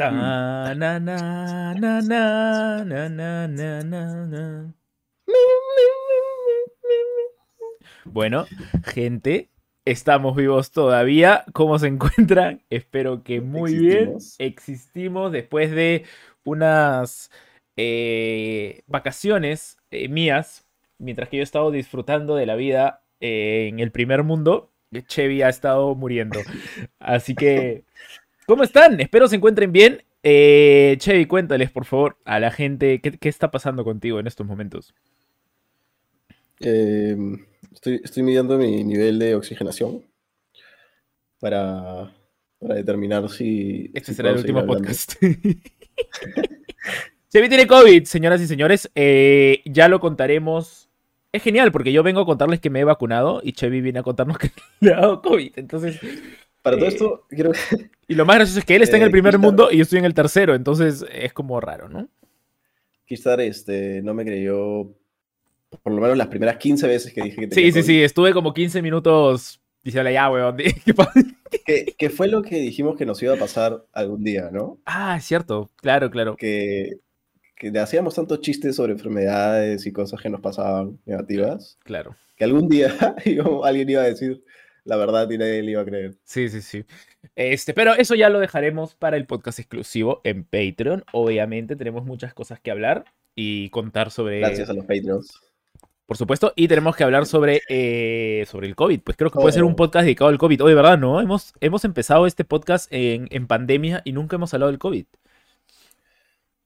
Ta, 0.00 0.10
na, 0.10 0.74
na, 0.74 0.98
na, 0.98 1.74
na, 1.74 2.00
na, 2.00 3.08
na, 3.10 3.46
na, 3.46 3.82
na, 3.82 4.26
na. 4.26 4.74
Bueno, 8.06 8.46
gente, 8.82 9.50
estamos 9.84 10.34
vivos 10.34 10.70
todavía. 10.70 11.44
¿Cómo 11.52 11.78
se 11.78 11.88
encuentran? 11.88 12.62
Espero 12.70 13.22
que 13.22 13.42
muy 13.42 13.76
bien. 13.76 14.14
Existimos. 14.14 14.36
Existimos 14.38 15.32
después 15.32 15.70
de 15.70 16.06
unas 16.44 17.30
eh, 17.76 18.80
vacaciones 18.86 19.76
eh, 19.90 20.08
mías, 20.08 20.66
mientras 20.96 21.28
que 21.28 21.36
yo 21.36 21.42
he 21.42 21.44
estado 21.44 21.70
disfrutando 21.70 22.36
de 22.36 22.46
la 22.46 22.54
vida 22.54 23.02
eh, 23.20 23.68
en 23.68 23.80
el 23.80 23.92
primer 23.92 24.22
mundo. 24.22 24.70
Chevy 25.06 25.42
ha 25.42 25.48
estado 25.48 25.94
muriendo. 25.94 26.40
Así 26.98 27.34
que, 27.34 27.84
¿cómo 28.50 28.64
están? 28.64 29.00
Espero 29.00 29.28
se 29.28 29.36
encuentren 29.36 29.70
bien. 29.70 30.02
Eh, 30.24 30.96
Chevy, 30.98 31.26
cuéntales, 31.26 31.70
por 31.70 31.84
favor, 31.84 32.16
a 32.24 32.40
la 32.40 32.50
gente 32.50 33.00
qué, 33.00 33.12
qué 33.12 33.28
está 33.28 33.52
pasando 33.52 33.84
contigo 33.84 34.18
en 34.18 34.26
estos 34.26 34.44
momentos. 34.44 34.92
Eh, 36.58 37.16
estoy, 37.72 38.00
estoy 38.02 38.24
midiendo 38.24 38.58
mi 38.58 38.82
nivel 38.82 39.20
de 39.20 39.36
oxigenación 39.36 40.04
para, 41.38 42.12
para 42.58 42.74
determinar 42.74 43.28
si. 43.28 43.92
Este 43.94 44.10
si 44.10 44.16
será 44.16 44.30
el 44.30 44.38
último 44.38 44.58
hablando. 44.58 44.82
podcast. 44.82 45.12
Chevy 47.32 47.48
tiene 47.48 47.68
COVID, 47.68 48.02
señoras 48.02 48.40
y 48.40 48.48
señores. 48.48 48.90
Eh, 48.96 49.62
ya 49.64 49.86
lo 49.86 50.00
contaremos. 50.00 50.90
Es 51.30 51.44
genial 51.44 51.70
porque 51.70 51.92
yo 51.92 52.02
vengo 52.02 52.22
a 52.22 52.26
contarles 52.26 52.58
que 52.58 52.70
me 52.70 52.80
he 52.80 52.84
vacunado 52.84 53.40
y 53.44 53.52
Chevy 53.52 53.80
viene 53.80 54.00
a 54.00 54.02
contarnos 54.02 54.38
que 54.40 54.50
le 54.80 54.92
ha 54.92 55.02
dado 55.02 55.22
COVID. 55.22 55.52
Entonces, 55.54 56.00
Para 56.62 56.76
todo 56.76 56.86
Eh, 56.86 56.88
esto, 56.88 57.26
quiero. 57.30 57.52
y 58.08 58.14
lo 58.14 58.24
más 58.26 58.36
gracioso 58.36 58.58
es 58.60 58.64
que 58.64 58.76
él 58.76 58.82
está 58.82 58.96
en 58.96 59.02
Eh, 59.02 59.06
el 59.06 59.10
primer 59.12 59.38
mundo 59.38 59.70
y 59.70 59.76
yo 59.78 59.82
estoy 59.82 59.98
en 59.98 60.04
el 60.04 60.14
tercero. 60.14 60.54
Entonces, 60.54 61.04
es 61.12 61.32
como 61.32 61.60
raro, 61.60 61.88
¿no? 61.88 62.08
Kistar 63.06 63.40
este, 63.40 64.02
no 64.02 64.14
me 64.14 64.24
creyó. 64.24 64.92
Por 65.82 65.92
lo 65.92 66.00
menos 66.00 66.16
las 66.16 66.26
primeras 66.28 66.56
15 66.56 66.86
veces 66.86 67.12
que 67.12 67.22
dije 67.22 67.36
que 67.36 67.46
tenía 67.46 67.54
Sí, 67.66 67.72
sí, 67.72 67.80
COVID. 67.80 67.86
sí. 67.86 68.02
Estuve 68.02 68.32
como 68.32 68.52
15 68.52 68.82
minutos 68.82 69.60
diciéndole, 69.82 70.14
ya, 70.14 70.30
weón. 70.30 70.56
¿qué 70.84 70.94
pasa?". 70.94 71.12
Que, 71.64 71.94
que 71.96 72.10
fue 72.10 72.28
lo 72.28 72.42
que 72.42 72.56
dijimos 72.56 72.96
que 72.96 73.06
nos 73.06 73.22
iba 73.22 73.34
a 73.34 73.38
pasar 73.38 73.84
algún 73.92 74.22
día, 74.22 74.50
¿no? 74.52 74.78
Ah, 74.84 75.16
es 75.16 75.24
cierto. 75.24 75.70
Claro, 75.76 76.10
claro. 76.10 76.36
Que, 76.36 76.98
que 77.56 77.70
le 77.70 77.78
hacíamos 77.80 78.14
tantos 78.14 78.40
chistes 78.40 78.76
sobre 78.76 78.92
enfermedades 78.92 79.86
y 79.86 79.92
cosas 79.92 80.20
que 80.20 80.30
nos 80.30 80.40
pasaban 80.40 80.98
negativas, 81.06 81.78
Claro. 81.84 82.14
que 82.36 82.44
algún 82.44 82.68
día 82.68 82.94
alguien 83.64 83.90
iba 83.90 84.02
a 84.02 84.06
decir 84.06 84.42
la 84.84 84.96
verdad 84.96 85.28
y 85.30 85.38
nadie 85.38 85.62
le 85.62 85.72
iba 85.72 85.82
a 85.82 85.84
creer. 85.84 86.16
Sí, 86.24 86.48
sí, 86.48 86.60
sí. 86.62 86.84
Este, 87.36 87.74
pero 87.74 87.94
eso 87.94 88.14
ya 88.14 88.28
lo 88.28 88.40
dejaremos 88.40 88.94
para 88.94 89.16
el 89.16 89.26
podcast 89.26 89.58
exclusivo 89.58 90.20
en 90.24 90.44
Patreon. 90.44 91.04
Obviamente 91.12 91.76
tenemos 91.76 92.04
muchas 92.04 92.34
cosas 92.34 92.60
que 92.60 92.70
hablar 92.70 93.04
y 93.34 93.70
contar 93.70 94.10
sobre, 94.10 94.40
Gracias 94.40 94.68
a 94.70 94.72
los 94.74 94.84
Patreons. 94.84 95.30
por 96.06 96.16
supuesto, 96.16 96.52
y 96.56 96.66
tenemos 96.66 96.96
que 96.96 97.04
hablar 97.04 97.24
sobre, 97.26 97.60
eh, 97.68 98.44
sobre 98.48 98.66
el 98.66 98.74
COVID. 98.74 99.00
Pues 99.02 99.16
creo 99.16 99.30
que 99.30 99.38
puede 99.38 99.52
ser 99.52 99.62
un 99.64 99.72
Oh. 99.72 99.76
podcast 99.76 100.04
dedicado 100.04 100.28
al 100.30 100.38
COVID. 100.38 100.64
Oye, 100.64 100.74
¿verdad? 100.74 100.98
No, 100.98 101.20
hemos, 101.20 101.52
hemos 101.60 101.84
empezado 101.84 102.26
este 102.26 102.44
podcast 102.44 102.92
en, 102.92 103.28
en 103.30 103.46
pandemia 103.46 104.02
y 104.04 104.12
nunca 104.12 104.36
hemos 104.36 104.52
hablado 104.52 104.72
del 104.72 104.80
COVID. 104.80 105.04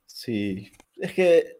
Sí, 0.06 0.70
es 0.98 1.12
que 1.12 1.58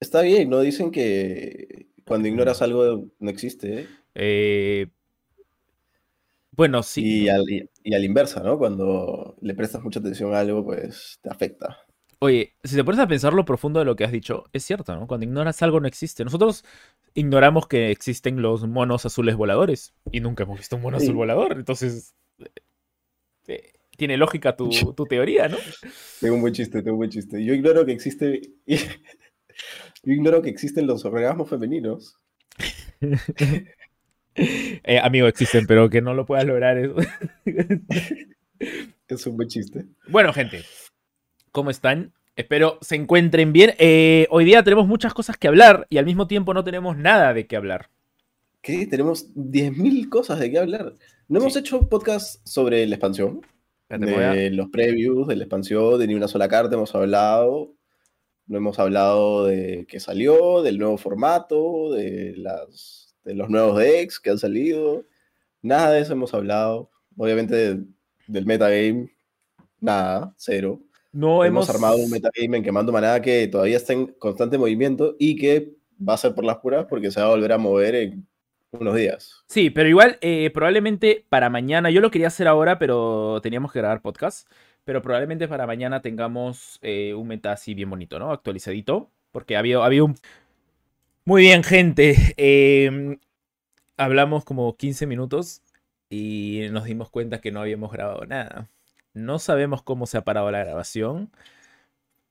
está 0.00 0.22
bien, 0.22 0.50
¿no? 0.50 0.60
Dicen 0.60 0.90
que 0.90 1.86
cuando 2.04 2.28
ignoras 2.28 2.62
algo 2.62 3.06
no 3.18 3.30
existe. 3.30 3.80
¿eh? 3.80 3.86
Eh, 4.14 4.86
bueno, 6.56 6.82
sí. 6.82 7.22
Y, 7.24 7.28
al, 7.28 7.44
y, 7.48 7.68
inversa, 7.82 8.42
¿no? 8.42 8.58
Cuando 8.58 9.36
le 9.40 9.54
prestas 9.54 9.82
mucha 9.82 10.00
atención 10.00 10.34
a 10.34 10.40
algo, 10.40 10.64
pues 10.64 11.18
te 11.22 11.30
afecta. 11.30 11.78
Oye, 12.20 12.54
si 12.62 12.76
te 12.76 12.84
pones 12.84 13.00
a 13.00 13.08
pensar 13.08 13.34
lo 13.34 13.44
profundo 13.44 13.80
de 13.80 13.84
lo 13.84 13.96
que 13.96 14.04
has 14.04 14.12
dicho, 14.12 14.44
es 14.52 14.64
cierto, 14.64 14.94
¿no? 14.96 15.06
Cuando 15.06 15.26
ignoras 15.26 15.62
algo 15.62 15.80
no 15.80 15.88
existe. 15.88 16.24
Nosotros 16.24 16.64
ignoramos 17.12 17.66
que 17.66 17.90
existen 17.90 18.40
los 18.40 18.66
monos 18.66 19.04
azules 19.04 19.36
voladores 19.36 19.94
y 20.10 20.20
nunca 20.20 20.44
hemos 20.44 20.58
visto 20.58 20.76
un 20.76 20.82
mono 20.82 20.98
Sí. 20.98 21.06
azul 21.06 21.16
volador. 21.16 21.52
Entonces, 21.52 22.14
eh, 22.38 22.50
eh, 23.48 23.72
tiene 23.96 24.16
lógica 24.16 24.56
tu, 24.56 24.70
tu 24.70 25.04
teoría, 25.04 25.48
¿no? 25.48 25.56
Tengo 26.20 26.36
un 26.36 26.40
buen 26.40 26.54
chiste, 26.54 26.82
tengo 26.82 26.92
un 26.94 27.00
buen 27.00 27.10
chiste. 27.10 27.44
Yo 27.44 27.52
ignoro 27.52 27.84
que 27.84 27.92
existe. 27.92 28.40
Yo 30.02 30.12
ignoro 30.12 30.42
que 30.42 30.50
existen 30.50 30.86
los 30.86 31.04
orgasmos 31.04 31.48
femeninos. 31.48 32.16
Eh, 34.36 34.98
amigo, 35.02 35.26
existen, 35.28 35.66
pero 35.66 35.88
que 35.88 36.02
no 36.02 36.14
lo 36.14 36.26
puedas 36.26 36.44
lograr 36.44 36.78
eso. 36.78 36.96
Es 39.08 39.26
un 39.26 39.36
buen 39.36 39.48
chiste. 39.48 39.84
Bueno, 40.08 40.32
gente, 40.32 40.62
¿cómo 41.52 41.70
están? 41.70 42.12
Espero 42.36 42.78
se 42.80 42.96
encuentren 42.96 43.52
bien. 43.52 43.74
Eh, 43.78 44.26
hoy 44.30 44.44
día 44.44 44.64
tenemos 44.64 44.88
muchas 44.88 45.14
cosas 45.14 45.36
que 45.36 45.46
hablar 45.46 45.86
y 45.90 45.98
al 45.98 46.06
mismo 46.06 46.26
tiempo 46.26 46.54
no 46.54 46.64
tenemos 46.64 46.96
nada 46.96 47.34
de 47.34 47.46
qué 47.46 47.56
hablar. 47.56 47.90
¿Qué? 48.60 48.86
Tenemos 48.86 49.32
10.000 49.34 50.08
cosas 50.08 50.40
de 50.40 50.50
qué 50.50 50.58
hablar. 50.58 50.94
No 51.28 51.40
hemos 51.40 51.54
hecho 51.56 51.88
podcast 51.88 52.46
sobre 52.46 52.86
la 52.86 52.96
expansión. 52.96 53.42
De 53.88 54.50
los 54.50 54.70
previews, 54.70 55.28
de 55.28 55.36
la 55.36 55.44
expansión, 55.44 55.98
de 55.98 56.06
ni 56.06 56.14
una 56.14 56.26
sola 56.26 56.48
carta 56.48 56.74
hemos 56.74 56.94
hablado. 56.94 57.74
No 58.46 58.56
hemos 58.56 58.78
hablado 58.78 59.44
de 59.44 59.86
qué 59.88 60.00
salió, 60.00 60.62
del 60.62 60.78
nuevo 60.78 60.96
formato, 60.96 61.92
de, 61.92 62.34
las, 62.36 63.03
de 63.24 63.34
los 63.34 63.48
nuevos 63.48 63.78
decks 63.78 64.20
que 64.20 64.30
han 64.30 64.38
salido. 64.38 65.04
Nada 65.62 65.92
de 65.92 66.00
eso 66.00 66.12
hemos 66.12 66.34
hablado. 66.34 66.90
Obviamente 67.16 67.54
de- 67.54 67.84
del 68.26 68.46
metagame, 68.46 69.10
nada, 69.80 70.34
cero. 70.36 70.80
No 71.12 71.44
hemos, 71.44 71.68
hemos 71.68 71.70
armado 71.70 71.96
un 71.96 72.10
metagame 72.10 72.56
en 72.58 72.62
Quemando 72.64 72.90
Maná 72.92 73.20
que 73.20 73.46
todavía 73.48 73.76
está 73.76 73.92
en 73.92 74.06
constante 74.06 74.58
movimiento 74.58 75.14
y 75.18 75.36
que 75.36 75.74
va 75.96 76.14
a 76.14 76.18
ser 76.18 76.34
por 76.34 76.44
las 76.44 76.56
puras 76.56 76.86
porque 76.88 77.10
se 77.10 77.20
va 77.20 77.26
a 77.26 77.30
volver 77.30 77.52
a 77.52 77.58
mover 77.58 77.94
en 77.94 78.26
unos 78.72 78.96
días. 78.96 79.44
Sí, 79.46 79.70
pero 79.70 79.88
igual, 79.88 80.18
eh, 80.20 80.50
probablemente 80.52 81.24
para 81.28 81.48
mañana, 81.50 81.90
yo 81.90 82.00
lo 82.00 82.10
quería 82.10 82.26
hacer 82.26 82.48
ahora, 82.48 82.78
pero 82.80 83.38
teníamos 83.42 83.72
que 83.72 83.78
grabar 83.78 84.02
podcast, 84.02 84.50
pero 84.84 85.02
probablemente 85.02 85.46
para 85.46 85.66
mañana 85.66 86.02
tengamos 86.02 86.80
eh, 86.82 87.14
un 87.14 87.28
meta 87.28 87.52
así 87.52 87.74
bien 87.74 87.90
bonito, 87.90 88.18
¿no? 88.18 88.32
Actualizadito, 88.32 89.10
porque 89.30 89.56
había, 89.56 89.84
había 89.84 90.02
un... 90.02 90.16
Muy 91.26 91.42
bien, 91.42 91.62
gente. 91.64 92.34
em, 92.36 93.18
hablamos 93.96 94.44
como 94.44 94.76
15 94.76 95.06
minutos 95.06 95.62
y 96.10 96.68
nos 96.72 96.84
dimos 96.84 97.10
cuenta 97.10 97.40
que 97.40 97.50
no 97.52 97.60
habíamos 97.60 97.92
grabado 97.92 98.26
nada. 98.26 98.68
No 99.14 99.38
sabemos 99.38 99.82
cómo 99.82 100.06
se 100.06 100.18
ha 100.18 100.24
parado 100.24 100.50
la 100.50 100.64
grabación. 100.64 101.30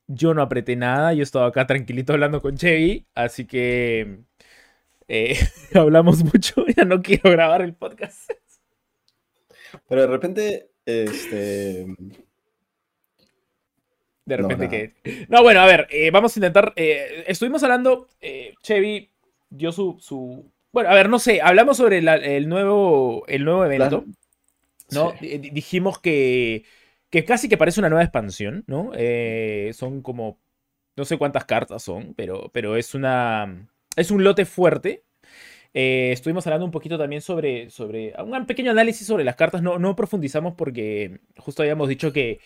Yo 0.08 0.34
no 0.34 0.42
apreté 0.42 0.76
nada, 0.76 1.14
yo 1.14 1.24
estaba 1.24 1.48
acá 1.48 1.66
tranquilito 1.66 2.14
hablando 2.14 2.42
con 2.42 2.58
Chevy, 2.58 3.08
así 3.16 3.46
que 3.46 4.20
eh, 5.08 5.38
hablamos 5.74 6.24
mucho, 6.24 6.66
ya 6.78 6.86
no 6.86 7.02
quiero 7.02 7.32
grabar 7.32 7.62
el 7.62 7.74
podcast. 7.76 8.30
Pero 9.88 10.02
de 10.02 10.08
repente, 10.08 10.70
este, 10.86 11.88
De 14.25 14.38
No, 14.38 14.47
repente 14.47 14.66
nada. 14.66 14.69
que... 15.03 15.25
No, 15.29 15.44
bueno, 15.44 15.59
a 15.59 15.66
ver, 15.66 15.88
eh, 15.89 16.09
vamos 16.11 16.35
a 16.35 16.39
intentar... 16.39 16.73
eh, 16.75 17.25
estuvimos 17.28 17.61
hablando, 17.63 18.07
eh, 18.22 18.53
Chevy 18.61 19.09
dio 19.50 19.72
su, 19.72 19.97
su... 20.00 20.50
Bueno, 20.72 20.89
a 20.89 20.94
ver, 20.95 21.09
no 21.09 21.19
sé, 21.19 21.41
hablamos 21.41 21.78
sobre 21.78 22.01
la- 22.01 22.16
el, 22.16 22.47
nuevo, 22.50 23.25
el 23.28 23.44
nuevo 23.45 23.66
evento, 23.66 24.06
¿no? 24.91 25.13
sí. 25.19 25.38
Dijimos 25.51 26.00
que, 26.00 26.63
que 27.09 27.25
casi 27.25 27.50
que 27.50 27.57
parece 27.57 27.79
una 27.79 27.89
nueva 27.89 28.03
expansión, 28.03 28.63
¿no? 28.67 28.91
Son 29.73 30.01
como... 30.01 30.40
No 30.95 31.05
sé 31.05 31.17
cuántas 31.17 31.45
cartas 31.45 31.81
son, 31.84 32.13
pero, 32.16 32.50
pero 32.53 32.75
es 32.78 32.94
una... 32.95 33.67
Es 33.95 34.11
un 34.11 34.23
lote 34.23 34.45
fuerte. 34.45 35.03
Eh, 35.73 36.11
estuvimos 36.13 36.45
hablando 36.45 36.66
un 36.66 36.72
poquito 36.72 36.97
también 36.97 37.22
sobre, 37.22 37.69
sobre 37.72 38.13
un 38.19 38.45
pequeño 38.45 38.72
análisis 38.72 39.07
sobre 39.07 39.23
las 39.23 39.35
cartas. 39.35 39.61
No, 39.63 39.79
no 39.79 39.95
profundizamos 39.95 40.53
porque 40.55 41.19
justo 41.38 41.63
habíamos 41.63 41.90
dicho 41.90 42.13
que, 42.13 42.40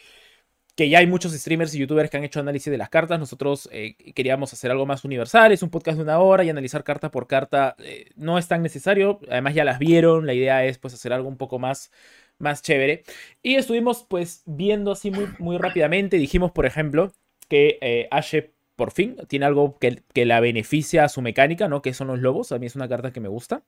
que 0.77 0.89
ya 0.89 0.99
hay 0.99 1.07
muchos 1.07 1.33
streamers 1.33 1.73
y 1.73 1.79
youtubers 1.79 2.11
que 2.11 2.17
han 2.17 2.23
hecho 2.23 2.39
análisis 2.39 2.69
de 2.69 2.77
las 2.77 2.89
cartas. 2.89 3.19
Nosotros 3.19 3.67
eh, 3.71 3.95
queríamos 4.13 4.53
hacer 4.53 4.69
algo 4.69 4.85
más 4.85 5.03
universal. 5.03 5.51
Es 5.51 5.63
un 5.63 5.71
podcast 5.71 5.97
de 5.97 6.03
una 6.03 6.19
hora 6.19 6.43
y 6.43 6.51
analizar 6.51 6.83
carta 6.83 7.09
por 7.09 7.25
carta 7.25 7.75
eh, 7.79 8.11
no 8.15 8.37
es 8.37 8.47
tan 8.47 8.61
necesario. 8.61 9.19
Además 9.27 9.55
ya 9.55 9.65
las 9.65 9.79
vieron. 9.79 10.27
La 10.27 10.35
idea 10.35 10.63
es 10.65 10.77
pues 10.77 10.93
hacer 10.93 11.13
algo 11.13 11.27
un 11.29 11.37
poco 11.37 11.57
más, 11.57 11.91
más 12.37 12.61
chévere. 12.61 13.03
Y 13.41 13.55
estuvimos 13.55 14.05
pues 14.07 14.43
viendo 14.45 14.91
así 14.91 15.09
muy, 15.09 15.27
muy 15.39 15.57
rápidamente. 15.57 16.17
Dijimos, 16.17 16.51
por 16.51 16.67
ejemplo, 16.67 17.11
que 17.49 17.79
eh, 17.81 18.07
Ashe 18.11 18.53
por 18.75 18.91
fin 18.91 19.17
tiene 19.27 19.47
algo 19.47 19.79
que, 19.79 20.03
que 20.13 20.25
la 20.25 20.39
beneficia 20.41 21.05
a 21.05 21.09
su 21.09 21.23
mecánica, 21.23 21.67
¿no? 21.67 21.81
Que 21.81 21.95
son 21.95 22.09
los 22.09 22.19
lobos. 22.19 22.51
A 22.51 22.59
mí 22.59 22.67
es 22.67 22.75
una 22.75 22.87
carta 22.87 23.11
que 23.11 23.19
me 23.19 23.29
gusta, 23.29 23.63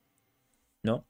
¿no? 0.84 1.04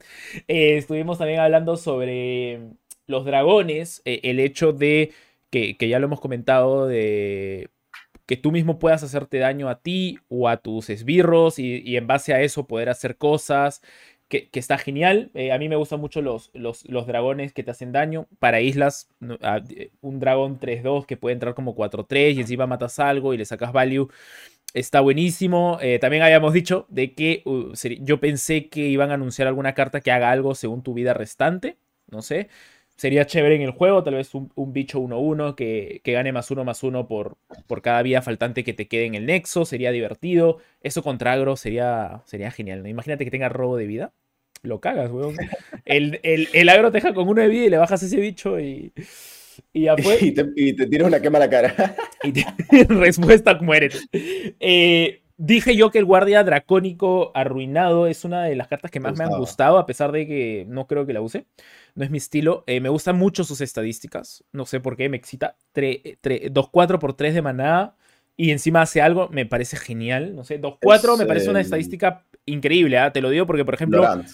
Eh, 0.49 0.79
estuvimos 0.79 1.19
también 1.19 1.41
hablando 1.41 1.77
sobre 1.77 2.71
los 3.07 3.27
dragones, 3.27 4.01
el 4.07 4.41
hecho 4.41 4.73
de 4.73 5.13
que, 5.51 5.77
que 5.77 5.89
ya 5.89 5.99
lo 5.99 6.07
hemos 6.07 6.21
comentado, 6.21 6.87
de 6.87 7.71
que 8.31 8.37
tú 8.37 8.53
mismo 8.53 8.79
puedas 8.79 9.03
hacerte 9.03 9.39
daño 9.39 9.69
a 9.69 9.81
ti 9.83 10.19
o 10.29 10.49
a 10.49 10.59
tus 10.59 10.89
esbirros 10.89 11.59
y, 11.59 11.83
y 11.85 11.97
en 11.97 12.07
base 12.07 12.33
a 12.33 12.41
eso 12.41 12.69
poder 12.69 12.89
hacer 12.89 13.17
cosas. 13.17 13.83
que, 14.29 14.49
está 14.53 14.79
genial. 14.79 15.33
Eh, 15.35 15.51
a 15.53 15.59
mí 15.59 15.69
me 15.69 15.75
gustan 15.75 16.01
mucho 16.01 16.23
los, 16.23 16.53
los, 16.55 16.85
dragones 17.09 17.53
que 17.53 17.65
te 17.65 17.73
hacen 17.73 17.91
daño. 17.91 18.29
Para 18.39 18.61
islas, 18.61 19.09
un 20.01 20.21
dragón 20.21 20.61
3-2 20.61 21.07
que 21.07 21.17
puede 21.17 21.35
entrar 21.35 21.55
como 21.55 21.75
4-3 21.75 22.35
y 22.37 22.41
encima 22.43 22.69
matas 22.69 23.01
algo 23.01 23.35
y 23.35 23.39
le 23.39 23.45
sacas 23.45 23.73
value. 23.73 24.09
Está 24.75 25.01
buenísimo. 25.01 25.79
Eh, 25.83 25.99
también 25.99 26.23
habíamos 26.23 26.53
dicho 26.53 26.87
de 26.89 27.15
que 27.15 27.43
uh, 27.47 27.73
yo 28.03 28.21
pensé 28.21 28.69
que 28.69 28.87
iban 28.87 29.11
a 29.11 29.15
anunciar 29.15 29.49
alguna 29.49 29.75
carta 29.75 30.01
que 30.01 30.13
haga 30.13 30.31
algo 30.31 30.55
según 30.55 30.85
tu 30.85 30.95
vida 30.95 31.15
restante. 31.15 31.79
No 32.07 32.23
sé 32.23 32.49
sería 33.01 33.25
chévere 33.25 33.55
en 33.55 33.63
el 33.63 33.71
juego, 33.71 34.05
tal 34.05 34.17
vez 34.17 34.35
un, 34.35 34.51
bicho 34.75 35.01
1-1 35.01 35.55
que, 35.55 36.03
gane 36.05 36.33
más 36.33 36.51
uno 36.51 36.67
más 36.67 36.83
uno 36.83 37.09
por, 37.09 37.39
por 37.67 37.81
cada 37.81 38.03
vida 38.03 38.21
faltante 38.21 38.63
que 38.63 38.75
te 38.75 38.89
quede 38.89 39.07
en 39.07 39.15
el 39.15 39.25
nexo, 39.25 39.65
sería 39.65 39.91
divertido. 39.91 40.59
Eso 40.83 41.03
contra 41.03 41.33
agro 41.33 41.57
sería, 41.57 42.21
sería 42.27 42.51
genial, 42.51 42.87
Imagínate 42.87 43.25
que 43.25 43.31
tenga 43.31 43.49
robo 43.49 43.79
de 43.79 43.87
vida. 43.87 44.13
Lo 44.63 44.83
cagas, 44.83 45.11
weón. 45.11 45.35
El, 45.87 46.21
el, 46.23 46.69
agro 46.69 46.91
te 46.91 46.99
deja 46.99 47.15
con 47.15 47.27
uno 47.27 47.41
de 47.41 47.49
vida 47.49 47.65
y 47.65 47.71
le 47.71 47.79
bajas 47.79 48.03
ese 48.03 48.21
bicho 48.21 48.61
y. 48.61 48.93
Y, 49.73 49.89
y, 50.21 50.33
te, 50.33 50.47
y 50.55 50.75
te 50.75 50.87
tiras 50.87 51.09
una 51.09 51.23
quema 51.23 51.39
a 51.39 51.41
la 51.41 51.49
cara. 51.49 51.97
Y 52.23 52.33
te, 52.33 52.45
respuesta, 52.87 53.55
muérete. 53.63 53.97
Eh, 54.13 55.20
Dije 55.43 55.75
yo 55.75 55.91
que 55.91 55.99
el 55.99 56.05
guardia 56.05 56.45
dracónico 56.45 57.33
arruinado 57.35 58.07
es 58.07 58.27
una 58.27 58.45
de 58.45 58.55
las 58.55 58.69
cartas 58.69 58.91
que 58.91 59.01
más 59.01 59.17
me, 59.17 59.25
han 59.25 59.31
gustado, 59.31 59.79
a 59.79 59.87
pesar 59.87 60.13
de 60.13 60.27
que 60.27 60.67
no 60.69 60.87
creo 60.87 61.07
que 61.07 61.15
la 61.15 61.23
use. 61.23 61.47
No 61.95 62.05
es 62.05 62.11
mi 62.11 62.19
estilo. 62.19 62.63
Eh, 62.67 62.79
me 62.81 62.91
gustan 62.91 63.17
mucho 63.17 63.43
sus 63.45 63.63
estadísticas. 63.63 64.45
No 64.53 64.67
sé 64.67 64.81
por 64.81 64.99
qué, 64.99 65.09
me 65.09 65.17
excita. 65.17 65.57
2-4 65.75 66.99
por 66.99 67.15
3 67.15 67.33
de 67.33 67.41
manada 67.41 67.97
y 68.37 68.51
encima 68.51 68.83
hace 68.83 69.01
algo, 69.01 69.31
me 69.31 69.47
parece 69.47 69.79
genial. 69.79 70.37
No 70.37 70.45
sé, 70.45 70.61
2-4 70.61 71.17
me 71.17 71.25
parece 71.25 71.49
una 71.49 71.63
estadística 71.63 72.27
increíble. 72.45 72.99
¿ah? 72.99 73.11
Te 73.11 73.23
lo 73.23 73.31
digo 73.31 73.47
porque, 73.47 73.65
por 73.65 73.73
ejemplo. 73.73 74.03
Lorant. 74.03 74.29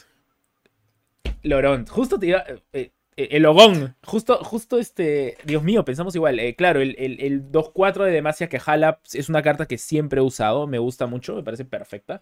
Lorant. 1.45 1.89
Justo 1.89 2.19
te 2.19 2.27
iba. 2.27 2.41
Eh, 2.49 2.59
eh, 2.73 2.91
el 3.17 3.47
Ogón, 3.47 3.97
justo, 4.05 4.45
justo 4.45 4.79
este, 4.79 5.39
Dios 5.45 5.63
mío, 5.63 5.85
pensamos 5.85 6.15
igual. 6.15 6.39
Eh, 6.39 6.55
claro, 6.55 6.81
el, 6.81 6.95
el, 6.99 7.51
2-4 7.51 8.05
de 8.05 8.11
Demacia 8.13 8.49
que 8.49 8.61
jala 8.61 9.01
es 9.13 9.29
una 9.29 9.43
carta 9.43 9.67
que 9.67 9.79
siempre 9.79 10.21
he 10.21 10.23
usado, 10.23 10.67
me 10.67 10.79
gusta 10.79 11.07
mucho, 11.07 11.35
me 11.35 11.43
parece 11.43 11.65
perfecta. 11.65 12.21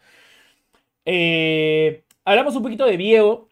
Eh, 1.04 2.04
hablamos 2.24 2.56
un 2.56 2.62
poquito 2.62 2.86
de 2.86 2.96
Viego. 2.96 3.48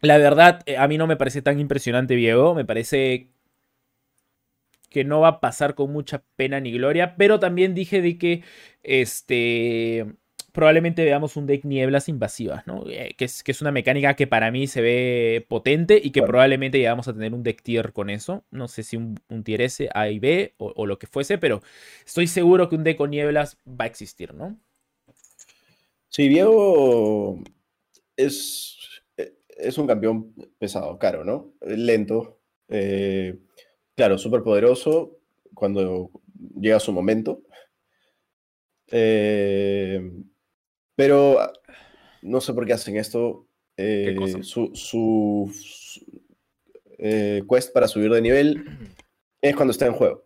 La 0.00 0.18
verdad, 0.18 0.62
a 0.78 0.88
mí 0.88 0.98
no 0.98 1.06
me 1.06 1.16
parece 1.16 1.42
tan 1.42 1.60
impresionante 1.60 2.14
Viego, 2.14 2.54
me 2.54 2.64
parece 2.64 3.28
que 4.90 5.04
no 5.04 5.20
va 5.20 5.28
a 5.28 5.40
pasar 5.40 5.74
con 5.74 5.92
mucha 5.92 6.22
pena 6.36 6.60
ni 6.60 6.72
gloria, 6.72 7.16
pero 7.16 7.40
también 7.40 7.74
dije 7.74 8.00
de 8.00 8.16
que 8.18 8.42
este 8.82 10.06
probablemente 10.54 11.04
veamos 11.04 11.36
un 11.36 11.46
deck 11.46 11.64
nieblas 11.64 12.08
invasivas, 12.08 12.64
¿no? 12.64 12.84
Eh, 12.88 13.16
que, 13.18 13.24
es, 13.24 13.42
que 13.42 13.50
es 13.50 13.60
una 13.60 13.72
mecánica 13.72 14.14
que 14.14 14.28
para 14.28 14.52
mí 14.52 14.68
se 14.68 14.80
ve 14.80 15.44
potente 15.48 16.00
y 16.02 16.12
que 16.12 16.22
probablemente 16.22 16.78
llegamos 16.78 17.08
a 17.08 17.12
tener 17.12 17.34
un 17.34 17.42
deck 17.42 17.60
tier 17.60 17.92
con 17.92 18.08
eso. 18.08 18.44
No 18.52 18.68
sé 18.68 18.84
si 18.84 18.96
un, 18.96 19.18
tier 19.42 19.62
S, 19.62 19.90
A 19.92 20.08
y 20.08 20.20
B 20.20 20.54
o, 20.58 20.86
lo 20.86 20.96
que 20.96 21.08
fuese, 21.08 21.38
pero 21.38 21.60
estoy 22.06 22.28
seguro 22.28 22.68
que 22.68 22.76
un 22.76 22.84
deck 22.84 22.96
con 22.96 23.10
nieblas 23.10 23.58
va 23.68 23.84
a 23.84 23.88
existir, 23.88 24.32
¿no? 24.32 24.56
Sí, 26.08 26.28
Diego 26.28 27.42
es, 28.16 28.78
es 29.48 29.76
un 29.76 29.88
campeón 29.88 30.32
pesado, 30.60 30.96
caro, 31.00 31.24
¿no? 31.24 31.52
Lento. 31.62 32.38
Eh, 32.68 33.40
claro, 33.96 34.18
súper 34.18 34.44
poderoso 34.44 35.18
cuando 35.52 36.12
llega 36.60 36.78
su 36.78 36.92
momento. 36.92 37.42
Eh, 38.92 40.00
pero 40.96 41.40
ah, 41.40 41.52
no 42.22 42.40
sé 42.40 42.52
por 42.52 42.66
qué 42.66 42.72
hacen 42.72 42.96
esto. 42.96 43.46
Eh, 43.76 44.16
su, 44.42 45.52
eh, 46.98 47.42
quest 47.48 47.72
para 47.72 47.88
subir 47.88 48.10
de 48.10 48.22
nivel 48.22 48.64
es 49.40 49.56
cuando 49.56 49.72
está 49.72 49.86
en 49.86 49.92
juego. 49.92 50.22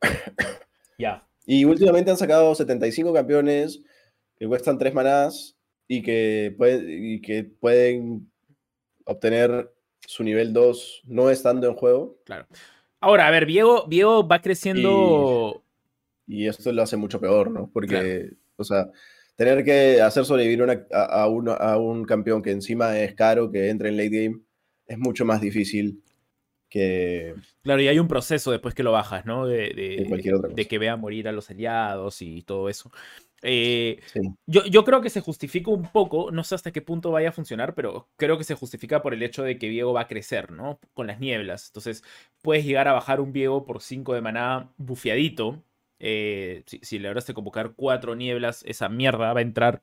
Ya. 0.98 1.26
Y 1.46 1.64
últimamente 1.64 2.10
han 2.10 2.16
sacado 2.16 2.54
75 2.54 3.12
campeones 3.12 3.80
que 4.36 4.46
cuestan 4.46 4.78
3 4.78 4.92
manás 4.94 5.56
y 5.86 6.02
que, 6.02 6.54
y 6.86 7.20
que 7.20 7.44
pueden 7.44 8.30
obtener 9.04 9.72
su 10.06 10.24
nivel 10.24 10.52
2 10.52 11.02
no 11.06 11.30
estando 11.30 11.68
en 11.68 11.74
juego. 11.74 12.18
Claro. 12.24 12.46
Ahora, 13.00 13.28
a 13.28 13.30
ver, 13.30 13.46
Diego, 13.46 13.86
Diego 13.88 14.26
va 14.26 14.42
creciendo. 14.42 15.62
Y, 16.26 16.46
esto 16.46 16.72
lo 16.72 16.82
hace 16.82 16.96
mucho 16.96 17.20
peor, 17.20 17.50
¿no? 17.50 17.70
Porque, 17.72 18.32
o 18.56 18.64
sea, 18.64 18.90
tener 19.38 19.64
que 19.64 20.02
hacer 20.02 20.24
sobrevivir 20.24 20.60
a, 20.92 21.22
a, 21.22 21.78
un 21.78 22.04
campeón 22.04 22.42
que 22.42 22.50
encima 22.50 22.98
es 22.98 23.14
caro, 23.14 23.52
que 23.52 23.70
entre 23.70 23.88
en 23.88 23.96
late 23.96 24.08
game, 24.08 24.40
es 24.88 24.98
mucho 24.98 25.24
más 25.24 25.40
difícil 25.40 26.02
que... 26.68 27.36
Claro, 27.62 27.80
y 27.80 27.86
hay 27.86 28.00
un 28.00 28.08
proceso 28.08 28.50
después 28.50 28.74
que 28.74 28.82
lo 28.82 28.90
bajas, 28.90 29.26
¿no? 29.26 29.46
De, 29.46 29.70
de, 30.56 30.66
que 30.66 30.78
vea 30.78 30.96
morir 30.96 31.28
a 31.28 31.32
los 31.32 31.50
aliados 31.50 32.20
y 32.20 32.42
todo 32.42 32.68
eso. 32.68 32.90
Eh, 33.42 34.00
yo, 34.46 34.64
yo, 34.64 34.84
creo 34.84 35.00
que 35.00 35.08
se 35.08 35.20
justifica 35.20 35.70
un 35.70 35.84
poco, 35.92 36.32
no 36.32 36.42
sé 36.42 36.56
hasta 36.56 36.72
qué 36.72 36.82
punto 36.82 37.12
vaya 37.12 37.28
a 37.28 37.32
funcionar, 37.32 37.76
pero 37.76 38.08
creo 38.16 38.38
que 38.38 38.42
se 38.44 38.56
justifica 38.56 39.02
por 39.02 39.14
el 39.14 39.22
hecho 39.22 39.44
de 39.44 39.56
que 39.56 39.68
Viego 39.68 39.92
va 39.92 40.00
a 40.00 40.08
crecer, 40.08 40.50
¿no? 40.50 40.80
Con 40.94 41.06
las 41.06 41.20
nieblas. 41.20 41.68
Entonces, 41.68 42.02
puedes 42.42 42.64
llegar 42.64 42.88
a 42.88 42.92
bajar 42.92 43.20
un 43.20 43.32
Viego 43.32 43.64
por 43.64 43.82
5 43.82 44.14
de 44.14 44.20
maná 44.20 44.72
bufiadito, 44.78 45.62
eh, 46.00 46.64
si, 46.66 46.98
le 46.98 47.08
lograste 47.08 47.34
convocar 47.34 47.72
cuatro 47.74 48.14
nieblas, 48.14 48.62
esa 48.66 48.88
mierda 48.88 49.32
va 49.32 49.40
a 49.40 49.42
entrar 49.42 49.82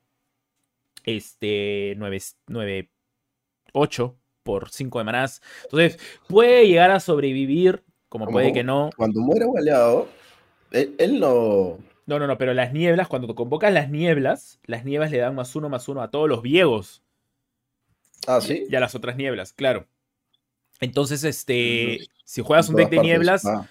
este 1.03 1.93
9, 1.97 2.19
9 2.47 2.89
8 3.73 4.15
por 4.43 4.69
5 4.69 4.99
de 4.99 5.03
manás. 5.03 5.41
Entonces, 5.63 5.99
puede 6.27 6.67
llegar 6.67 6.91
a 6.91 6.99
sobrevivir, 6.99 7.83
como, 8.09 8.27
puede 8.27 8.53
que 8.53 8.63
no. 8.63 8.89
Cuando 8.95 9.19
muere 9.19 9.45
un 9.45 9.57
aliado, 9.57 10.07
él, 10.71 11.19
no. 11.19 11.79
No, 12.05 12.19
no, 12.19 12.27
no, 12.27 12.37
pero 12.37 12.53
las 12.53 12.71
nieblas, 12.71 13.07
cuando 13.07 13.27
te 13.27 13.35
convocas 13.35 13.73
las 13.73 13.89
nieblas, 13.89 14.59
las 14.65 14.85
nieblas 14.85 15.11
le 15.11 15.17
dan 15.17 15.35
más 15.35 15.55
uno 15.55 15.69
más 15.69 15.87
uno 15.87 16.01
a 16.01 16.11
todos 16.11 16.29
los 16.29 16.41
viegos. 16.41 17.03
Ah, 18.27 18.39
sí. 18.41 18.65
Y 18.69 18.75
a 18.75 18.79
las 18.79 18.95
otras 18.95 19.17
nieblas, 19.17 19.53
claro. 19.53 19.87
Entonces, 20.79 21.23
este, 21.23 22.07
si 22.23 22.41
juegas 22.41 22.69
un 22.69 22.75
deck 22.75 22.89
de 22.89 22.99
nieblas, 22.99 23.45
ah. 23.45 23.67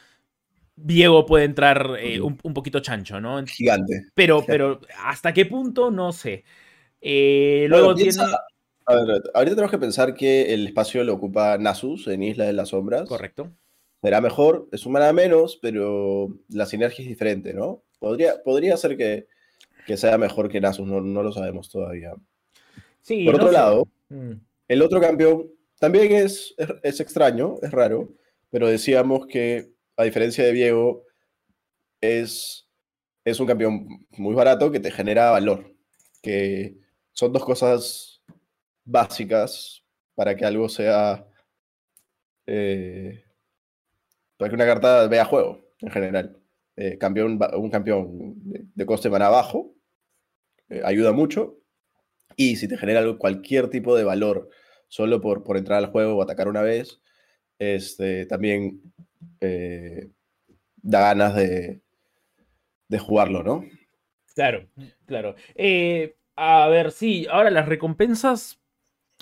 Diego 0.77 1.25
puede 1.25 1.45
entrar 1.45 1.97
eh, 2.01 2.21
un, 2.21 2.37
poquito 2.37 2.81
chancho, 2.81 3.21
¿no? 3.21 3.45
Gigante. 3.47 4.07
Pero, 4.15 4.45
pero 4.47 4.81
¿hasta 5.05 5.33
qué 5.33 5.47
punto? 5.47 5.91
No 5.91 6.13
sé. 6.13 6.45
Eh, 7.01 7.67
luego 7.69 7.95
tiene. 7.95 8.13
A 8.87 8.95
ver, 8.97 9.23
ahorita 9.33 9.55
tenemos 9.55 9.71
que 9.71 9.79
pensar 9.79 10.15
que 10.15 10.53
el 10.53 10.67
espacio 10.67 11.05
lo 11.05 11.15
ocupa 11.15 11.57
Nasus 11.57 12.07
en 12.09 12.23
Isla 12.23 12.45
de 12.45 12.53
las 12.53 12.71
Sombras. 12.71 13.09
Correcto. 13.09 13.51
Será 14.03 14.21
mejor, 14.21 14.69
es 14.73 14.85
un 14.85 14.93
menos, 15.15 15.59
pero 15.63 16.29
la 16.51 16.67
sinergia 16.67 17.03
es 17.03 17.09
diferente, 17.09 17.55
¿no? 17.55 17.83
Podría, 17.99 18.43
podría 18.43 18.77
ser 18.77 18.99
que, 18.99 19.27
sea 19.97 20.19
mejor 20.19 20.51
que 20.51 20.61
Nasus, 20.61 20.87
no, 20.87 21.01
lo 21.01 21.33
sabemos 21.33 21.71
todavía. 21.71 22.13
Sí, 23.01 23.25
Por 23.25 23.37
otro 23.37 23.51
lado, 23.51 23.89
mm. 24.11 24.33
el 24.69 24.83
otro 24.83 25.01
campeón 25.01 25.51
también 25.79 26.13
es, 26.13 26.55
es 26.83 27.01
extraño, 27.01 27.57
es 27.63 27.71
raro, 27.71 28.11
pero 28.51 28.69
decíamos 28.69 29.27
que 29.27 29.74
a 29.97 30.05
diferencia 30.05 30.45
de 30.45 30.53
Diego, 30.53 31.05
es, 32.01 32.69
es 33.25 33.41
un 33.41 33.47
campeón 33.47 34.07
muy 34.13 34.35
barato 34.35 34.71
que 34.71 34.81
te 34.81 34.91
genera 34.91 35.31
valor, 35.31 35.75
que 36.23 36.77
son 37.13 37.33
dos 37.33 37.45
cosas 37.45 38.23
básicas 38.85 39.85
para 40.15 40.37
que 40.37 40.45
algo 40.45 40.69
sea... 40.69 41.27
Eh, 42.47 43.25
para 44.37 44.51
que 44.51 44.55
una 44.57 44.67
carta 44.67 45.07
vea 45.07 45.25
juego, 45.25 45.65
en 45.81 45.91
general. 45.91 46.39
Eh, 46.77 46.99
campeón, 46.99 47.39
un 47.57 47.71
campeón 47.71 48.35
de, 48.75 48.87
coste 48.87 49.09
para 49.09 49.29
abajo 49.29 49.75
eh, 50.69 50.83
ayuda 50.85 51.13
mucho. 51.13 51.59
Y 52.37 52.57
si 52.57 52.67
te 52.67 52.77
genera 52.77 53.01
cualquier 53.17 53.71
tipo 53.71 53.97
de 53.97 54.05
valor 54.05 54.49
solo 54.89 55.21
por, 55.21 55.45
por 55.45 55.57
entrar 55.57 55.79
al 55.79 55.91
juego 55.91 56.17
o 56.17 56.23
atacar 56.23 56.49
una 56.49 56.63
vez, 56.63 57.01
este, 57.59 58.27
también 58.27 58.81
eh, 59.41 60.11
da 60.83 61.01
ganas 61.01 61.35
de, 61.35 61.81
de, 62.89 62.99
jugarlo, 62.99 63.43
¿no? 63.43 63.65
Claro, 64.35 64.67
claro. 65.07 65.35
Eh, 65.55 66.17
a 66.37 66.69
ver, 66.69 66.91
sí, 66.93 67.27
ahora 67.31 67.51
las 67.51 67.69
recompensas 67.69 68.61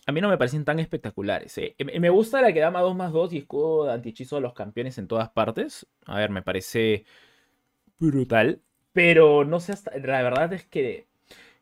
a 0.05 0.11
mí 0.11 0.21
no 0.21 0.29
me 0.29 0.39
parecen 0.39 0.65
tan 0.65 0.81
espectaculares. 0.81 1.57
Eh. 1.59 1.77
Me 1.79 2.11
gusta 2.11 2.43
la 2.43 2.53
que 2.53 2.59
da 2.59 2.73
más 2.73 2.83
2 2.83 2.97
más 2.97 3.13
2 3.13 3.33
y 3.35 3.39
escudo 3.39 3.85
de 3.85 3.93
antihechizo 3.93 4.37
a 4.37 4.41
los 4.41 4.53
campeones 4.53 4.99
en 4.99 5.07
todas 5.07 5.31
partes. 5.31 5.87
A 6.07 6.19
ver, 6.19 6.31
me 6.31 6.43
parece 6.43 7.05
brutal. 8.01 8.61
Pero 8.93 9.45
no 9.45 9.61
sé 9.61 9.73
hasta. 9.73 9.97
La 9.99 10.23
verdad 10.23 10.53
es 10.53 10.65
que. 10.65 11.07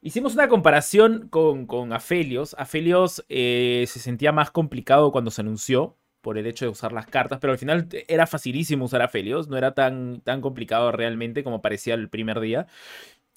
Hicimos 0.00 0.32
una 0.32 0.48
comparación 0.48 1.28
con, 1.28 1.66
con 1.66 1.92
Aphelios. 1.92 2.56
Aphelios 2.58 3.22
se 3.28 3.86
sentía 3.86 4.32
más 4.32 4.50
complicado 4.50 5.12
cuando 5.12 5.30
se 5.30 5.42
anunció 5.42 5.98
por 6.20 6.38
el 6.38 6.46
hecho 6.46 6.64
de 6.64 6.70
usar 6.70 6.92
las 6.92 7.06
cartas, 7.06 7.38
pero 7.40 7.52
al 7.52 7.58
final 7.58 7.88
era 8.08 8.26
facilísimo 8.26 8.84
usar 8.84 9.02
a 9.02 9.08
Felios, 9.08 9.48
no 9.48 9.56
era 9.56 9.74
tan, 9.74 10.20
tan 10.20 10.40
complicado 10.40 10.92
realmente 10.92 11.42
como 11.42 11.62
parecía 11.62 11.94
el 11.94 12.08
primer 12.08 12.40
día. 12.40 12.66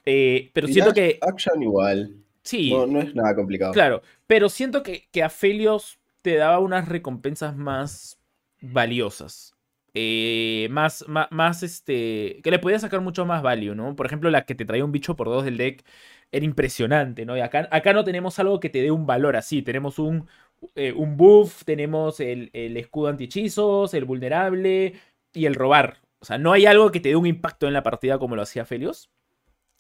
Eh, 0.06 0.52
pero 0.54 0.68
siento 0.68 0.94
que... 0.94 1.20
Action 1.22 1.62
igual. 1.62 2.16
Sí. 2.44 2.72
No, 2.72 2.86
no 2.86 3.02
es 3.02 3.16
nada 3.16 3.36
complicado. 3.36 3.72
Claro, 3.72 4.02
pero 4.28 4.50
siento 4.50 4.84
que, 4.84 5.08
que 5.12 5.24
Aphelios 5.24 6.00
te 6.22 6.36
daba 6.36 6.60
unas 6.60 6.88
recompensas 6.88 7.56
más 7.56 8.20
valiosas. 8.62 9.54
Eh, 9.94 10.68
más, 10.72 11.06
más, 11.08 11.28
más, 11.32 11.62
este. 11.62 12.42
Que 12.44 12.50
le 12.50 12.60
podías 12.60 12.82
sacar 12.82 13.02
mucho 13.02 13.26
más 13.26 13.44
value, 13.44 13.76
¿no? 13.76 13.96
Por 13.96 14.08
ejemplo, 14.08 14.32
la 14.32 14.46
que 14.46 14.56
te 14.56 14.66
traía 14.66 14.84
un 14.84 14.92
bicho 14.92 15.16
por 15.16 15.28
dos 15.28 15.46
del 15.46 15.58
deck 15.58 15.86
era 16.32 16.46
impresionante, 16.46 17.26
¿no? 17.26 17.38
Y 17.38 17.42
acá, 17.42 17.68
acá 17.72 17.94
no 17.94 18.04
tenemos 18.04 18.40
algo 18.40 18.60
que 18.60 18.70
te 18.70 18.82
dé 18.82 18.90
un 18.90 19.06
valor 19.06 19.36
así. 19.36 19.62
Tenemos 19.62 20.00
un, 20.00 20.28
eh, 20.76 20.92
un 20.94 21.18
buff, 21.18 21.64
tenemos 21.66 22.20
el, 22.20 22.50
el 22.54 22.78
escudo 22.78 23.08
anti-hechizos, 23.10 23.94
el 23.94 24.06
vulnerable 24.06 24.94
y 25.34 25.46
el 25.46 25.56
robar. 25.56 25.98
O 26.20 26.26
sea, 26.26 26.38
no 26.38 26.52
hay 26.54 26.66
algo 26.66 26.92
que 26.92 27.00
te 27.00 27.10
dé 27.10 27.16
un 27.16 27.26
impacto 27.26 27.68
en 27.68 27.74
la 27.74 27.84
partida 27.84 28.18
como 28.20 28.36
lo 28.36 28.42
hacía 28.44 28.66
Felios. 28.66 29.10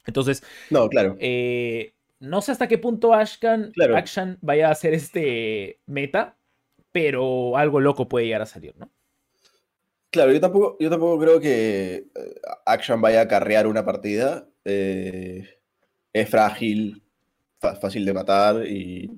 Entonces, 0.05 0.43
No, 0.69 0.89
claro. 0.89 1.15
eh, 1.19 1.93
no 2.19 2.41
sé 2.41 2.51
hasta 2.51 2.67
qué 2.67 2.77
punto 2.77 3.13
Ashkan, 3.13 3.71
Claro. 3.71 3.95
Akshan 3.97 4.37
vaya 4.41 4.67
a 4.67 4.71
hacer 4.71 4.93
este 4.93 5.79
meta, 5.85 6.37
pero 6.91 7.57
algo 7.57 7.79
loco 7.79 8.07
puede 8.09 8.25
llegar 8.25 8.41
a 8.41 8.45
salir, 8.45 8.75
¿no? 8.77 8.91
Claro, 10.09 10.31
yo 10.31 10.39
tampoco, 10.39 10.77
yo 10.79 10.89
tampoco 10.89 11.19
creo 11.19 11.39
que 11.39 11.95
eh, 12.15 12.35
Action 12.65 13.01
vaya 13.01 13.21
a 13.21 13.27
carrear 13.27 13.65
una 13.65 13.83
partida. 13.83 14.47
Eh, 14.63 15.47
es 16.13 16.29
frágil, 16.29 17.01
fácil 17.59 18.05
de 18.05 18.13
matar 18.13 18.67
y. 18.67 19.09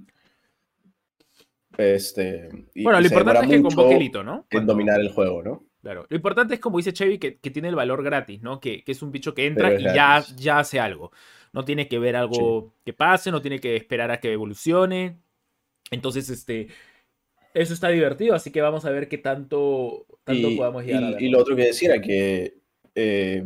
Este, 1.78 2.50
y- 2.74 2.84
Bueno, 2.84 3.00
lo 3.00 3.06
importante 3.08 3.46
es 3.46 3.52
que 3.52 3.62
convoque 3.62 3.96
el 3.96 4.02
hito, 4.04 4.24
¿no? 4.24 4.46
en 4.50 4.66
dominar 4.66 5.00
el 5.02 5.10
juego, 5.10 5.44
¿no? 5.44 5.64
Claro. 5.82 6.06
Lo 6.10 6.16
importante 6.16 6.56
es, 6.56 6.60
como 6.60 6.78
dice 6.78 6.94
Chevy, 6.94 7.20
que, 7.20 7.38
que 7.38 7.52
tiene 7.52 7.68
el 7.70 7.76
valor 7.76 8.04
gratis, 8.04 8.42
¿no? 8.42 8.60
Que, 8.60 8.84
que 8.84 8.92
es 8.94 9.02
un 9.04 9.12
bicho 9.12 9.36
que 9.36 9.46
entra 9.46 9.70
Pero 9.70 9.82
y 9.82 9.84
ya, 9.84 10.24
ya 10.36 10.60
hace 10.60 10.80
algo. 10.80 11.12
No 11.54 11.64
tiene 11.64 11.88
que 11.88 12.00
ver 12.00 12.16
algo 12.16 12.74
que 12.84 12.94
pase, 12.94 13.30
no 13.32 13.42
tiene 13.42 13.60
que 13.60 13.76
esperar 13.76 14.10
a 14.12 14.20
que 14.20 14.32
evolucione. 14.34 15.20
Entonces, 15.92 16.30
este. 16.30 16.68
Eso 17.54 17.74
está 17.74 17.88
divertido, 17.90 18.36
así 18.36 18.52
que 18.52 18.62
vamos 18.62 18.84
a 18.84 18.90
ver 18.90 19.08
qué 19.08 19.18
tanto, 19.18 20.06
tanto 20.26 20.50
Y, 20.50 20.58
podamos 20.58 20.84
llegar 20.84 21.02
y- 21.04 21.06
a 21.06 21.10
ver. 21.12 21.22
y 21.22 21.30
lo 21.30 21.40
otro 21.40 21.56
que 21.56 21.66
decía 21.68 21.94
era 21.94 22.02
que 22.02 22.58
eh, 22.96 23.46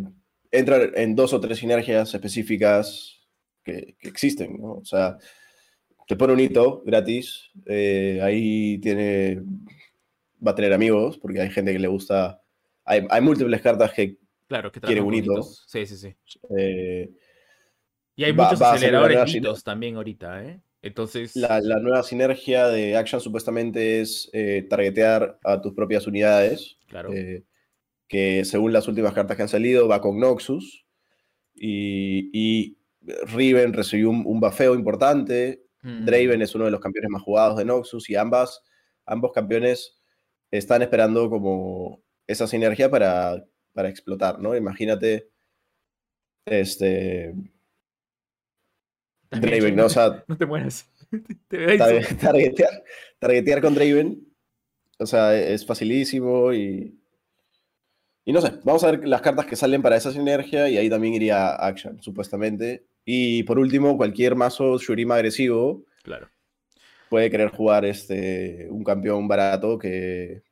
entra 0.49 0.79
en 0.95 1.15
dos 1.15 1.33
o 1.33 1.39
tres 1.39 1.59
sinergias 1.59 2.11
específicas 2.15 3.19
que, 3.63 3.95
que 3.99 4.07
existen, 4.07 4.57
¿no? 4.59 4.73
O 4.75 4.85
sea, 4.85 5.17
te 6.09 6.15
pone 6.15 6.33
un 6.33 6.39
hito 6.39 6.81
gratis, 6.83 7.51
eh, 7.67 8.19
ahí 8.23 8.79
tiene, 8.79 9.43
va 10.45 10.51
a 10.51 10.55
tener 10.55 10.73
amigos, 10.73 11.19
porque 11.19 11.39
hay 11.39 11.51
gente 11.51 11.71
que 11.71 11.77
le 11.77 11.87
gusta, 11.87 12.41
hay, 12.83 13.05
hay 13.11 13.21
múltiples 13.21 13.61
cartas 13.61 13.93
que 13.93 14.17
Claro, 14.47 14.71
que 14.71 14.79
quiere 14.81 15.01
trabajan 15.01 15.07
un 15.19 15.23
hito. 15.23 15.43
Sí, 15.43 15.85
sí, 15.85 15.97
sí. 15.97 16.15
eh, 16.57 17.11
Y 18.15 18.23
hay 18.23 18.31
Va- 18.31 18.45
muchos 18.45 18.59
va 18.59 18.73
aceleradores 18.73 19.35
hitos 19.35 19.63
también 19.63 19.97
ahorita, 19.97 20.43
¿eh? 20.43 20.59
Entonces. 20.81 21.35
la, 21.35 21.61
la 21.61 21.79
nueva 21.79 22.01
sinergia 22.01 22.67
de 22.69 22.95
Action 22.95 23.21
supuestamente 23.21 24.01
es 24.01 24.31
eh, 24.33 24.65
targetear 24.67 25.37
a 25.43 25.61
tus 25.61 25.73
propias 25.75 26.07
unidades. 26.07 26.77
Claro. 26.87 27.13
eh, 27.13 27.43
que 28.07 28.43
según 28.45 28.73
las 28.73 28.87
últimas 28.87 29.13
cartas 29.13 29.37
que 29.37 29.43
han 29.43 29.49
salido 29.49 29.87
va 29.87 30.01
con 30.01 30.19
Noxus 30.19 30.87
y, 31.53 32.31
y 32.33 32.77
Riven 33.27 33.73
recibió 33.73 34.09
un, 34.09 34.23
un 34.25 34.39
bafeo 34.39 34.73
importante, 34.73 35.61
Mm. 35.81 36.05
Draven 36.05 36.41
es 36.41 36.55
uno 36.55 36.65
de 36.65 36.71
los 36.71 36.81
campeones 36.81 37.09
más 37.09 37.21
jugados 37.21 37.57
de 37.57 37.65
Noxus 37.65 38.09
y 38.09 38.15
ambas, 38.15 38.63
ambos 39.05 39.31
campeones 39.33 39.99
están 40.51 40.81
esperando 40.81 41.29
como 41.29 42.01
esa 42.27 42.47
sinergia 42.47 42.89
para, 42.89 43.45
para 43.73 43.89
explotar, 43.89 44.39
¿no? 44.39 44.55
Imagínate 44.55 45.29
este 46.45 47.33
También, 49.29 49.53
Draven, 49.59 49.75
¿no? 49.75 49.85
O 49.85 49.89
sea, 49.89 50.23
No 50.27 50.37
te 50.37 50.45
mueras. 50.45 50.89
Te 51.47 51.77
tar- 51.77 52.05
targetear, 52.19 52.83
targetear 53.19 53.61
con 53.61 53.73
Draven, 53.75 54.27
o 54.99 55.05
sea, 55.05 55.35
es 55.37 55.65
facilísimo 55.65 56.53
y... 56.53 56.95
Y 58.25 58.33
no 58.33 58.41
sé, 58.41 58.53
vamos 58.63 58.83
a 58.83 58.91
ver 58.91 59.07
las 59.07 59.21
cartas 59.21 59.47
que 59.47 59.55
salen 59.55 59.81
para 59.81 59.95
esa 59.95 60.11
sinergia 60.11 60.69
y 60.69 60.77
ahí 60.77 60.87
también 60.87 61.15
iría 61.15 61.55
Action, 61.55 61.99
supuestamente. 62.03 62.85
Y 63.05 63.43
por 63.43 63.59
último, 63.59 63.97
cualquier 63.97 64.35
mazo 64.35 64.77
Shurima 64.77 65.15
agresivo 65.15 65.83
Claro. 66.03 66.29
puede 67.07 67.29
querer 67.31 67.49
jugar 67.49 67.85
este, 67.85 68.67
un 68.69 68.83
campeón 68.83 69.27
barato 69.27 69.77
que, 69.77 70.43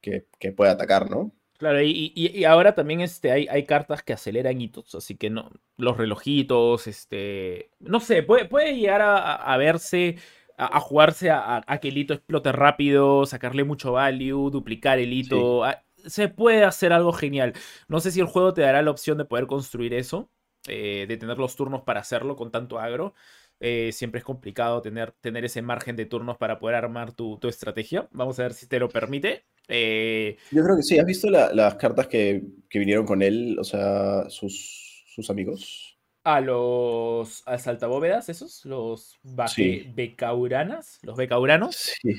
que, 0.00 0.26
que 0.38 0.52
pueda 0.52 0.72
atacar, 0.72 1.10
¿no? 1.10 1.32
Claro, 1.58 1.80
y, 1.80 2.12
y- 2.14 2.38
y 2.38 2.44
ahora 2.44 2.74
también 2.74 3.00
este, 3.00 3.32
hay, 3.32 3.46
hay 3.48 3.64
cartas 3.64 4.02
que 4.02 4.12
aceleran 4.12 4.60
hitos, 4.60 4.94
así 4.94 5.16
que 5.16 5.30
no, 5.30 5.50
los 5.78 5.96
relojitos, 5.96 6.86
este, 6.86 7.70
no 7.78 7.98
sé, 8.00 8.22
puede, 8.22 8.44
puede 8.44 8.76
llegar 8.76 9.00
a, 9.02 9.56
verse, 9.56 10.18
a, 10.58 10.76
a 10.76 10.80
jugarse 10.80 11.30
a, 11.30 11.64
a- 11.66 11.78
que 11.80 11.88
el 11.88 11.96
hito 11.96 12.12
explote 12.12 12.52
rápido, 12.52 13.24
sacarle 13.24 13.64
mucho 13.64 13.92
value, 13.92 14.50
duplicar 14.50 14.98
el 14.98 15.14
hito, 15.14 15.62
se 16.04 16.28
puede 16.28 16.62
hacer 16.64 16.92
algo 16.92 17.12
genial. 17.14 17.54
No 17.88 18.00
sé 18.00 18.10
si 18.10 18.20
el 18.20 18.26
juego 18.26 18.52
te 18.52 18.60
dará 18.60 18.82
la 18.82 18.90
opción 18.90 19.16
de 19.16 19.24
poder 19.24 19.46
construir 19.46 19.94
eso, 19.94 20.30
eh, 20.68 21.06
de 21.08 21.16
tener 21.16 21.38
los 21.38 21.56
turnos 21.56 21.82
para 21.82 22.00
hacerlo 22.00 22.36
con 22.36 22.50
tanto 22.50 22.78
agro. 22.78 23.14
Eh, 23.60 23.90
siempre 23.92 24.18
es 24.18 24.24
complicado 24.24 24.82
tener, 24.82 25.12
tener 25.12 25.44
ese 25.44 25.62
margen 25.62 25.96
de 25.96 26.04
turnos 26.06 26.36
para 26.36 26.58
poder 26.58 26.76
armar 26.76 27.12
tu, 27.12 27.38
tu 27.38 27.48
estrategia. 27.48 28.08
Vamos 28.12 28.38
a 28.38 28.42
ver 28.42 28.52
si 28.54 28.66
te 28.68 28.78
lo 28.78 28.88
permite. 28.88 29.44
Eh, 29.68 30.36
Yo 30.50 30.62
creo 30.62 30.76
que 30.76 30.82
sí. 30.82 30.98
¿Has 30.98 31.06
visto 31.06 31.30
la- 31.30 31.52
las 31.52 31.74
cartas 31.76 32.06
que, 32.06 32.42
que 32.68 32.78
vinieron 32.78 33.06
con 33.06 33.22
él? 33.22 33.56
O 33.58 33.64
sea, 33.64 34.28
sus, 34.28 35.04
sus 35.08 35.30
amigos. 35.30 35.92
a 36.28 36.40
los 36.40 37.42
asaltabóvedas, 37.46 38.28
esos, 38.28 38.64
los 38.64 39.16
baje- 39.22 39.84
Sí. 39.84 39.92
becauranas, 39.94 40.98
los 41.02 41.16
becauranos. 41.16 41.76
Sí. 42.02 42.12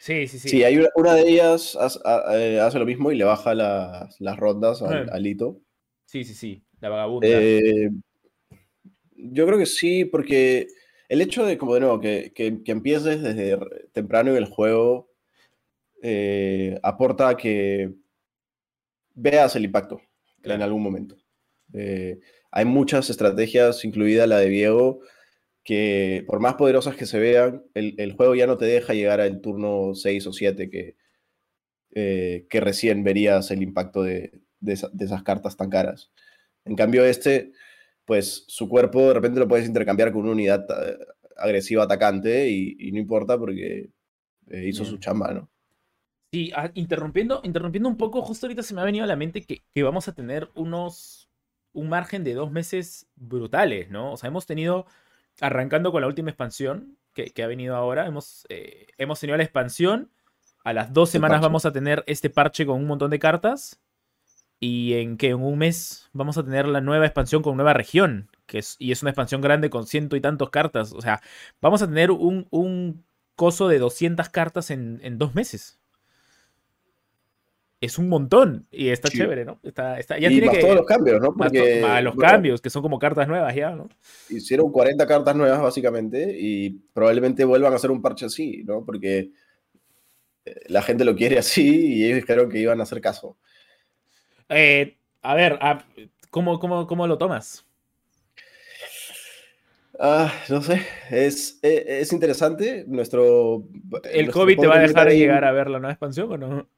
Sí, 0.00 0.26
sí, 0.26 0.38
sí. 0.40 0.48
Sí, 0.48 0.64
hay 0.64 0.76
una, 0.78 0.88
una 0.96 1.14
de 1.14 1.22
ellas 1.28 1.76
hace, 1.76 1.98
a- 2.04 2.66
hace 2.66 2.78
lo 2.80 2.84
mismo 2.86 3.12
y 3.12 3.16
le 3.16 3.24
baja 3.24 3.54
las, 3.54 4.20
las 4.20 4.36
rondas 4.36 4.82
al, 4.82 5.04
Ajá. 5.04 5.14
al 5.14 5.26
hito. 5.26 5.60
Sí, 6.06 6.24
sí, 6.24 6.34
sí, 6.34 6.62
la 6.80 6.88
vagabunda. 6.88 7.26
Eh, 7.28 7.90
yo 9.16 9.46
creo 9.46 9.58
que 9.58 9.66
sí, 9.66 10.04
porque 10.04 10.68
el 11.08 11.20
hecho 11.20 11.44
de, 11.44 11.58
como 11.58 11.74
de 11.74 11.80
nuevo, 11.80 12.00
que, 12.00 12.32
que- 12.34 12.62
que 12.62 12.72
empieces 12.72 13.22
desde 13.22 13.58
temprano 13.92 14.30
en 14.30 14.36
el 14.38 14.46
juego 14.46 15.10
eh, 16.02 16.78
aporta 16.82 17.28
a 17.30 17.36
que 17.36 17.92
veas 19.14 19.56
el 19.56 19.64
impacto 19.64 20.00
en 20.42 20.62
algún 20.62 20.82
momento. 20.82 21.16
Eh, 21.72 22.20
hay 22.50 22.64
muchas 22.64 23.10
estrategias, 23.10 23.84
incluida 23.84 24.26
la 24.26 24.38
de 24.38 24.48
Diego, 24.48 25.00
que 25.64 26.24
por 26.26 26.40
más 26.40 26.54
poderosas 26.54 26.96
que 26.96 27.06
se 27.06 27.18
vean, 27.20 27.64
el, 27.74 27.94
el 27.98 28.12
juego 28.14 28.34
ya 28.34 28.46
no 28.46 28.56
te 28.58 28.66
deja 28.66 28.94
llegar 28.94 29.20
al 29.20 29.40
turno 29.40 29.94
6 29.94 30.26
o 30.26 30.32
7 30.32 30.70
que, 30.70 30.96
eh, 31.94 32.46
que 32.50 32.60
recién 32.60 33.04
verías 33.04 33.50
el 33.50 33.62
impacto 33.62 34.02
de, 34.02 34.40
de 34.60 34.72
esa- 34.74 34.90
de 34.92 35.04
esas 35.06 35.22
cartas 35.22 35.56
tan 35.56 35.70
caras. 35.70 36.12
En 36.66 36.76
cambio, 36.76 37.04
este, 37.04 37.52
pues 38.04 38.44
su 38.48 38.68
cuerpo 38.68 39.08
de 39.08 39.14
repente 39.14 39.40
lo 39.40 39.48
puedes 39.48 39.66
intercambiar 39.66 40.12
con 40.12 40.22
una 40.22 40.32
unidad 40.32 40.66
eh, 40.70 40.98
agresiva 41.36 41.84
atacante 41.84 42.48
y, 42.48 42.76
y 42.78 42.92
no 42.92 42.98
importa 42.98 43.38
porque 43.38 43.90
eh, 44.48 44.66
hizo 44.66 44.84
su 44.84 44.98
chamba, 44.98 45.32
¿no? 45.32 45.50
Sí, 46.32 46.52
ah, 46.54 46.70
interrumpiendo, 46.74 47.40
interrumpiendo 47.44 47.88
un 47.88 47.96
poco, 47.96 48.20
justo 48.22 48.46
ahorita 48.46 48.62
se 48.62 48.74
me 48.74 48.80
ha 48.80 48.84
venido 48.84 49.04
a 49.04 49.08
la 49.08 49.16
mente 49.16 49.42
que, 49.42 49.62
que 49.72 49.82
vamos 49.82 50.08
a 50.08 50.12
tener 50.14 50.50
unos, 50.54 51.30
un 51.72 51.88
margen 51.88 52.24
de 52.24 52.34
dos 52.34 52.50
meses 52.50 53.08
brutales, 53.14 53.90
¿no? 53.90 54.12
O 54.12 54.16
sea, 54.16 54.28
hemos 54.28 54.46
tenido, 54.46 54.86
arrancando 55.40 55.92
con 55.92 56.00
la 56.00 56.08
última 56.08 56.30
expansión 56.30 56.98
que, 57.12 57.30
que 57.30 57.42
ha 57.42 57.46
venido 57.46 57.76
ahora, 57.76 58.06
hemos, 58.06 58.44
eh, 58.48 58.88
hemos 58.98 59.20
tenido 59.20 59.36
la 59.36 59.44
expansión, 59.44 60.10
a 60.64 60.72
las 60.72 60.92
dos 60.92 61.10
semanas 61.10 61.36
parche. 61.36 61.46
vamos 61.46 61.64
a 61.64 61.72
tener 61.72 62.02
este 62.08 62.28
parche 62.28 62.66
con 62.66 62.80
un 62.80 62.86
montón 62.86 63.10
de 63.10 63.20
cartas, 63.20 63.80
y 64.66 64.94
en 64.94 65.16
que 65.16 65.28
en 65.28 65.42
un 65.42 65.58
mes 65.58 66.08
vamos 66.12 66.38
a 66.38 66.44
tener 66.44 66.66
la 66.66 66.80
nueva 66.80 67.06
expansión 67.06 67.42
con 67.42 67.56
nueva 67.56 67.72
región, 67.72 68.28
que 68.46 68.58
es, 68.58 68.76
y 68.78 68.90
es 68.92 69.02
una 69.02 69.10
expansión 69.10 69.40
grande 69.40 69.70
con 69.70 69.86
ciento 69.86 70.16
y 70.16 70.20
tantos 70.20 70.50
cartas, 70.50 70.92
o 70.92 71.00
sea, 71.00 71.20
vamos 71.60 71.82
a 71.82 71.86
tener 71.86 72.10
un, 72.10 72.46
un 72.50 73.04
coso 73.36 73.68
de 73.68 73.78
200 73.78 74.28
cartas 74.30 74.70
en, 74.70 75.00
en 75.02 75.18
dos 75.18 75.34
meses 75.34 75.78
es 77.80 77.98
un 77.98 78.08
montón 78.08 78.66
y 78.70 78.88
está 78.88 79.08
Sí. 79.08 79.18
chévere, 79.18 79.44
¿no? 79.44 79.60
Está, 79.62 79.98
está, 79.98 80.18
ya 80.18 80.28
y 80.28 80.32
tiene 80.32 80.46
más 80.46 80.56
que 80.56 80.62
todos 80.62 80.76
los 80.76 80.86
cambios, 80.86 81.20
¿no? 81.20 81.34
Porque 81.34 81.80
más 81.82 82.02
los 82.02 82.14
bueno, 82.16 82.30
cambios 82.30 82.60
que 82.60 82.70
son 82.70 82.82
como 82.82 82.98
cartas 82.98 83.28
nuevas 83.28 83.54
ya, 83.54 83.70
¿no? 83.70 83.88
hicieron 84.30 84.72
40 84.72 85.06
cartas 85.06 85.36
nuevas 85.36 85.60
básicamente 85.60 86.36
y 86.38 86.70
probablemente 86.92 87.44
vuelvan 87.44 87.72
a 87.72 87.76
hacer 87.76 87.90
un 87.90 88.02
parche 88.02 88.26
así, 88.26 88.64
¿no? 88.64 88.84
Porque 88.84 89.30
eh, 90.46 90.54
la 90.68 90.82
gente 90.82 91.04
lo 91.04 91.14
quiere 91.14 91.38
así 91.38 91.94
y 91.94 92.04
ellos 92.06 92.16
dijeron 92.16 92.50
que 92.50 92.58
iban 92.58 92.80
a 92.80 92.84
hacer 92.84 93.00
caso. 93.00 93.36
Eh, 94.48 94.96
a 95.22 95.34
ver, 95.34 95.58
a- 95.60 95.84
¿cómo, 96.30 96.58
cómo, 96.60 96.86
cómo 96.86 97.06
lo 97.06 97.18
tomas? 97.18 97.64
Ah, 99.98 100.30
no 100.50 100.60
sé, 100.60 100.82
es, 101.10 101.58
eh, 101.62 102.00
es 102.00 102.12
interesante. 102.12 102.84
Nuestro. 102.86 103.66
¿El 104.04 104.26
nuestro 104.26 104.42
COVID 104.42 104.58
te 104.58 104.66
va 104.66 104.76
a 104.76 104.80
dejar 104.80 105.10
llegar 105.10 105.44
a 105.44 105.52
ver 105.52 105.70
la 105.70 105.78
nueva 105.78 105.92
expansión 105.92 106.30
o 106.32 106.36
no? 106.36 106.68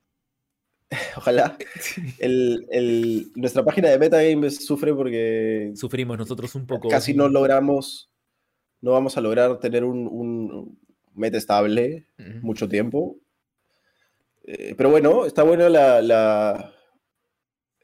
Ojalá. 1.17 1.57
El, 2.19 2.67
el- 2.71 3.33
nuestra 3.35 3.65
página 3.65 3.89
de 3.89 3.99
Metagame 3.99 4.51
sufre 4.51 4.95
porque 4.95 5.73
Sufrimos 5.75 6.17
nosotros 6.17 6.55
un 6.55 6.67
poco. 6.67 6.89
casi 6.89 7.13
no 7.13 7.29
logramos 7.29 8.11
no 8.81 8.93
vamos 8.93 9.17
a 9.17 9.21
lograr 9.21 9.59
tener 9.59 9.83
un, 9.83 10.07
un 10.07 10.79
meta 11.13 11.37
estable 11.37 12.07
mucho 12.43 12.69
tiempo. 12.69 13.17
Eh, 14.45 14.75
pero 14.77 14.89
bueno, 14.91 15.27
está 15.27 15.43
buena 15.43 15.69
la, 15.69 16.01
la, 16.01 16.73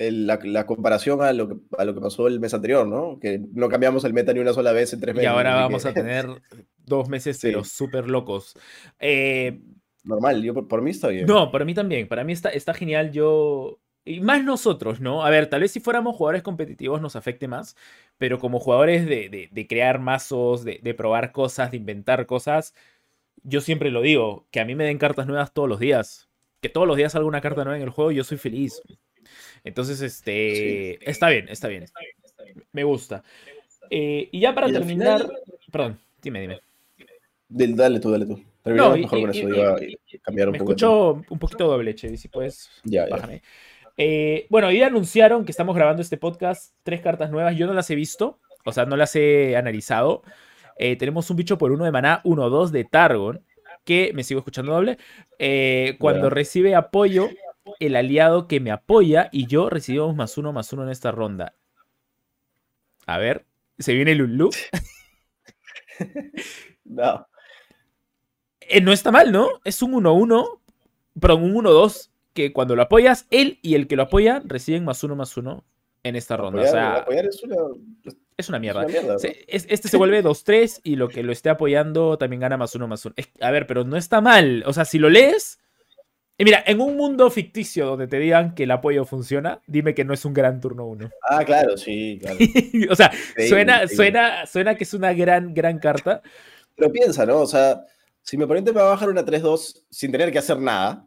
el- 0.08 0.26
la- 0.26 0.38
la 0.42 0.66
comparación 0.66 1.22
a 1.22 1.32
lo, 1.32 1.48
que, 1.48 1.56
a 1.78 1.84
lo 1.84 1.94
que 1.94 2.00
pasó 2.00 2.26
el 2.28 2.40
mes 2.40 2.54
anterior, 2.54 2.86
¿no? 2.86 3.18
Que 3.20 3.40
no 3.52 3.68
cambiamos 3.68 4.04
el 4.04 4.12
meta 4.12 4.32
ni 4.32 4.40
una 4.40 4.52
sola 4.52 4.72
vez 4.72 4.92
en 4.92 5.00
tres 5.00 5.14
Y 5.14 5.16
meses. 5.18 5.30
ahora 5.30 5.54
así 5.54 5.62
vamos 5.62 5.82
que 5.82 5.88
a 5.88 5.94
tener 5.94 6.26
dos 6.84 7.08
meses, 7.08 7.38
Sí. 7.38 7.48
pero 7.48 7.64
súper 7.64 8.08
locos. 8.08 8.56
Eh, 8.98 9.60
Normal, 10.04 10.42
yo 10.42 10.52
por, 10.54 10.68
por 10.68 10.82
mí 10.82 10.90
está 10.90 11.08
bien. 11.08 11.26
no, 11.26 11.50
para 11.50 11.64
mí 11.64 11.72
también. 11.74 12.06
Para 12.08 12.24
mí 12.24 12.32
está, 12.32 12.50
está 12.50 12.74
genial. 12.74 13.10
Yo. 13.12 13.78
Y 14.06 14.20
más 14.20 14.44
nosotros, 14.44 15.00
¿no? 15.00 15.24
A 15.24 15.30
ver, 15.30 15.46
tal 15.48 15.62
vez 15.62 15.70
si 15.70 15.80
fuéramos 15.80 16.14
jugadores 16.14 16.42
competitivos 16.42 17.00
nos 17.00 17.16
afecte 17.16 17.48
más, 17.48 17.74
pero 18.18 18.38
como 18.38 18.60
jugadores 18.60 19.06
de, 19.06 19.30
de- 19.30 19.48
de 19.50 19.66
crear 19.66 19.98
mazos, 19.98 20.62
de, 20.62 20.78
de 20.82 20.92
probar 20.92 21.32
cosas, 21.32 21.70
de 21.70 21.78
inventar 21.78 22.26
cosas, 22.26 22.74
yo 23.44 23.62
siempre 23.62 23.90
lo 23.90 24.02
digo, 24.02 24.46
que 24.50 24.60
a 24.60 24.66
mí 24.66 24.74
me 24.74 24.84
den 24.84 24.98
cartas 24.98 25.26
nuevas 25.26 25.54
todos 25.54 25.70
los 25.70 25.78
días. 25.80 26.28
Que 26.60 26.68
todos 26.68 26.86
los 26.86 26.98
días 26.98 27.12
salga 27.12 27.26
una 27.28 27.40
carta 27.40 27.64
nueva 27.64 27.78
en 27.78 27.82
el 27.82 27.88
juego, 27.90 28.10
yo 28.12 28.24
soy 28.24 28.36
feliz. 28.36 28.82
Entonces, 29.64 30.00
este. 30.02 31.10
Está 31.10 31.28
bien, 31.30 31.48
está 31.48 31.68
bien. 31.68 31.86
Me 32.72 32.84
gusta. 32.84 33.24
Eh, 33.90 34.28
y 34.30 34.40
ya 34.40 34.54
para 34.54 34.68
Y 34.68 34.72
terminar. 34.72 35.22
final- 35.22 35.38
Perdón, 35.72 35.98
dime, 36.22 36.40
dime. 36.42 36.60
Del- 37.48 37.74
Dale 37.76 38.00
tú, 38.00 38.10
dale 38.10 38.26
tú. 38.26 38.40
Terminamos 38.62 38.98
mejor 38.98 39.18
y- 39.18 39.22
con 39.22 39.30
eso. 39.30 39.38
y- 39.40 39.52
iba 39.56 39.74
a 39.74 39.78
cambiar 40.22 40.48
un 40.48 40.52
Me 40.52 40.58
poco. 40.58 40.70
de 40.70 40.74
escucho 40.76 41.12
un 41.28 41.38
poquito 41.38 41.66
doble, 41.66 41.94
Che, 41.94 42.16
si 42.16 42.28
puedes, 42.28 42.70
Ya, 42.84 43.04
ya. 43.08 43.10
bájame. 43.16 43.42
Eh, 43.96 44.46
bueno, 44.50 44.68
hoy 44.68 44.82
anunciaron 44.82 45.44
que 45.44 45.50
estamos 45.52 45.76
grabando 45.76 46.02
este 46.02 46.16
podcast, 46.16 46.74
tres 46.82 47.00
cartas 47.00 47.30
nuevas. 47.30 47.56
Yo 47.56 47.66
no 47.66 47.74
las 47.74 47.88
he 47.90 47.94
visto, 47.94 48.38
o 48.64 48.72
sea, 48.72 48.86
no 48.86 48.96
las 48.96 49.14
he 49.16 49.56
analizado. 49.56 50.22
Eh, 50.78 50.96
tenemos 50.96 51.30
un 51.30 51.36
bicho 51.36 51.58
por 51.58 51.70
uno 51.70 51.84
de 51.84 51.92
maná, 51.92 52.20
1-2 52.24 52.72
de 52.72 52.84
Targon, 52.84 53.44
que 53.84 54.12
me 54.14 54.24
sigo 54.24 54.40
escuchando 54.40 54.72
doble. 54.72 54.96
Eh, 55.38 55.96
cuando 56.00 56.28
Ya. 56.28 56.34
recibe 56.34 56.74
apoyo, 56.74 57.28
el 57.80 57.96
aliado 57.96 58.46
que 58.48 58.60
me 58.60 58.70
apoya 58.70 59.28
y 59.32 59.46
yo 59.46 59.70
recibimos 59.70 60.14
más 60.14 60.36
uno 60.38 60.52
más 60.52 60.72
uno 60.72 60.82
en 60.84 60.90
esta 60.90 61.10
ronda. 61.12 61.54
A 63.06 63.18
ver, 63.18 63.46
se 63.78 63.94
viene 63.94 64.14
Lulu. 64.14 64.50
No. 66.84 67.26
Eh, 68.60 68.80
no 68.80 68.92
está 68.92 69.10
mal, 69.10 69.32
¿no? 69.32 69.48
Es 69.64 69.82
un 69.82 69.92
1-1, 69.92 70.60
perdón, 71.20 71.42
un 71.44 71.54
1-2, 71.64 72.10
que 72.32 72.52
cuando 72.52 72.76
lo 72.76 72.82
apoyas, 72.82 73.26
él 73.30 73.58
y 73.62 73.74
el 73.74 73.86
que 73.86 73.96
lo 73.96 74.04
apoya 74.04 74.42
reciben 74.44 74.84
más 74.84 75.02
uno 75.04 75.16
más 75.16 75.36
uno 75.36 75.64
en 76.02 76.16
esta 76.16 76.36
ronda. 76.36 76.60
Apoyar, 76.60 76.68
o 76.68 76.72
sea, 76.72 76.94
apoyar 77.02 77.26
es 77.26 77.42
una, 77.42 77.56
es 78.04 78.16
es 78.36 78.48
una 78.48 78.56
una 78.56 78.60
mierda. 78.60 78.86
mierda. 78.86 79.12
¿no? 79.14 79.18
Se- 79.18 79.44
es- 79.48 79.66
este 79.70 79.88
se 79.88 79.96
vuelve 79.96 80.22
2-3 80.22 80.80
y 80.84 80.96
lo 80.96 81.08
que 81.08 81.22
lo 81.22 81.32
esté 81.32 81.50
apoyando 81.50 82.18
también 82.18 82.40
gana 82.40 82.56
más 82.56 82.74
uno 82.74 82.88
más 82.88 83.04
uno. 83.04 83.14
Es- 83.16 83.30
a 83.40 83.50
ver, 83.50 83.66
pero 83.66 83.84
no 83.84 83.96
está 83.96 84.20
mal. 84.20 84.62
O 84.66 84.72
sea, 84.72 84.84
si 84.84 84.98
lo 84.98 85.08
lees. 85.08 85.60
Y 86.36 86.44
mira, 86.44 86.64
en 86.66 86.80
un 86.80 86.96
mundo 86.96 87.30
ficticio 87.30 87.86
donde 87.86 88.08
te 88.08 88.18
digan 88.18 88.54
que 88.56 88.64
el 88.64 88.70
apoyo 88.72 89.04
funciona, 89.04 89.60
dime 89.68 89.94
que 89.94 90.04
no 90.04 90.12
es 90.14 90.24
un 90.24 90.34
gran 90.34 90.60
turno 90.60 90.84
1. 90.86 91.10
Ah, 91.30 91.44
claro, 91.44 91.76
sí, 91.76 92.18
claro. 92.20 92.38
o 92.90 92.96
sea, 92.96 93.12
suena, 93.48 93.86
suena, 93.86 94.44
suena 94.46 94.74
que 94.74 94.82
es 94.84 94.94
una 94.94 95.12
gran, 95.12 95.54
gran 95.54 95.78
carta. 95.78 96.22
Pero 96.74 96.90
piensa, 96.90 97.24
¿no? 97.24 97.40
O 97.40 97.46
sea, 97.46 97.84
si 98.20 98.36
mi 98.36 98.44
oponente 98.44 98.72
me 98.72 98.80
va 98.80 98.88
a 98.88 98.90
bajar 98.90 99.10
una 99.10 99.24
3-2 99.24 99.84
sin 99.90 100.10
tener 100.10 100.32
que 100.32 100.38
hacer 100.38 100.58
nada, 100.58 101.06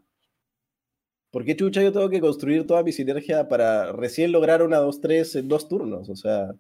¿por 1.29 1.43
qué 1.43 1.57
chucha 1.57 1.81
yo 1.81 1.91
tengo 1.91 2.09
que 2.09 2.21
construir 2.21 2.65
toda 2.65 2.83
mi 2.83 2.93
sinergia 2.93 3.49
para 3.49 3.91
recién 3.91 4.31
lograr 4.31 4.63
una 4.63 4.79
2-3 4.79 5.35
en 5.39 5.49
dos 5.49 5.67
turnos? 5.67 6.07
O 6.09 6.15
sea, 6.15 6.53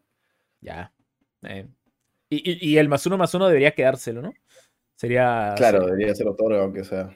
Ya. 0.59 0.91
eh. 1.43 1.67
Y, 2.29 2.51
y- 2.51 2.71
y 2.73 2.77
el 2.79 2.89
más 2.89 3.05
uno 3.05 3.17
más 3.17 3.33
uno 3.33 3.47
debería 3.47 3.71
quedárselo, 3.71 4.21
¿no? 4.21 4.33
Sería. 4.97 5.53
claro, 5.55 5.85
debería 5.85 6.13
ser 6.13 6.27
otorga, 6.27 6.59
aunque 6.59 6.83
sea. 6.83 7.15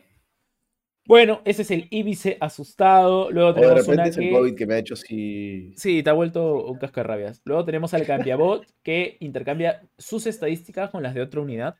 Bueno, 1.11 1.41
ese 1.43 1.63
es 1.63 1.71
el 1.71 1.87
Ibice 1.89 2.37
asustado. 2.39 3.29
Luego 3.31 3.49
O 3.49 3.53
de 3.53 3.59
tenemos 3.59 3.85
repente 3.85 4.01
una 4.01 4.07
es 4.07 4.17
el 4.17 4.23
que. 4.23 4.31
COVID 4.31 4.55
que 4.55 4.65
me 4.65 4.73
ha 4.75 4.77
hecho 4.77 4.93
así. 4.93 5.73
Sí, 5.75 6.03
te 6.03 6.09
ha 6.09 6.13
vuelto 6.13 6.63
un 6.67 6.77
cascarrabias. 6.77 7.41
Luego 7.43 7.65
tenemos 7.65 7.93
al 7.93 8.05
cambiabot 8.05 8.65
que 8.81 9.17
intercambia 9.19 9.85
sus 9.97 10.25
estadísticas 10.25 10.89
con 10.89 11.03
las 11.03 11.13
de 11.13 11.19
otra 11.19 11.41
unidad. 11.41 11.75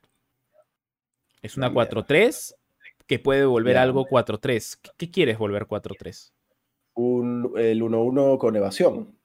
Es 1.41 1.56
una 1.56 1.70
Una 1.70 1.76
mierda. 1.76 2.06
4-3 2.06 2.56
que 3.08 3.20
puede 3.20 3.46
volver 3.46 3.78
algo 3.78 4.06
4-3. 4.06 4.80
¿Qué, 4.82 4.89
qué 4.98 5.10
quieres 5.10 5.38
volver 5.38 5.65
4-3? 5.65 6.34
Un, 6.96 7.54
el 7.56 7.82
1-1 7.82 8.38
con 8.38 8.54
evasión. 8.58 9.17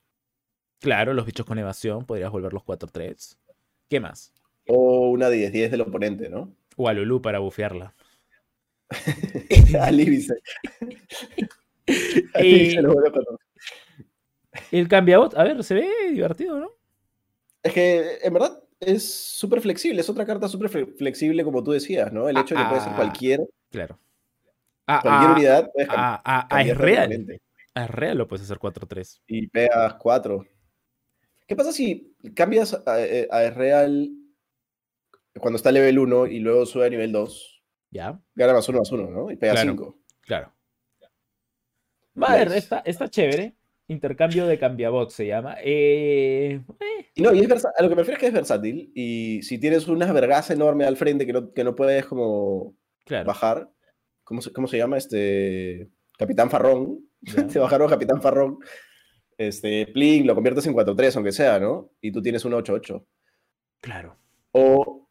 Claro, 0.79 1.14
los 1.14 1.27
bichos 1.27 1.47
con 1.47 1.59
evasión 1.59 2.07
podrías 2.07 2.31
volverlos 2.31 2.62
4-3. 2.62 3.38
¿Qué 3.88 3.99
más? 3.99 4.33
O 4.69 5.09
una 5.09 5.31
10-10 5.31 5.69
del 5.69 5.81
oponente, 5.81 6.29
¿no? 6.29 6.55
O 6.77 6.88
a 6.88 6.92
Lulu 6.92 7.21
para 7.21 7.40
bufearla. 7.40 7.92
Al 9.81 10.01
Ibice 10.01 10.35
lo 12.83 12.92
a. 12.92 13.38
El 14.70 14.88
cambiabot, 14.88 15.37
a 15.37 15.44
ver, 15.44 15.62
se 15.64 15.75
ve 15.75 15.88
divertido, 16.12 16.59
¿no? 16.59 16.70
Es 17.62 17.72
que 17.72 18.18
en 18.22 18.33
verdad 18.33 18.62
es 18.81 19.05
súper 19.12 19.61
flexible, 19.61 20.01
es 20.01 20.09
otra 20.09 20.25
carta 20.27 20.49
súper 20.49 20.70
fle- 20.70 20.96
flexible 20.96 21.44
como 21.44 21.62
tú 21.62 21.72
decías, 21.72 22.12
¿no? 22.12 22.29
El 22.29 22.37
hecho 22.38 22.55
de 22.55 22.62
que 22.62 22.68
puede 22.68 22.81
ser 22.81 22.92
Ah, 22.92 22.96
cualquier, 22.96 23.40
Claro. 23.70 23.99
A, 24.87 25.01
cualquier 25.03 25.31
a- 25.31 25.33
unidad, 25.35 25.70
puedes 25.72 25.88
cam- 25.88 25.94
a, 25.96 26.14
a- 26.25 26.40
a 26.40 26.49
cambiar 26.49 26.77
Israel. 26.77 26.96
rápidamente. 26.96 27.42
A 27.75 27.85
Israel 27.85 28.18
lo 28.18 28.29
puedes 28.29 28.44
hacer 28.44 28.59
4-3. 28.59 29.20
Y 29.27 29.49
pegas 29.49 29.94
4. 29.94 30.46
¿Qué 31.46 31.55
pasa 31.57 31.72
si 31.72 32.14
cambias 32.35 32.72
a, 32.87 33.01
eh, 33.05 33.29
a 33.31 33.51
Real 33.51 34.11
cuando 35.38 35.57
está 35.57 35.70
level 35.70 35.99
1 35.99 36.27
y 36.27 36.38
luego 36.38 36.64
sube 36.66 36.87
a 36.87 36.90
nivel 36.90 37.12
2? 37.12 37.56
¿Ya? 37.90 38.20
Gana 38.35 38.53
más 38.55 38.68
1 38.68 38.79
más 38.79 38.90
1, 38.92 39.11
¿no? 39.11 39.31
Y 39.31 39.37
pega 39.37 39.53
Claro. 39.55 39.70
5. 39.70 39.99
Claro. 40.22 40.53
Va 42.20 42.33
a 42.33 42.37
ver, 42.37 42.53
está, 42.53 42.81
está 42.81 43.09
chévere. 43.09 43.55
Intercambio 43.88 44.46
de 44.46 44.59
cambiabot 44.59 45.11
se 45.11 45.27
llama. 45.27 45.57
Eh, 45.62 46.61
eh, 46.81 47.11
Y 47.14 47.22
no, 47.22 47.33
y 47.33 47.40
es 47.40 47.64
a 47.64 47.83
lo 47.83 47.88
que 47.88 47.94
me 47.94 48.03
refiero 48.03 48.14
es 48.16 48.20
que 48.20 48.27
es 48.27 48.33
versátil. 48.33 48.90
Y 48.94 49.42
si 49.42 49.59
tienes 49.59 49.87
una 49.87 50.12
vergaza 50.12 50.55
enorme 50.55 50.85
al 50.85 50.96
frente 50.96 51.27
que 51.27 51.33
no, 51.33 51.53
que 51.53 51.62
no 51.62 51.77
puedes 51.77 52.05
como 52.07 52.75
claro. 53.05 53.27
bajar, 53.27 53.70
¿cómo 54.25 54.40
se, 54.42 54.53
cómo 54.53 54.66
se 54.66 54.79
llama? 54.79 54.96
Este. 54.99 55.88
Capitán 56.18 56.51
Farrón. 56.51 57.09
ya. 57.20 57.46
Te 57.46 57.59
bajaron 57.59 57.88
Capitán 57.88 58.20
Farrón. 58.20 58.59
Este, 59.38 59.87
Pling, 59.87 60.27
lo 60.27 60.35
conviertes 60.35 60.66
en 60.66 60.75
4-3, 60.75 61.14
aunque 61.16 61.33
sea, 61.33 61.61
¿no? 61.61 61.92
Y 62.01 62.11
tú 62.11 62.22
tienes 62.22 62.44
un 62.46 62.53
8-8. 62.55 63.05
Claro. 63.83 64.16
O 64.53 65.06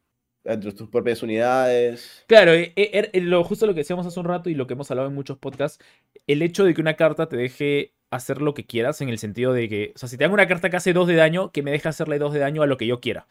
entre 0.45 0.71
tus 0.73 0.89
propias 0.89 1.21
unidades. 1.23 2.25
Claro, 2.27 2.53
eh, 2.53 2.73
eh, 2.75 3.09
er- 3.13 3.23
lo, 3.23 3.43
justo 3.43 3.67
lo 3.67 3.73
que 3.73 3.81
decíamos 3.81 4.05
hace 4.07 4.19
un 4.19 4.25
rato 4.25 4.49
y 4.49 4.55
lo 4.55 4.65
que 4.65 4.73
hemos 4.73 4.89
hablado 4.89 5.07
en 5.09 5.13
muchos 5.15 5.37
podcasts, 5.37 5.83
el 6.27 6.41
hecho 6.41 6.63
de 6.63 6.73
que 6.73 6.81
una 6.81 6.95
carta 6.95 7.29
te 7.29 7.37
deje 7.37 7.93
hacer 8.09 8.41
lo 8.41 8.53
que 8.55 8.65
quieras, 8.65 9.01
en 9.01 9.09
el 9.09 9.19
sentido 9.19 9.53
de 9.53 9.69
que, 9.69 9.91
o 9.95 9.99
sea, 9.99 10.09
si 10.09 10.17
te 10.17 10.23
dan 10.23 10.33
una 10.33 10.47
carta 10.47 10.69
que 10.71 10.77
hace 10.77 10.93
2 10.93 11.07
de 11.07 11.15
daño, 11.15 11.51
que 11.51 11.61
me 11.61 11.71
deje 11.71 11.87
hacerle 11.87 12.17
2 12.17 12.33
de 12.33 12.39
daño 12.39 12.63
a 12.63 12.67
lo 12.67 12.77
que 12.77 12.87
yo 12.87 12.99
quiera. 12.99 13.27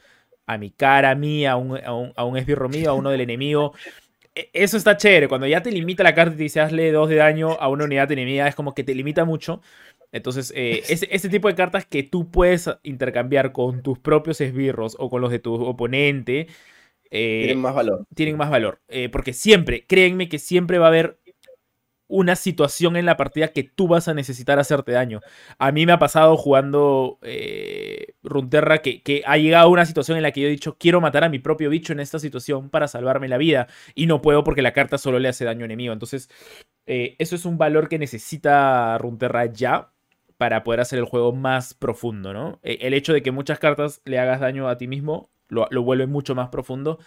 A 0.47 0.59
mi 0.59 0.71
cara, 0.71 1.11
a 1.11 1.15
mí, 1.17 1.45
a 1.47 1.57
un, 1.57 1.79
a 1.85 1.93
un, 1.95 2.13
a 2.17 2.25
un 2.25 2.37
esbirro 2.37 2.69
mío, 2.69 2.91
a 2.91 2.95
uno 2.95 3.11
del 3.11 3.23
enemigo. 3.23 3.73
E- 4.35 4.51
Eso 4.53 4.77
está 4.77 4.97
chévere. 4.97 5.29
Cuando 5.29 5.47
ya 5.47 5.63
te 5.63 5.73
limita 5.73 6.03
la 6.03 6.15
carta 6.15 6.35
y 6.35 6.37
te 6.39 6.43
dice 6.45 6.61
hazle 6.61 6.93
2 6.93 7.09
de 7.09 7.17
daño 7.17 7.53
a 7.61 7.69
una 7.69 7.85
unidad 7.85 8.11
enemiga, 8.13 8.49
es 8.49 8.55
como 8.55 8.75
que 8.75 8.85
te 8.85 8.95
limita 8.95 9.25
mucho. 9.25 9.61
Entonces, 10.13 10.53
eh, 10.57 10.85
ese, 10.89 11.09
ese 11.11 11.29
tipo 11.29 11.49
de 11.49 11.55
cartas 11.57 11.87
que 11.87 12.03
tú 12.05 12.31
puedes 12.31 12.71
intercambiar 12.85 13.53
con 13.53 13.83
tus 13.83 13.99
propios 13.99 14.41
esbirros 14.41 14.97
o 14.99 15.11
con 15.11 15.21
los 15.23 15.31
de 15.31 15.41
tu 15.41 15.55
oponente. 15.55 16.49
Eh, 17.11 17.43
Tienen 17.45 17.61
más 17.61 17.75
valor. 17.75 18.07
tienen 18.15 18.37
más 18.37 18.51
valor. 18.51 18.81
Eh, 18.89 19.09
porque 19.09 19.33
siempre, 19.33 19.87
créenme 19.87 20.29
que 20.29 20.39
siempre 20.39 20.79
va 20.79 20.87
a 20.87 20.89
haber 20.89 21.19
una 22.07 22.37
situación 22.37 22.97
en 22.97 23.07
la 23.07 23.17
partida 23.17 23.49
que 23.49 23.63
tú 23.65 23.89
vas 23.89 24.09
a 24.09 24.15
necesitar 24.15 24.59
hacerte 24.59 24.93
daño. 24.93 25.21
A 25.59 25.73
mí 25.73 25.87
me 25.87 25.93
ha 25.93 25.99
pasado 25.99 26.37
jugando 26.37 27.19
eh, 27.23 28.15
Runterra 28.23 28.79
que, 28.83 29.03
que 29.03 29.23
ha 29.27 29.39
llegado 29.39 29.71
una 29.71 29.87
situación 29.87 30.17
en 30.19 30.23
la 30.23 30.31
que 30.31 30.43
yo 30.43 30.47
he 30.47 30.51
dicho, 30.51 30.77
quiero 30.79 31.01
matar 31.01 31.25
a 31.25 31.29
mi 31.29 31.39
propio 31.39 31.71
bicho 31.71 31.93
en 31.93 32.01
esta 32.01 32.19
situación 32.19 32.69
para 32.71 32.89
salvarme 32.89 33.27
la 33.29 33.39
vida. 33.39 33.69
Y 33.95 34.07
no 34.07 34.21
puedo 34.21 34.45
porque 34.45 34.63
la 34.63 34.73
carta 34.73 34.99
solo 34.99 35.19
le 35.19 35.29
hace 35.29 35.45
daño 35.45 35.63
a 35.63 35.65
enemigo. 35.65 35.93
Entonces, 35.93 36.29
eh, 36.87 37.17
eso 37.19 37.35
es 37.37 37.47
un 37.47 37.59
valor 37.59 37.89
que 37.89 37.99
necesita 37.99 38.97
Runterra 38.99 39.47
ya 39.47 39.91
para 40.37 40.63
poder 40.63 40.81
hacer 40.81 40.99
el 40.99 41.05
juego 41.07 41.33
más 41.33 41.75
profundo, 41.75 42.33
¿no? 42.33 42.61
El 42.63 42.93
hecho 42.93 43.13
de 43.13 43.23
que 43.23 43.31
muchas 43.31 43.59
cartas 43.59 44.03
le 44.05 44.19
hagas 44.19 44.41
daño 44.41 44.69
a 44.69 44.77
ti 44.77 44.89
mismo 44.89 45.31
lo, 45.55 45.67
lo 45.71 45.83
vuelve 45.83 46.07
mucho 46.07 46.35
más 46.35 46.51
profundo 46.51 46.99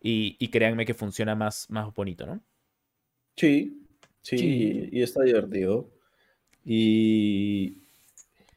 y, 0.00 0.36
y 0.40 0.48
créanme 0.48 0.86
que 0.86 0.94
funciona 0.94 1.34
más, 1.36 1.68
más 1.70 1.94
bonito, 1.94 2.26
¿no? 2.26 2.40
Sí, 3.36 3.86
sí, 4.22 4.36
Sí. 4.38 4.88
Y, 4.92 4.98
y 4.98 5.02
está 5.02 5.22
divertido. 5.22 5.90
Y, 6.64 7.78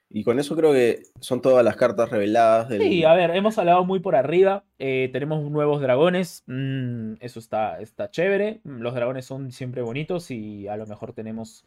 y 0.10 0.24
con 0.24 0.40
eso 0.40 0.56
creo 0.56 0.74
que 0.74 1.04
son 1.22 1.42
todas 1.42 1.64
las 1.64 1.76
cartas 1.76 2.10
reveladas 2.10 2.70
del... 2.70 2.82
Sí, 2.82 3.04
a 3.04 3.14
ver, 3.14 3.32
hemos 3.32 3.58
hablado 3.58 3.86
muy 3.86 4.00
por 4.00 4.16
arriba. 4.16 4.66
eh, 4.78 5.10
tenemos 5.14 5.50
nuevos 5.50 5.82
dragones. 5.82 6.44
mm, 6.48 7.14
eso 7.22 7.40
está, 7.40 7.80
está 7.80 8.12
chévere. 8.12 8.62
Los 8.64 8.94
dragones 8.94 9.26
son 9.26 9.52
siempre 9.52 9.82
bonitos 9.82 10.32
y 10.32 10.68
a 10.68 10.78
lo 10.78 10.86
mejor 10.86 11.14
tenemos 11.14 11.66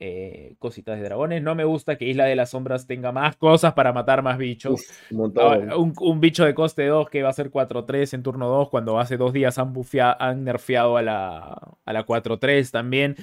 eh, 0.00 0.56
cositas 0.58 0.98
de 0.98 1.04
dragones. 1.04 1.42
No 1.42 1.54
me 1.54 1.64
gusta 1.64 1.96
que 1.96 2.04
Isla 2.06 2.24
de 2.26 2.36
las 2.36 2.50
Sombras 2.50 2.86
tenga 2.86 3.12
más 3.12 3.36
cosas 3.36 3.74
para 3.74 3.92
matar 3.92 4.22
más 4.22 4.38
bichos. 4.38 4.72
Uf, 4.80 5.12
un 5.12 5.16
montón. 5.18 5.72
Un, 5.72 5.94
un 6.00 6.20
bicho 6.20 6.44
de 6.44 6.54
coste 6.54 6.86
2 6.86 7.08
que 7.10 7.22
va 7.22 7.30
a 7.30 7.32
ser 7.34 7.50
4-3 7.50 8.12
en 8.14 8.22
turno 8.22 8.48
2 8.48 8.68
cuando 8.70 8.98
hace 8.98 9.16
dos 9.16 9.32
días 9.32 9.58
han, 9.58 9.72
bufea- 9.72 10.16
han 10.18 10.44
nerfeado 10.44 10.96
a 10.96 11.02
la, 11.02 11.76
a 11.84 11.92
la 11.92 12.04
4-3 12.06 12.70
también. 12.70 13.16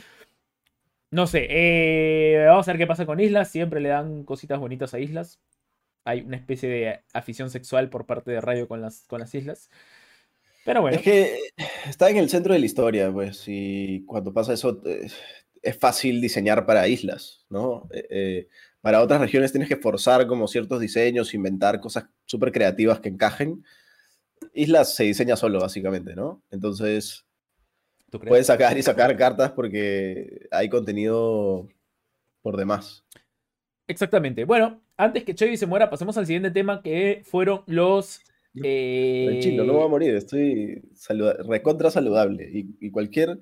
No 1.11 1.27
sé, 1.27 1.45
eh, 1.49 2.45
vamos 2.47 2.67
a 2.67 2.71
ver 2.71 2.79
qué 2.79 2.87
pasa 2.87 3.05
con 3.05 3.19
Islas. 3.19 3.49
Siempre 3.51 3.81
le 3.81 3.89
dan 3.89 4.23
cositas 4.23 4.59
bonitas 4.59 4.93
a 4.93 4.99
Islas. 4.99 5.39
Hay 6.05 6.21
una 6.21 6.37
especie 6.37 6.69
de 6.69 7.01
afición 7.13 7.49
sexual 7.49 7.89
por 7.89 8.05
parte 8.05 8.31
de 8.31 8.39
Rayo 8.41 8.67
con 8.67 8.81
las, 8.81 9.05
con 9.07 9.19
las 9.19 9.35
Islas. 9.35 9.69
Pero 10.63 10.81
bueno, 10.81 10.97
Es 10.97 11.03
que 11.03 11.37
está 11.87 12.09
en 12.09 12.17
el 12.17 12.29
centro 12.29 12.53
de 12.53 12.59
la 12.59 12.65
historia, 12.65 13.11
pues, 13.11 13.43
y 13.47 14.03
cuando 14.05 14.31
pasa 14.31 14.53
eso 14.53 14.81
eh, 14.85 15.07
es 15.61 15.77
fácil 15.77 16.21
diseñar 16.21 16.65
para 16.65 16.87
islas, 16.87 17.45
¿no? 17.49 17.87
Eh, 17.91 18.07
eh, 18.09 18.47
para 18.81 19.01
otras 19.01 19.21
regiones 19.21 19.51
tienes 19.51 19.69
que 19.69 19.75
forzar 19.77 20.25
como 20.27 20.47
ciertos 20.47 20.79
diseños, 20.79 21.33
inventar 21.33 21.79
cosas 21.79 22.05
súper 22.25 22.51
creativas 22.51 22.99
que 22.99 23.09
encajen. 23.09 23.63
Islas 24.53 24.95
se 24.95 25.03
diseña 25.03 25.35
solo, 25.35 25.59
básicamente, 25.59 26.15
¿no? 26.15 26.41
Entonces, 26.49 27.25
¿tú 28.09 28.19
crees? 28.19 28.29
puedes 28.29 28.47
sacar 28.47 28.75
y 28.77 28.81
sacar 28.81 29.15
cartas 29.17 29.51
porque 29.51 30.47
hay 30.49 30.67
contenido 30.67 31.67
por 32.41 32.57
demás. 32.57 33.05
Exactamente. 33.87 34.45
Bueno, 34.45 34.81
antes 34.97 35.23
que 35.23 35.35
Chevy 35.35 35.57
se 35.57 35.67
muera, 35.67 35.89
pasemos 35.89 36.17
al 36.17 36.25
siguiente 36.25 36.49
tema 36.49 36.81
que 36.81 37.21
fueron 37.23 37.61
los... 37.67 38.21
eh, 38.63 39.25
Tranquilo, 39.29 39.63
no 39.63 39.73
voy 39.73 39.85
a 39.85 39.89
morir, 39.89 40.15
estoy 40.15 40.81
saluda- 40.95 41.37
recontra 41.47 41.91
saludable. 41.91 42.49
Y, 42.51 42.75
y 42.79 42.89
cualquier. 42.89 43.39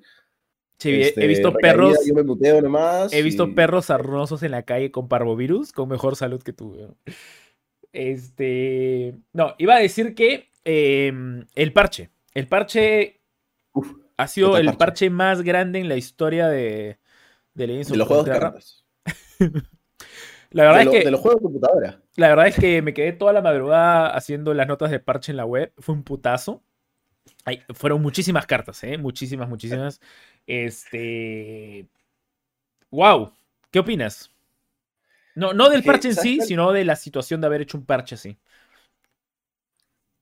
Chevy, 0.80 0.96
he- 0.96 1.04
he 1.04 1.08
este, 1.08 1.26
visto 1.26 1.52
perros... 1.52 1.98
Yo 2.06 2.14
me 2.14 2.22
muteo 2.24 2.60
nomás. 2.60 3.12
He 3.12 3.22
visto 3.22 3.46
y- 3.46 3.52
perros 3.54 3.86
sarnosos 3.86 4.42
en 4.42 4.50
la 4.50 4.62
calle 4.64 4.90
con 4.90 5.08
parvovirus 5.08 5.72
con 5.72 5.88
mejor 5.88 6.16
salud 6.16 6.42
que 6.42 6.52
tú. 6.52 6.72
weón. 6.72 6.96
Este. 7.92 9.14
No, 9.32 9.54
iba 9.58 9.76
a 9.76 9.80
decir 9.80 10.14
que 10.14 10.50
eh, 10.64 11.12
el 11.54 11.72
parche. 11.72 12.10
El 12.34 12.46
parche 12.48 13.20
Uf, 13.72 13.92
ha 14.16 14.26
sido 14.28 14.56
el 14.56 14.66
parche. 14.66 14.78
parche 14.78 15.10
más 15.10 15.42
grande 15.42 15.80
en 15.80 15.88
la 15.88 15.96
historia 15.96 16.48
de, 16.48 16.98
de 17.54 17.66
Legends 17.66 17.90
of 17.90 17.96
los 17.96 18.08
juegos. 18.08 18.86
La 20.52 20.64
verdad, 20.64 20.78
de, 20.78 20.84
es 20.84 20.90
que, 20.90 21.04
de 21.04 21.10
los 21.12 21.20
juegos 21.20 21.40
de 21.40 21.44
computadora. 21.44 22.02
la 22.16 22.28
verdad 22.28 22.48
es 22.48 22.56
que 22.56 22.82
me 22.82 22.92
quedé 22.92 23.12
toda 23.12 23.32
la 23.32 23.40
madrugada 23.40 24.08
haciendo 24.08 24.52
las 24.52 24.66
notas 24.66 24.90
de 24.90 24.98
parche 24.98 25.30
en 25.30 25.36
la 25.36 25.44
web. 25.44 25.72
Fue 25.78 25.94
un 25.94 26.02
putazo. 26.02 26.64
Ay, 27.44 27.62
fueron 27.72 28.02
muchísimas 28.02 28.46
cartas, 28.46 28.82
¿eh? 28.82 28.98
Muchísimas, 28.98 29.48
muchísimas. 29.48 30.00
Este. 30.46 31.86
¡Wow! 32.90 33.32
¿Qué 33.70 33.78
opinas? 33.78 34.30
No, 35.34 35.52
no 35.52 35.68
del 35.70 35.84
parche 35.84 36.08
en 36.08 36.14
¿sabes 36.14 36.28
sí, 36.30 36.40
sino 36.42 36.72
de 36.72 36.84
la 36.84 36.96
situación 36.96 37.40
de 37.40 37.46
haber 37.46 37.60
hecho 37.62 37.78
un 37.78 37.86
parche 37.86 38.16
así. 38.16 38.36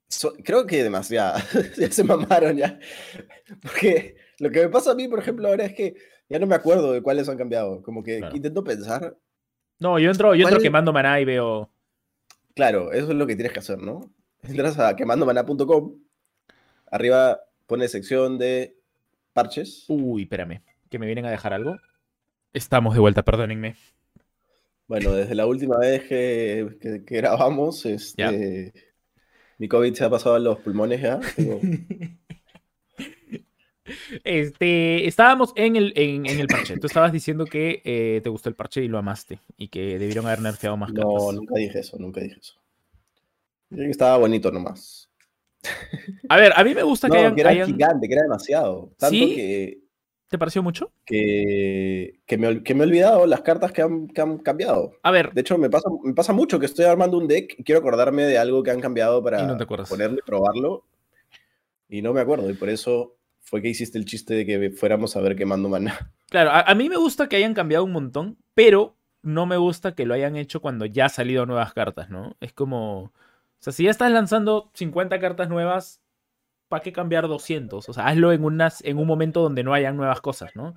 So- 0.08 0.34
creo 0.44 0.66
que 0.66 0.82
demasiado. 0.82 1.38
ya 1.76 1.90
se 1.90 2.04
mamaron 2.04 2.56
ya. 2.56 2.78
Porque 3.62 4.16
lo 4.38 4.50
que 4.50 4.62
me 4.62 4.68
pasa 4.68 4.92
a 4.92 4.94
mí, 4.94 5.08
por 5.08 5.18
ejemplo, 5.18 5.48
ahora 5.48 5.64
es 5.64 5.74
que 5.74 5.94
ya 6.28 6.38
no 6.38 6.46
me 6.46 6.54
acuerdo 6.54 6.92
de 6.92 7.02
cuáles 7.02 7.28
han 7.28 7.38
cambiado. 7.38 7.82
Como 7.82 8.02
que 8.02 8.18
Claro. 8.18 8.36
intento 8.36 8.64
pensar. 8.64 9.16
No, 9.78 9.98
yo 9.98 10.10
entro, 10.10 10.34
yo 10.34 10.42
entro 10.42 10.56
¿Cuál- 10.56 10.62
quemando 10.62 10.92
maná 10.92 11.20
y 11.20 11.24
veo. 11.24 11.70
Claro, 12.54 12.92
eso 12.92 13.08
es 13.12 13.14
lo 13.16 13.26
que 13.26 13.36
tienes 13.36 13.52
que 13.52 13.60
hacer, 13.60 13.78
¿no? 13.78 14.12
Entras 14.42 14.78
a 14.78 14.96
quemandomaná.com. 14.96 15.94
Arriba 16.90 17.40
pone 17.66 17.86
sección 17.88 18.38
de 18.38 18.76
parches. 19.42 19.84
Uy, 19.88 20.22
espérame. 20.22 20.62
Que 20.90 20.98
me 20.98 21.06
vienen 21.06 21.26
a 21.26 21.30
dejar 21.30 21.52
algo. 21.52 21.76
Estamos 22.52 22.94
de 22.94 23.00
vuelta, 23.00 23.22
perdónenme. 23.24 23.76
Bueno, 24.88 25.12
desde 25.12 25.34
la 25.34 25.46
última 25.46 25.76
vez 25.78 26.02
que, 26.04 26.76
que- 26.80 27.04
que 27.04 27.16
grabamos, 27.16 27.84
este, 27.86 28.72
mi 29.58 29.68
COVID 29.68 29.94
se 29.94 30.04
ha 30.04 30.10
pasado 30.10 30.34
a 30.36 30.38
los 30.38 30.58
pulmones 30.60 31.00
ya. 31.02 31.20
Tengo- 31.36 31.60
Este, 34.24 35.06
estábamos 35.08 35.52
en 35.56 35.76
el, 35.76 35.92
en, 35.96 36.26
en 36.26 36.40
el 36.40 36.46
parche. 36.46 36.76
Tú 36.78 36.86
estabas 36.86 37.10
diciendo 37.10 37.46
que 37.46 37.80
eh, 37.84 38.20
te 38.22 38.28
gustó 38.28 38.50
el 38.50 38.54
parche 38.54 38.82
y 38.84 38.88
lo 38.88 38.98
amaste. 38.98 39.40
Y 39.56 39.68
que 39.68 39.98
debieron 39.98 40.26
haber 40.26 40.40
nerfeado 40.42 40.76
más 40.76 40.92
No, 40.92 41.02
cartas. 41.14 41.34
nunca 41.36 41.54
dije 41.54 41.78
eso, 41.78 41.96
nunca 41.98 42.20
dije 42.20 42.36
eso. 42.38 42.54
Que 43.74 43.88
estaba 43.88 44.18
bonito 44.18 44.50
nomás. 44.50 45.07
A 46.28 46.36
ver, 46.36 46.52
a 46.56 46.64
mí 46.64 46.74
me 46.74 46.82
gusta 46.82 47.08
No, 47.08 47.14
que 47.14 47.18
hayan. 47.20 47.34
que 47.34 47.40
era 47.40 47.50
hayan- 47.50 47.66
gigante, 47.66 48.08
que 48.08 48.14
era 48.14 48.22
demasiado. 48.22 48.90
Tanto 48.98 49.10
¿Sí? 49.14 49.34
que, 49.34 49.78
¿Te 50.28 50.38
pareció 50.38 50.62
mucho? 50.62 50.92
que, 51.06 52.20
que, 52.26 52.36
me, 52.38 52.62
que 52.62 52.74
me 52.74 52.84
he 52.84 52.86
olvidado 52.86 53.26
las 53.26 53.40
cartas 53.40 53.72
que 53.72 53.82
han, 53.82 54.08
que 54.08 54.20
han 54.20 54.38
cambiado. 54.38 54.92
A 55.02 55.10
ver, 55.10 55.32
De 55.32 55.40
hecho, 55.40 55.56
me 55.58 55.70
pasa, 55.70 55.88
me 56.04 56.12
pasa 56.14 56.32
mucho 56.32 56.58
que 56.60 56.66
estoy 56.66 56.84
armando 56.84 57.16
un 57.18 57.26
deck 57.28 57.54
y 57.58 57.64
quiero 57.64 57.80
acordarme 57.80 58.24
de 58.24 58.36
algo 58.38 58.62
que 58.62 58.70
han 58.70 58.80
cambiado 58.80 59.22
para 59.22 59.42
Y 59.42 59.46
no 59.46 59.56
ponerle, 59.88 60.20
probarlo. 60.24 60.84
Y 61.88 62.02
no 62.02 62.12
me 62.12 62.20
acuerdo. 62.20 62.50
Y 62.50 62.54
por 62.54 62.68
eso 62.68 63.16
fue 63.40 63.62
que 63.62 63.68
hiciste 63.68 63.96
el 63.98 64.04
chiste 64.04 64.34
de 64.34 64.44
que 64.46 64.70
fuéramos 64.70 65.16
a 65.16 65.20
ver 65.20 65.34
quemando 65.34 65.68
maná. 65.70 66.12
claro, 66.28 66.50
a, 66.50 66.60
a 66.60 66.74
mí 66.74 66.88
me 66.90 66.96
gusta 66.96 67.28
que 67.28 67.36
hayan 67.36 67.54
cambiado 67.54 67.84
un 67.84 67.92
montón, 67.92 68.36
pero 68.54 68.96
no 69.22 69.46
me 69.46 69.56
gusta 69.56 69.94
que 69.94 70.04
lo 70.04 70.12
hayan 70.14 70.36
hecho 70.36 70.60
cuando 70.60 70.84
ya 70.84 71.04
han 71.04 71.10
salido 71.10 71.46
nuevas 71.46 71.72
cartas, 71.72 72.10
¿no? 72.10 72.36
Es 72.40 72.52
como. 72.52 73.12
O 73.60 73.62
sea, 73.62 73.72
si 73.72 73.84
ya 73.84 73.90
estás 73.90 74.10
lanzando 74.12 74.70
50 74.74 75.18
cartas 75.20 75.48
nuevas, 75.48 76.00
¿para 76.68 76.82
qué 76.82 76.92
cambiar 76.92 77.26
200? 77.28 77.88
O 77.88 77.92
sea, 77.92 78.06
hazlo 78.06 78.32
en, 78.32 78.44
unas, 78.44 78.82
en 78.84 78.98
un 78.98 79.06
momento 79.06 79.40
donde 79.42 79.64
no 79.64 79.74
hayan 79.74 79.96
nuevas 79.96 80.20
cosas, 80.20 80.54
¿no? 80.54 80.74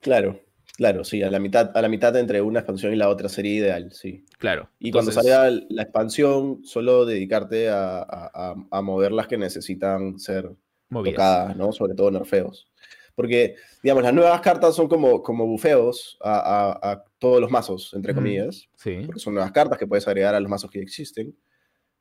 Claro, 0.00 0.40
claro, 0.76 1.04
sí. 1.04 1.22
A 1.22 1.30
la 1.30 1.38
mitad, 1.38 1.70
a 1.76 1.80
la 1.82 1.88
mitad 1.88 2.14
entre 2.16 2.42
una 2.42 2.60
expansión 2.60 2.92
y 2.92 2.96
la 2.96 3.08
otra 3.08 3.28
sería 3.28 3.54
ideal, 3.54 3.92
sí. 3.92 4.24
Claro. 4.38 4.68
Y 4.78 4.90
cuando 4.90 5.12
salga 5.12 5.50
la 5.68 5.82
expansión, 5.82 6.64
solo 6.64 7.06
dedicarte 7.06 7.70
a- 7.70 8.54
a 8.70 8.82
mover 8.82 9.12
las 9.12 9.26
que 9.28 9.38
necesitan 9.38 10.18
ser 10.18 10.50
movidas. 10.90 11.14
tocadas, 11.16 11.56
¿no? 11.56 11.72
Sobre 11.72 11.94
todo 11.94 12.10
nerfeos. 12.10 12.68
Porque, 13.14 13.54
digamos, 13.82 14.02
las 14.02 14.12
nuevas 14.12 14.40
cartas 14.40 14.74
son 14.74 14.88
como, 14.88 15.22
como 15.22 15.46
bufeos 15.46 16.18
a, 16.22 16.38
a- 16.80 16.92
a 16.92 17.04
todos 17.18 17.40
los 17.40 17.50
mazos, 17.50 17.92
entre 17.94 18.12
Ujú. 18.12 18.20
comillas, 18.20 18.68
Sí. 18.76 19.02
porque 19.06 19.20
son 19.20 19.34
nuevas 19.34 19.52
cartas 19.52 19.78
que 19.78 19.86
puedes 19.86 20.06
agregar 20.08 20.34
a 20.34 20.40
los 20.40 20.50
mazos 20.50 20.70
que 20.70 20.80
existen. 20.80 21.36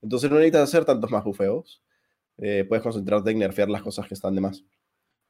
Entonces 0.01 0.29
no 0.29 0.37
necesitas 0.37 0.63
hacer 0.63 0.85
tantos 0.85 1.11
más 1.11 1.23
bufeos. 1.23 1.81
Eh, 2.39 2.65
puedes 2.67 2.81
concentrarte 2.81 3.29
en 3.31 3.39
nerfear 3.39 3.69
las 3.69 3.83
cosas 3.83 4.07
que 4.07 4.15
están 4.15 4.33
de 4.35 4.41
más. 4.41 4.63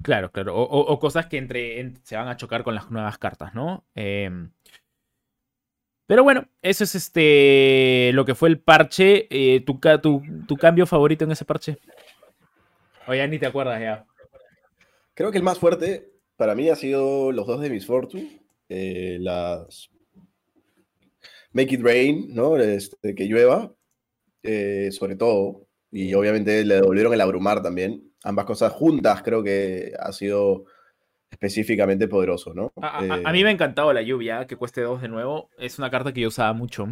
Claro, 0.01 0.31
claro. 0.31 0.55
O, 0.55 0.63
o- 0.63 0.91
o 0.93 0.99
cosas 0.99 1.25
que 1.27 1.37
entre, 1.37 1.79
en- 1.81 1.99
se 2.03 2.15
van 2.15 2.27
a 2.29 2.37
chocar 2.37 2.63
con 2.63 2.75
las 2.75 2.89
nuevas 2.89 3.17
cartas, 3.17 3.53
¿no? 3.53 3.85
Em, 3.93 4.51
pero 6.07 6.23
bueno, 6.23 6.47
eso 6.61 6.83
es 6.83 6.95
este 6.95 8.11
lo 8.13 8.25
que 8.25 8.35
fue 8.35 8.49
el 8.49 8.59
parche. 8.59 9.27
Eh, 9.29 9.61
tu, 9.61 9.79
tu, 10.01 10.21
tu 10.47 10.57
cambio 10.57 10.85
favorito 10.85 11.23
en 11.25 11.31
ese 11.31 11.45
parche? 11.45 11.77
O 13.07 13.13
ya 13.13 13.27
ni 13.27 13.37
te 13.39 13.45
acuerdas 13.45 13.79
ya. 13.81 14.05
Creo 15.13 15.31
que 15.31 15.37
el 15.37 15.43
más 15.43 15.59
fuerte 15.59 16.11
para 16.35 16.55
mí 16.55 16.69
ha 16.69 16.75
sido 16.75 17.31
los 17.31 17.45
dos 17.47 17.61
de 17.61 17.69
Miss 17.69 17.85
Fortune. 17.85 18.41
eh, 18.69 19.17
las 19.19 19.89
Make 21.51 21.75
It 21.75 21.81
Rain, 21.83 22.33
¿no? 22.33 22.57
Este, 22.57 23.13
que 23.13 23.25
llueva, 23.25 23.71
eh, 24.41 24.89
sobre 24.91 25.15
todo. 25.15 25.67
Y 25.91 26.13
obviamente 26.15 26.65
le 26.65 26.75
devolvieron 26.75 27.13
el 27.13 27.21
abrumar 27.21 27.61
también. 27.61 28.11
Ambas 28.23 28.45
cosas 28.45 28.71
juntas 28.73 29.21
creo 29.21 29.43
que 29.43 29.93
ha 29.99 30.11
sido 30.11 30.65
específicamente 31.29 32.07
poderoso, 32.07 32.53
¿no? 32.53 32.71
A, 32.81 33.05
Eh, 33.05 33.21
a 33.23 33.31
mí 33.31 33.43
me 33.43 33.49
ha 33.49 33.51
encantado 33.51 33.93
la 33.93 34.01
lluvia, 34.01 34.47
que 34.47 34.55
cueste 34.55 34.81
dos 34.81 35.01
de 35.01 35.09
nuevo. 35.09 35.49
Es 35.59 35.77
una 35.77 35.91
carta 35.91 36.11
que 36.13 36.21
yo 36.21 36.29
usaba 36.29 36.53
mucho. 36.53 36.87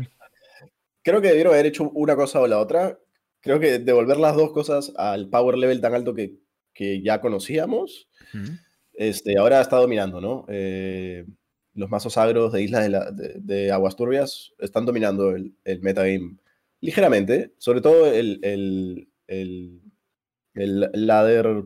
Creo 1.04 1.22
que 1.22 1.30
debieron 1.30 1.54
haber 1.54 1.66
hecho 1.66 1.90
una 1.90 2.16
cosa 2.16 2.40
o 2.42 2.48
la 2.48 2.60
otra. 2.60 3.00
Creo 3.40 3.60
que 3.60 3.80
devolver 3.80 4.18
las 4.18 4.36
dos 4.36 4.52
cosas 4.52 4.94
al 4.98 5.30
power 5.30 5.58
level 5.58 5.82
tan 5.82 5.96
alto 5.96 6.14
que, 6.14 6.36
que 6.74 7.02
ya 7.02 7.20
conocíamos, 7.22 8.08
Ujú. 8.34 8.52
este, 8.94 9.38
ahora 9.38 9.62
está 9.62 9.78
dominando, 9.78 10.22
¿no? 10.22 10.46
Eh, 10.50 11.26
los 11.74 11.90
mazos 11.90 12.18
agros 12.18 12.52
de 12.54 12.64
Islas 12.64 12.84
de, 12.84 12.90
la- 12.90 13.12
de- 13.12 13.36
de 13.40 13.72
Aguas 13.72 13.96
Turbias 13.96 14.54
están 14.60 14.86
dominando 14.86 15.32
el, 15.36 15.54
el 15.64 15.82
metagame 15.82 16.36
ligeramente, 16.82 17.54
sobre 17.58 17.80
todo 17.82 18.12
el, 18.12 18.40
el, 18.44 19.08
el, 19.28 19.82
el 20.56 20.90
ladder 21.08 21.64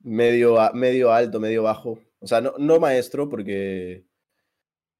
medio, 0.00 0.58
medio 0.74 1.12
alto, 1.12 1.40
medio 1.40 1.62
bajo. 1.62 1.98
O 2.20 2.26
sea, 2.26 2.40
no, 2.40 2.54
no 2.58 2.78
maestro, 2.80 3.28
porque 3.28 4.04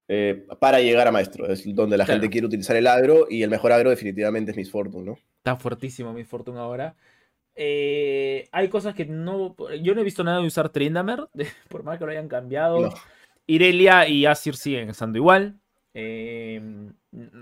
eh, 0.08 0.46
para 0.60 0.80
llegar 0.80 1.06
a 1.08 1.12
maestro 1.12 1.46
es 1.46 1.62
donde 1.74 1.96
la 1.96 2.04
Claro. 2.04 2.20
gente 2.20 2.30
quiere 2.32 2.46
utilizar 2.46 2.76
el 2.76 2.86
agro 2.86 3.26
y 3.28 3.42
el 3.42 3.50
mejor 3.50 3.72
agro 3.72 3.90
definitivamente 3.90 4.50
es 4.50 4.56
Miss 4.56 4.70
Fortune, 4.70 5.04
¿no? 5.04 5.18
Está 5.38 5.56
fuertísimo 5.56 6.12
mi 6.12 6.24
Fortune 6.24 6.58
ahora. 6.58 6.94
Eh, 7.54 8.48
hay 8.52 8.68
cosas 8.68 8.94
que 8.94 9.04
no. 9.04 9.54
Yo 9.82 9.94
no 9.94 10.00
he 10.00 10.04
visto 10.04 10.24
nada 10.24 10.40
de 10.40 10.46
usar 10.46 10.70
Trindamer, 10.70 11.28
por 11.68 11.82
más 11.82 11.98
que 11.98 12.04
lo 12.06 12.10
hayan 12.10 12.28
cambiado. 12.28 12.80
No. 12.80 12.94
Irelia 13.46 14.08
y 14.08 14.24
Asir 14.26 14.56
siguen 14.56 14.90
estando 14.90 15.18
igual. 15.18 15.58
Eh, 15.94 16.58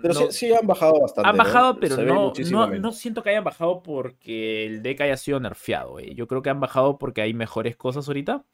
Pero 0.02 0.14
no- 0.14 0.20
sí, 0.22 0.26
sí 0.32 0.52
han 0.52 0.66
bajado 0.66 1.00
bastante. 1.00 1.28
han 1.30 1.36
¿no? 1.36 1.44
bajado, 1.44 1.78
pero 1.78 1.96
no, 1.98 2.24
muchísimo 2.26 2.66
no, 2.66 2.90
siento 2.92 3.22
que 3.22 3.30
hayan 3.30 3.44
bajado 3.44 3.82
porque 3.82 4.66
el 4.66 4.82
deck 4.82 5.02
haya 5.02 5.16
sido 5.16 5.38
nerfeado. 5.38 6.00
eh. 6.00 6.14
Yo 6.16 6.26
creo 6.26 6.42
que 6.42 6.50
han 6.50 6.58
bajado 6.58 6.98
porque 6.98 7.22
hay 7.22 7.32
mejores 7.32 7.76
cosas 7.76 8.08
ahorita. 8.08 8.44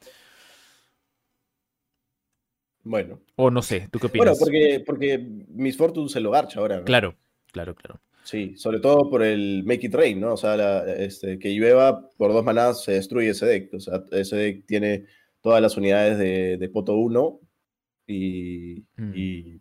Bueno. 2.83 3.21
O 3.37 3.51
no 3.51 3.63
sé, 3.63 3.89
¿tú 3.91 3.99
qué 3.99 4.07
opinas? 4.07 4.39
Bueno, 4.39 4.39
porque, 4.39 4.83
porque 4.85 5.19
Miss 5.49 5.77
Fortune 5.77 6.09
se 6.09 6.21
lo 6.21 6.31
garcha 6.31 6.61
ahora. 6.61 6.85
Claro, 6.85 7.17
claro, 7.53 7.75
claro. 7.75 8.01
Sí, 8.27 8.57
sobre 8.57 8.81
todo 8.81 9.09
por 9.09 9.23
el 9.23 9.63
Make 9.65 9.87
It 9.87 9.95
Rain, 9.95 10.21
¿no? 10.21 10.35
O 10.35 10.37
sea, 10.37 10.57
la- 10.57 10.85
este, 10.95 11.39
que 11.39 11.55
llueva 11.55 12.09
por 12.19 12.33
dos 12.33 12.45
manadas 12.45 12.83
se 12.85 12.93
destruye 12.93 13.31
ese 13.31 13.47
deck. 13.47 13.73
O 13.75 13.81
sea, 13.81 14.03
ese 14.11 14.37
deck 14.37 14.67
tiene 14.67 15.05
todas 15.41 15.63
las 15.63 15.77
unidades 15.77 16.19
de, 16.19 16.57
de 16.59 16.69
Poto 16.69 16.95
1 16.97 17.41
y, 18.07 18.85
Mm. 18.97 19.13
y 19.15 19.61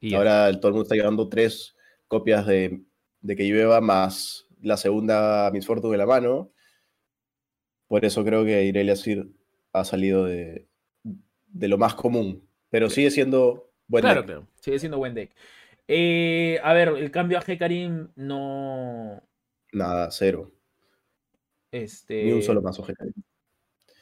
Y 0.00 0.10
ya. 0.10 0.18
ahora 0.18 0.48
el 0.50 0.56
todo 0.60 0.68
el 0.68 0.74
mundo 0.74 0.82
está 0.84 0.94
llevando 0.94 1.28
tres 1.28 1.74
copias 2.06 2.46
de, 2.46 2.82
de 3.22 3.34
que 3.36 3.44
llueva 3.44 3.80
más 3.80 4.46
la 4.60 4.76
segunda 4.76 5.50
Miss 5.52 5.66
Fortune 5.66 5.94
en 5.94 5.98
la 5.98 6.06
mano. 6.06 6.52
Por 7.88 8.04
eso 8.04 8.24
creo 8.24 8.44
que 8.44 8.64
Irelia 8.64 8.94
Sir 8.96 9.28
ha 9.72 9.84
salido 9.84 10.24
de, 10.26 10.66
de 11.46 11.68
lo 11.68 11.78
más 11.78 11.94
común, 11.94 12.46
pero 12.68 12.90
sigue 12.90 13.10
siendo 13.10 13.70
buen 13.86 14.02
Claro, 14.02 14.20
deck. 14.20 14.26
claro. 14.26 14.46
Sigue 14.60 14.78
siendo 14.78 14.98
buen 14.98 15.14
deck. 15.14 15.30
Eh, 15.88 16.58
a 16.62 16.72
ver, 16.72 16.88
el 16.88 17.10
cambio 17.10 17.38
a 17.38 17.44
Hecarim 17.46 18.08
no. 18.16 19.22
Nada, 19.72 20.10
cero. 20.10 20.52
Este. 21.70 22.24
Ni 22.24 22.32
un 22.32 22.42
solo 22.42 22.62
mazo 22.62 22.84
Hecarim. 22.88 23.12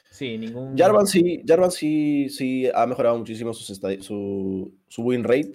Sí, 0.09 0.37
ningún. 0.37 0.77
Jarvan 0.77 1.05
sí, 1.07 1.43
Jarvan 1.45 1.71
sí, 1.71 2.29
sí 2.29 2.69
ha 2.73 2.85
mejorado 2.87 3.17
muchísimo 3.17 3.53
sus 3.53 3.67
su, 4.01 4.73
su 4.87 5.01
win 5.03 5.23
rate. 5.23 5.53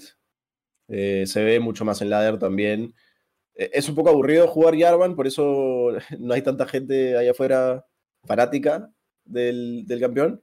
Eh, 0.88 1.24
se 1.26 1.42
ve 1.42 1.60
mucho 1.60 1.84
más 1.84 2.02
en 2.02 2.10
ladder 2.10 2.38
también. 2.38 2.94
Eh, 3.54 3.70
es 3.72 3.88
un 3.88 3.94
poco 3.94 4.10
aburrido 4.10 4.46
jugar 4.48 4.78
Jarvan, 4.78 5.16
por 5.16 5.26
eso 5.26 5.92
no 6.18 6.34
hay 6.34 6.42
tanta 6.42 6.66
gente 6.66 7.16
allá 7.16 7.30
afuera 7.30 7.86
fanática 8.24 8.92
del, 9.24 9.84
del 9.86 10.00
campeón. 10.00 10.42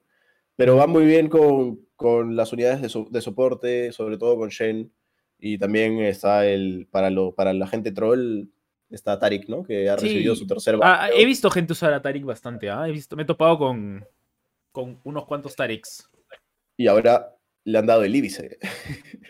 Pero 0.56 0.76
va 0.78 0.88
muy 0.88 1.06
bien 1.06 1.30
con, 1.30 1.86
con 1.96 2.36
las 2.36 2.52
unidades 2.52 2.82
de, 2.82 2.90
so- 2.90 3.08
de 3.12 3.22
soporte, 3.22 3.92
sobre 3.92 4.18
todo 4.18 4.36
con 4.38 4.50
Shen. 4.50 4.92
Y 5.40 5.58
también 5.58 6.00
está 6.00 6.46
el, 6.48 6.88
para, 6.90 7.10
lo, 7.10 7.34
para 7.36 7.54
la 7.54 7.68
gente 7.68 7.92
troll, 7.92 8.46
está 8.90 9.20
Tarik, 9.20 9.48
¿no? 9.50 9.64
Que 9.64 9.90
ha 9.90 9.98
Sí. 9.98 10.06
recibido 10.08 10.36
su 10.36 10.48
tercer 10.48 10.78
Ah, 10.82 11.10
he 11.14 11.26
visto 11.26 11.50
gente 11.52 11.74
usar 11.74 11.94
a 11.94 12.02
Tarik 12.02 12.24
bastante, 12.26 12.70
¿ah? 12.70 12.88
He 12.88 12.92
visto, 12.92 13.16
me 13.16 13.24
he 13.24 13.26
topado 13.26 13.58
con, 13.58 14.06
con 14.72 15.00
unos 15.04 15.26
cuantos 15.26 15.56
Tariks. 15.56 16.10
Y 16.76 16.88
ahora 16.88 17.36
le 17.64 17.78
han 17.78 17.86
dado 17.86 18.04
el 18.04 18.16
Ibice. 18.16 18.58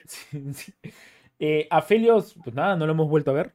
Sí, 0.08 0.54
sí. 0.54 0.74
Eh, 1.40 1.68
a 1.70 1.82
Felios, 1.82 2.36
pues 2.44 2.56
nada, 2.56 2.76
no 2.78 2.86
lo 2.86 2.94
hemos 2.94 3.10
vuelto 3.10 3.32
a 3.32 3.34
ver. 3.34 3.54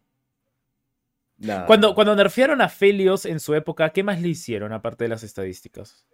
Nada. 1.39 1.65
Cuando, 1.67 1.95
cuando 1.95 2.15
nerfearon 2.15 2.61
a 2.61 2.69
Felios 2.69 3.25
en 3.25 3.41
su 3.41 3.55
época, 3.55 3.91
¿qué 3.91 4.03
más 4.03 4.21
le 4.21 4.29
hicieron 4.29 4.73
aparte 4.73 5.05
de 5.05 5.09
las 5.09 5.23
estadísticas? 5.23 6.07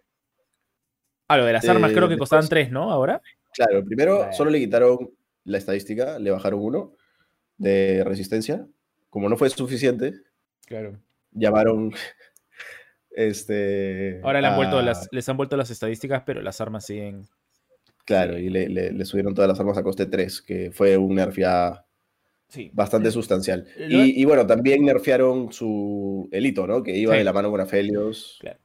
Ah, 1.27 1.37
lo 1.37 1.45
de 1.45 1.53
las 1.53 1.67
armas 1.67 1.91
Eh, 1.91 1.93
creo 1.93 2.07
que 2.07 2.13
después- 2.13 2.29
costaban 2.29 2.47
3, 2.49 2.71
¿no? 2.71 2.89
Ahora. 2.91 3.21
Claro, 3.53 3.83
primero 3.83 4.31
solo 4.33 4.49
le 4.49 4.59
quitaron 4.59 5.11
la 5.43 5.57
estadística, 5.57 6.19
le 6.19 6.31
bajaron 6.31 6.59
uno 6.61 6.93
de 7.57 8.03
resistencia. 8.05 8.67
Como 9.09 9.27
no 9.29 9.37
fue 9.37 9.49
suficiente, 9.49 10.13
Claro. 10.65 10.99
llamaron 11.31 11.91
este. 13.11 14.21
Ahora 14.23 14.41
le 14.41 14.47
han 14.47 14.55
vuelto 14.55 14.81
las, 14.81 15.07
les 15.11 15.27
han 15.29 15.37
vuelto 15.37 15.57
las 15.57 15.71
estadísticas, 15.71 16.23
pero 16.25 16.41
las 16.41 16.61
armas 16.61 16.85
siguen. 16.85 17.25
Claro, 18.05 18.37
y 18.37 18.49
le, 18.49 18.69
le- 18.69 18.91
le 18.91 19.05
subieron 19.05 19.33
todas 19.33 19.47
las 19.49 19.59
armas 19.59 19.77
a 19.77 19.83
coste 19.83 20.05
3, 20.05 20.41
que 20.41 20.71
fue 20.71 20.97
un 20.97 21.15
nerf 21.15 21.37
ya 21.37 21.85
Sí. 22.47 22.71
bastante 22.73 23.11
sustancial. 23.11 23.67
Lo- 23.77 24.03
Y, 24.05 24.21
y 24.21 24.25
bueno, 24.25 24.47
también 24.47 24.83
nerfearon 24.83 25.51
su 25.53 26.27
el 26.31 26.45
hito, 26.45 26.65
¿no? 26.65 26.81
Que 26.81 26.95
iba 26.97 27.13
Sí. 27.13 27.19
de 27.19 27.23
la 27.23 27.33
mano 27.33 27.51
con 27.51 27.61
Aphelios. 27.61 28.37
Claro. 28.41 28.59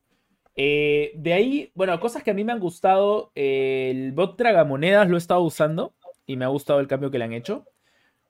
Eh, 0.56 1.12
de 1.16 1.32
ahí, 1.32 1.72
bueno, 1.74 1.98
cosas 2.00 2.22
que 2.22 2.30
a 2.30 2.34
mí 2.34 2.44
me 2.44 2.52
han 2.52 2.60
gustado. 2.60 3.32
eh, 3.34 3.90
el 3.90 4.12
bot 4.12 4.36
tragamonedas 4.38 5.08
lo 5.10 5.16
he 5.16 5.18
estado 5.18 5.42
usando 5.42 5.94
y 6.26 6.36
me 6.36 6.44
ha 6.44 6.48
gustado 6.48 6.80
el 6.80 6.88
cambio 6.88 7.10
que 7.10 7.18
le 7.18 7.24
han 7.24 7.32
hecho. 7.32 7.66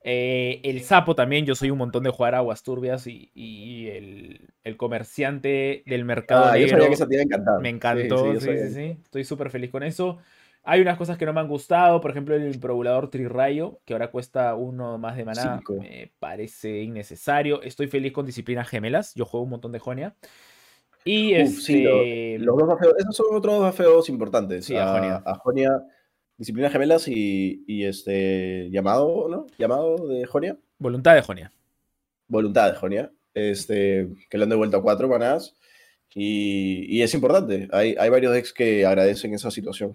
Eh, 0.03 0.61
el 0.63 0.81
sapo 0.83 1.15
también, 1.15 1.45
yo 1.45 1.55
soy 1.55 1.71
un 1.71 1.79
montón 1.79 2.03
de 2.03 2.11
jugar 2.11 2.35
aguas 2.35 2.63
turbias 2.63 3.07
y, 3.07 3.31
y 3.33 3.87
el, 3.89 4.49
el 4.63 4.77
comerciante 4.77 5.83
del 5.87 6.05
mercado 6.05 6.51
Ah, 6.51 6.57
yo 6.57 6.67
negro 6.67 6.67
sabía 6.67 6.87
que 6.87 6.93
esa 6.95 7.07
te 7.07 7.13
iba 7.15 7.21
a 7.21 7.25
encantar. 7.25 7.61
me 7.61 7.69
Sí, 7.69 7.73
encantó. 7.77 8.33
yo 8.33 8.39
Sí, 8.39 8.45
sabía. 8.47 8.61
sí, 8.67 8.73
sí. 8.73 8.99
Estoy 9.03 9.23
súper 9.25 9.49
feliz 9.49 9.71
con 9.71 9.83
eso. 9.83 10.17
Hay 10.63 10.81
unas 10.81 10.97
cosas 10.97 11.17
que 11.17 11.25
no 11.25 11.33
me 11.33 11.39
han 11.41 11.47
gustado, 11.47 12.01
por 12.01 12.11
ejemplo, 12.11 12.35
el 12.35 12.53
improbulador 12.53 13.09
Trirrayo, 13.09 13.79
que 13.85 13.93
ahora 13.93 14.09
cuesta 14.11 14.55
uno 14.55 14.97
más 14.97 15.15
de 15.15 15.25
maná, 15.25 15.63
Cinco. 15.63 15.75
me 15.77 16.11
parece 16.19 16.81
innecesario. 16.81 17.61
Estoy 17.61 17.87
feliz 17.87 18.11
con 18.13 18.25
disciplinas 18.25 18.67
gemelas, 18.67 19.13
yo 19.15 19.25
juego 19.25 19.43
un 19.43 19.51
montón 19.51 19.71
de 19.71 19.79
Jonia. 19.79 20.15
Y 21.03 21.33
Uf, 21.35 21.59
sí, 21.61 21.81
lo- 21.81 22.09
este, 22.09 22.37
Los 22.39 22.57
dos 22.57 22.67
bafeos, 22.67 22.93
esos 22.97 23.15
son 23.15 23.27
otros 23.35 23.55
dos 23.55 23.63
bafeos 23.63 24.09
importantes. 24.09 24.65
Sí, 24.65 24.77
a 24.77 24.87
Jonia. 24.87 25.21
A 25.25 25.35
Jonia, 25.35 25.81
Disciplina 26.37 26.69
Gemelas 26.69 27.07
y, 27.07 27.63
y 27.65 27.85
este 27.85 28.69
llamado, 28.69 29.27
¿no? 29.29 29.47
Llamado 29.57 30.07
de 30.07 30.25
Jonia. 30.25 30.57
voluntad 30.77 31.15
de 31.15 31.21
Jonia. 31.21 31.51
Voluntad 32.27 32.71
de 32.71 32.77
Jonia. 32.77 33.11
Este, 33.33 34.09
que 34.29 34.37
le 34.37 34.43
han 34.43 34.49
devuelto 34.49 34.77
a 34.77 34.81
cuatro 34.81 35.07
manadas. 35.07 35.55
Y, 36.13 36.85
y 36.87 37.01
es 37.01 37.13
importante. 37.13 37.67
Hay, 37.71 37.95
hay 37.99 38.09
varios 38.09 38.33
decks 38.33 38.53
que 38.53 38.85
agradecen 38.85 39.33
esa 39.33 39.51
situación. 39.51 39.93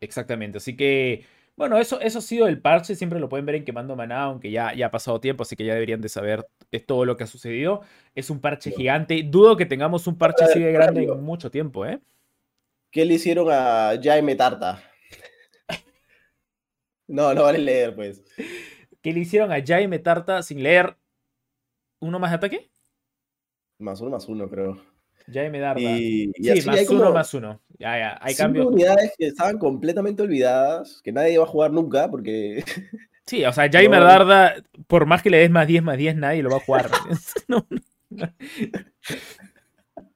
Exactamente. 0.00 0.58
Así 0.58 0.76
que, 0.76 1.24
bueno, 1.56 1.78
eso, 1.78 2.00
eso 2.00 2.18
ha 2.18 2.22
sido 2.22 2.46
el 2.46 2.60
parche. 2.60 2.94
Siempre 2.94 3.20
lo 3.20 3.28
pueden 3.28 3.46
ver 3.46 3.54
en 3.54 3.64
Quemando 3.64 3.96
Maná, 3.96 4.24
aunque 4.24 4.50
ya, 4.50 4.74
ya 4.74 4.86
ha 4.86 4.90
pasado 4.90 5.20
tiempo, 5.20 5.42
así 5.42 5.56
que 5.56 5.64
ya 5.64 5.74
deberían 5.74 6.00
de 6.00 6.08
saber 6.08 6.46
todo 6.86 7.04
lo 7.04 7.16
que 7.16 7.24
ha 7.24 7.26
sucedido. 7.26 7.80
Es 8.14 8.28
un 8.28 8.40
parche 8.40 8.72
gigante. 8.72 9.22
Dudo 9.22 9.56
que 9.56 9.64
tengamos 9.64 10.06
un 10.06 10.18
parche 10.18 10.44
así 10.44 10.60
de 10.60 10.72
grande 10.72 11.04
en 11.04 11.22
mucho 11.22 11.50
tiempo, 11.50 11.86
¿eh? 11.86 12.00
¿Qué 12.90 13.04
le 13.04 13.14
hicieron 13.14 13.48
a 13.50 13.92
Jaime 14.02 14.34
Tarta? 14.34 14.82
No, 17.06 17.34
no 17.34 17.42
vale 17.42 17.58
leer, 17.58 17.94
pues. 17.94 18.22
¿Qué 19.02 19.12
le 19.12 19.20
hicieron 19.20 19.52
a 19.52 19.62
Jaime 19.64 19.98
Tarta 19.98 20.42
sin 20.42 20.62
leer 20.62 20.96
uno 22.00 22.18
más 22.18 22.30
de 22.30 22.36
ataque? 22.36 22.70
Más 23.78 24.00
uno, 24.00 24.10
más 24.10 24.28
uno, 24.28 24.48
creo. 24.48 24.80
Jaime. 25.32 25.60
Y, 25.78 26.32
y 26.36 26.60
sí, 26.60 26.66
más 26.66 26.88
uno, 26.88 27.12
más 27.12 27.34
uno. 27.34 27.60
Ya, 27.78 27.98
ya. 27.98 28.18
Hay 28.20 28.34
cambios. 28.34 28.66
unidades 28.66 29.12
que 29.18 29.26
estaban 29.26 29.58
completamente 29.58 30.22
olvidadas, 30.22 31.00
que 31.02 31.12
nadie 31.12 31.34
iba 31.34 31.44
a 31.44 31.48
jugar 31.48 31.72
nunca, 31.72 32.10
porque 32.10 32.64
Sí, 33.26 33.44
o 33.44 33.52
sea, 33.52 33.70
Jaime 33.70 33.98
No. 33.98 34.04
Darda, 34.04 34.54
por 34.86 35.06
más 35.06 35.22
que 35.22 35.30
le 35.30 35.38
des 35.38 35.50
más 35.50 35.66
10 35.66 35.82
más 35.82 35.96
10, 35.96 36.16
nadie 36.16 36.42
lo 36.42 36.50
va 36.50 36.56
a 36.56 36.60
jugar. 36.60 36.90
No, 37.48 37.66
no. 37.70 38.28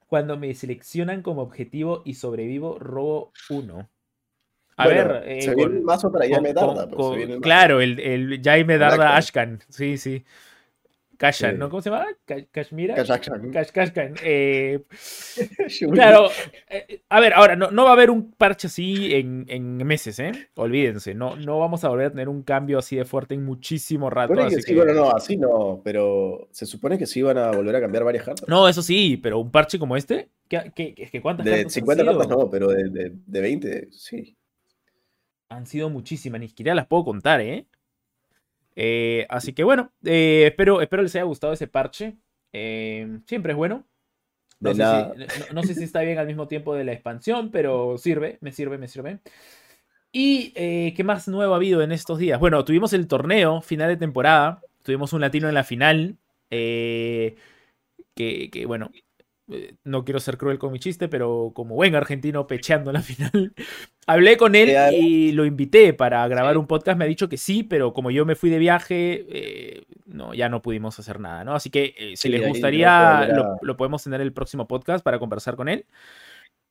Cuando 0.07 0.37
me 0.37 0.53
seleccionan 0.55 1.21
como 1.21 1.41
objetivo 1.41 2.01
y 2.05 2.15
sobrevivo, 2.15 2.79
robo 2.79 3.31
uno. 3.49 3.89
A 4.79 4.85
Bueno, 4.85 5.13
ver, 5.13 5.23
eh, 5.27 5.41
se 5.41 5.47
con- 5.47 5.55
viene 5.57 5.75
el 5.77 5.81
mazo 5.83 6.11
para 6.11 6.25
con- 6.25 6.33
Jaime 6.33 6.53
con- 6.53 6.75
Tarta. 6.75 6.85
pues, 6.87 6.95
con- 6.95 7.11
se 7.11 7.17
viene 7.17 7.33
el 7.35 7.41
claro, 7.41 7.81
el, 7.81 7.99
el 7.99 8.41
Jaime 8.43 8.73
Con 8.75 8.79
Darda 8.79 9.17
Ashkan. 9.17 9.59
Sí, 9.69 9.97
sí. 9.97 10.23
Kashan, 11.17 11.51
Sí. 11.55 11.57
¿no? 11.57 11.69
¿Cómo 11.69 11.81
se 11.81 11.89
llama? 11.89 12.05
Ka- 12.23 12.45
Kashmira. 12.49 12.95
Kazakhstan. 12.95 13.51
Kash- 13.51 13.71
Kashkan. 13.73 14.15
Eh. 14.23 14.79
Claro, 15.91 16.29
eh, 16.69 17.01
a 17.09 17.19
ver, 17.19 17.33
ahora, 17.33 17.55
no, 17.57 17.71
no 17.71 17.83
va 17.83 17.89
a 17.89 17.93
haber 17.93 18.09
un 18.09 18.31
parche 18.31 18.67
así 18.67 19.13
en, 19.13 19.45
en 19.49 19.85
meses, 19.85 20.17
¿eh? 20.19 20.31
Olvídense, 20.55 21.13
no, 21.13 21.35
no 21.35 21.59
vamos 21.59 21.83
a 21.83 21.89
volver 21.89 22.07
a 22.07 22.09
tener 22.11 22.29
un 22.29 22.43
cambio 22.43 22.79
así 22.79 22.95
de 22.95 23.03
fuerte 23.03 23.33
en 23.35 23.43
muchísimo 23.43 24.09
rato. 24.09 24.33
Supone 24.33 24.49
que 24.49 24.55
así 24.55 24.61
sí, 24.63 24.71
que- 24.71 24.77
bueno, 24.77 24.93
no, 24.93 25.11
así 25.11 25.35
no, 25.35 25.81
pero 25.83 26.47
se 26.51 26.65
supone 26.65 26.97
que 26.97 27.05
sí 27.05 27.19
iban 27.19 27.37
a 27.37 27.51
volver 27.51 27.75
a 27.75 27.81
cambiar 27.81 28.05
varias 28.05 28.23
cartas. 28.23 28.47
No, 28.47 28.67
eso 28.69 28.81
sí, 28.81 29.17
pero 29.21 29.39
un 29.39 29.51
parche 29.51 29.77
como 29.77 29.97
este, 29.97 30.29
¿qué, 30.47 30.71
qué- 30.73 30.93
que 30.93 31.21
¿cuántas 31.21 31.45
de 31.45 31.51
cartas 31.51 31.65
han 31.65 31.69
50 31.71 32.03
sido? 32.03 32.17
cartas 32.17 32.37
no, 32.37 32.49
pero 32.49 32.67
de, 32.69 32.89
de, 32.89 33.11
de 33.25 33.41
20, 33.41 33.87
sí. 33.91 34.37
Han 35.49 35.65
sido 35.65 35.89
muchísimas, 35.89 36.39
ni 36.41 36.47
siquiera 36.47 36.75
las 36.75 36.87
puedo 36.87 37.03
contar, 37.05 37.41
¿eh? 37.41 37.65
Eh, 38.75 39.25
así 39.29 39.53
que 39.53 39.63
bueno, 39.63 39.91
eh, 40.05 40.43
espero, 40.47 40.81
espero 40.81 41.03
les 41.03 41.13
haya 41.15 41.25
gustado 41.25 41.53
ese 41.53 41.67
parche. 41.67 42.15
Eh, 42.53 43.19
siempre 43.25 43.51
es 43.53 43.57
bueno. 43.57 43.85
No 44.61 44.73
sé, 44.73 44.83
si, 44.83 44.83
no- 45.39 45.53
no 45.53 45.63
sé 45.63 45.73
si 45.75 45.83
está 45.83 46.01
bien 46.01 46.17
al 46.17 46.27
mismo 46.27 46.47
tiempo 46.47 46.75
de 46.75 46.83
la 46.83 46.91
expansión, 46.93 47.49
pero 47.49 47.97
sirve, 47.97 48.37
me 48.41 48.51
sirve, 48.51 48.77
me 48.77 48.87
sirve. 48.87 49.19
¿Y 50.11 50.51
qué 50.51 51.03
más 51.03 51.27
nuevo 51.27 51.53
ha 51.53 51.57
habido 51.57 51.81
en 51.81 51.91
estos 51.91 52.17
días? 52.19 52.39
Bueno, 52.39 52.63
tuvimos 52.65 52.93
el 52.93 53.07
torneo, 53.07 53.61
final 53.61 53.89
de 53.89 53.97
temporada. 53.97 54.61
Tuvimos 54.83 55.13
un 55.13 55.21
latino 55.21 55.47
en 55.47 55.53
la 55.55 55.63
final. 55.63 56.17
que, 56.49 57.35
que, 58.15 58.65
bueno, 58.65 58.91
no 59.83 60.05
quiero 60.05 60.19
ser 60.19 60.37
cruel 60.37 60.59
con 60.59 60.71
mi 60.71 60.79
chiste, 60.79 61.07
pero 61.07 61.51
como 61.55 61.75
buen 61.75 61.95
argentino 61.95 62.45
pecheando 62.47 62.91
en 62.91 62.95
la 62.95 63.01
final, 63.01 63.53
hablé 64.07 64.37
con 64.37 64.55
él 64.55 64.69
y 64.93 65.31
lo 65.31 65.45
invité 65.45 65.93
para 65.93 66.27
grabar 66.27 66.57
un 66.57 66.67
podcast. 66.67 66.97
Me 66.97 67.05
ha 67.05 67.07
dicho 67.07 67.29
que 67.29 67.37
sí, 67.37 67.63
pero 67.63 67.93
como 67.93 68.11
yo 68.11 68.25
me 68.25 68.35
fui 68.35 68.49
de 68.49 68.59
viaje, 68.59 69.25
eh, 69.29 69.83
no, 70.05 70.33
ya 70.33 70.49
no 70.49 70.61
pudimos 70.61 70.97
hacer 70.99 71.19
nada, 71.19 71.43
¿no? 71.43 71.53
Así 71.55 71.69
que 71.69 71.93
eh, 71.97 72.09
si 72.15 72.17
Sí, 72.17 72.29
les 72.29 72.47
gustaría, 72.47 73.25
que 73.27 73.33
lo, 73.33 73.43
a- 73.43 73.57
lo 73.61 73.77
podemos 73.77 74.03
tener 74.03 74.21
el 74.21 74.33
próximo 74.33 74.67
podcast 74.67 75.03
para 75.03 75.19
conversar 75.19 75.55
con 75.55 75.67
él. 75.69 75.85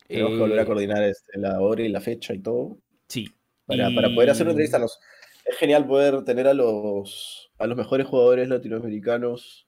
Tenemos 0.06 0.30
que 0.30 0.36
Eh, 0.36 0.40
volver 0.40 0.58
a 0.60 0.64
coordinar 0.66 1.02
este, 1.02 1.38
la 1.38 1.60
hora 1.60 1.82
y 1.82 1.88
la 1.88 2.00
fecha 2.00 2.32
y 2.34 2.38
todo. 2.38 2.78
Sí. 3.08 3.28
Para, 3.66 3.90
Y- 3.90 3.94
para 3.94 4.08
poder 4.14 4.30
hacer 4.30 4.44
una 4.46 4.52
entrevista. 4.52 4.78
Nos- 4.78 4.98
es 5.44 5.56
genial 5.56 5.86
poder 5.86 6.24
tener 6.24 6.46
a 6.48 6.54
los, 6.54 7.50
a 7.58 7.66
los 7.66 7.76
mejores 7.76 8.06
jugadores 8.06 8.48
latinoamericanos. 8.48 9.67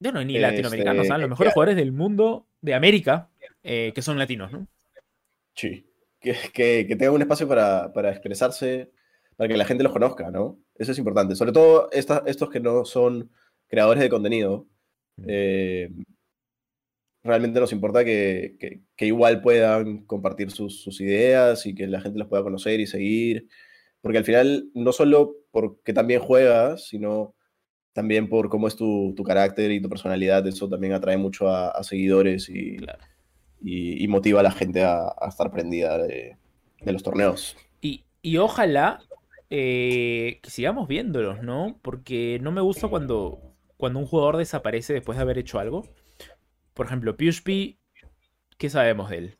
Bueno, 0.00 0.22
ni 0.24 0.36
Este, 0.36 0.40
latinoamericanos, 0.40 1.10
¿ah? 1.10 1.18
los 1.18 1.26
que- 1.26 1.30
mejores 1.30 1.52
jugadores 1.52 1.76
del 1.76 1.92
mundo, 1.92 2.46
de 2.60 2.74
América, 2.74 3.30
eh, 3.62 3.92
que 3.94 4.02
son 4.02 4.18
latinos, 4.18 4.52
¿no? 4.52 4.66
Sí. 5.54 5.84
que, 6.20 6.34
que, 6.52 6.96
tengan 6.96 7.14
un 7.14 7.22
espacio 7.22 7.46
para, 7.46 7.92
para, 7.92 8.10
expresarse, 8.10 8.90
para 9.36 9.48
que 9.48 9.56
la 9.56 9.64
gente 9.64 9.84
los 9.84 9.92
conozca, 9.92 10.30
¿no? 10.30 10.58
Eso 10.74 10.92
es 10.92 10.98
importante. 10.98 11.36
Sobre 11.36 11.52
todo 11.52 11.88
estos 11.92 12.50
que 12.50 12.60
no 12.60 12.84
son 12.84 13.30
creadores 13.68 14.02
de 14.02 14.08
contenido. 14.08 14.66
Mm. 15.16 15.24
Eh, 15.28 15.90
realmente 17.22 17.60
nos 17.60 17.72
importa 17.72 18.04
que, 18.04 18.80
que, 18.96 19.06
igual 19.06 19.40
puedan 19.42 20.04
compartir 20.06 20.50
sus, 20.50 20.82
sus, 20.82 21.00
ideas 21.00 21.66
y 21.66 21.74
que 21.74 21.86
la 21.86 22.00
gente 22.00 22.18
los 22.18 22.28
pueda 22.28 22.42
conocer 22.42 22.80
y 22.80 22.86
seguir. 22.86 23.48
Porque 24.00 24.18
al 24.18 24.24
final, 24.24 24.70
no 24.74 24.92
solo 24.92 25.36
porque 25.50 25.92
también 25.92 26.20
juegas, 26.20 26.86
sino 26.88 27.34
también 27.98 28.28
por 28.28 28.48
cómo 28.48 28.68
es 28.68 28.76
tu, 28.76 29.12
tu 29.16 29.24
carácter 29.24 29.72
y 29.72 29.82
tu 29.82 29.88
personalidad, 29.88 30.46
eso 30.46 30.68
también 30.68 30.92
atrae 30.92 31.16
mucho 31.16 31.48
a, 31.48 31.82
seguidores 31.82 32.48
y, 32.48 32.76
y, 33.60 34.06
motiva 34.06 34.38
a 34.38 34.44
la 34.44 34.52
gente 34.52 34.84
a, 34.84 35.12
estar 35.28 35.50
prendida 35.50 35.98
de, 35.98 36.36
de, 36.80 36.92
los 36.92 37.02
torneos. 37.02 37.56
Y, 37.80 38.04
y 38.22 38.36
ojalá 38.36 39.00
eh, 39.50 40.38
que 40.40 40.48
sigamos 40.48 40.86
viéndolos, 40.86 41.42
¿no? 41.42 41.80
Porque 41.82 42.38
no 42.40 42.52
me 42.52 42.60
gusta 42.60 42.86
cuando, 42.86 43.40
cuando 43.76 43.98
un 43.98 44.06
jugador 44.06 44.36
desaparece 44.36 44.92
después 44.92 45.18
de 45.18 45.22
haber 45.22 45.38
hecho 45.38 45.58
algo. 45.58 45.82
Por 46.74 46.86
ejemplo, 46.86 47.16
Pushpi, 47.16 47.80
¿qué 48.58 48.70
sabemos 48.70 49.10
de 49.10 49.18
él? 49.18 49.38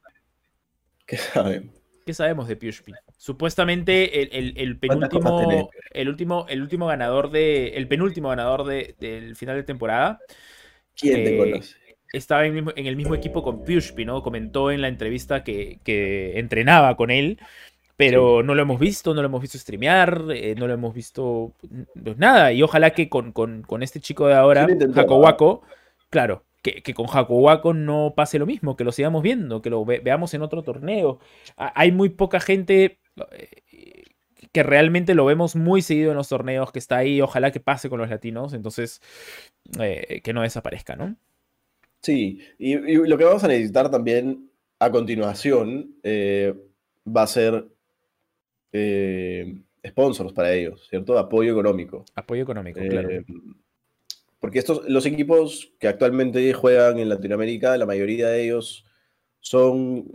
¿Qué 1.07 1.17
sabemos? 1.17 1.78
¿Qué 2.09 2.15
sabemos 2.15 2.49
de 2.49 2.57
Pushpi? 2.57 2.95
Supuestamente 3.19 4.23
el, 4.39 4.79
penúltimo, 4.79 5.69
el 5.91 6.09
último, 6.09 6.47
el 6.49 6.63
último 6.63 6.87
ganador 6.87 7.31
de, 7.31 7.69
el 7.77 7.87
penúltimo 7.87 8.31
ganador 8.31 8.65
del 8.65 9.37
final 9.37 9.57
de 9.57 9.63
temporada. 9.63 10.19
¿Quién 10.97 11.23
te 11.23 11.35
eh, 11.35 11.39
conoce? 11.39 11.77
Estaba 12.11 12.47
en, 12.47 12.73
el 12.75 12.97
mismo 12.97 13.15
equipo 13.15 13.43
con 13.43 13.63
Pushpi, 13.63 14.07
¿no? 14.07 14.23
Comentó 14.23 14.71
en 14.71 14.81
la 14.81 14.89
entrevista 14.89 15.45
que, 15.45 16.33
entrenaba 16.37 16.97
con 16.97 17.11
él, 17.11 17.39
pero 17.95 18.43
no 18.43 18.55
lo 18.55 18.63
hemos 18.63 18.81
visto, 18.81 19.13
no 19.13 19.21
lo 19.21 19.29
hemos 19.29 19.43
visto 19.43 19.59
streamear, 19.59 20.29
eh, 20.31 20.55
no 20.57 20.67
lo 20.67 20.73
hemos 20.73 20.95
visto 20.95 21.53
pues 22.03 22.17
nada. 22.17 22.55
Y 22.55 22.63
ojalá 22.63 22.93
que 22.93 23.11
con, 23.11 23.67
este 23.83 24.01
chico 24.01 24.29
de 24.29 24.35
ahora, 24.35 24.67
Jaco 24.95 25.63
claro, 26.09 26.43
que, 26.63 26.95
con 26.95 27.07
Jaco 27.07 27.75
no 27.75 28.15
pase 28.17 28.39
lo 28.39 28.47
mismo, 28.47 28.77
que 28.77 28.85
lo 28.85 28.93
sigamos 28.93 29.23
viendo, 29.23 29.63
que 29.63 29.71
lo 29.71 29.85
veamos 29.85 30.35
en 30.35 30.43
otro 30.43 30.63
torneo. 30.63 31.21
hay 31.57 31.93
muy 31.93 32.09
poca 32.11 32.41
gente 32.41 32.99
eh, 33.71 34.05
que 34.53 34.63
realmente 34.63 35.15
lo 35.15 35.25
vemos 35.25 35.57
muy 35.57 35.83
seguido 35.83 36.11
en 36.11 36.17
los 36.17 36.29
torneos, 36.29 36.73
que 36.73 36.79
está 36.79 36.99
ahí, 36.99 37.21
ojalá 37.21 37.53
que 37.53 37.61
pase 37.61 37.89
con 37.89 38.01
los 38.01 38.11
latinos, 38.11 38.55
entonces 38.55 39.01
eh, 39.81 40.21
que 40.23 40.33
no 40.33 40.43
desaparezca, 40.43 40.97
¿no? 40.97 41.17
Sí, 42.01 42.41
y, 42.59 42.77
lo 42.77 43.19
que 43.19 43.25
vamos 43.25 43.45
a 43.45 43.49
necesitar 43.49 43.91
también 43.91 44.51
a 44.79 44.91
continuación 44.91 45.97
eh, 46.03 46.55
va 47.07 47.23
a 47.23 47.27
ser 47.27 47.67
sponsors 49.87 50.33
para 50.33 50.53
ellos, 50.53 50.87
¿cierto? 50.89 51.19
Apoyo 51.19 51.53
económico. 51.53 52.05
Apoyo 52.15 52.43
económico, 52.43 52.81
claro. 52.89 53.09
Porque 54.41 54.59
estos, 54.59 54.89
los 54.89 55.05
equipos 55.07 55.73
que 55.81 55.89
actualmente 55.89 56.53
juegan 56.53 56.99
en 56.99 57.09
Latinoamérica, 57.09 57.77
la 57.77 57.87
mayoría 57.87 58.29
de 58.29 58.45
ellos 58.45 58.85
son 59.41 60.07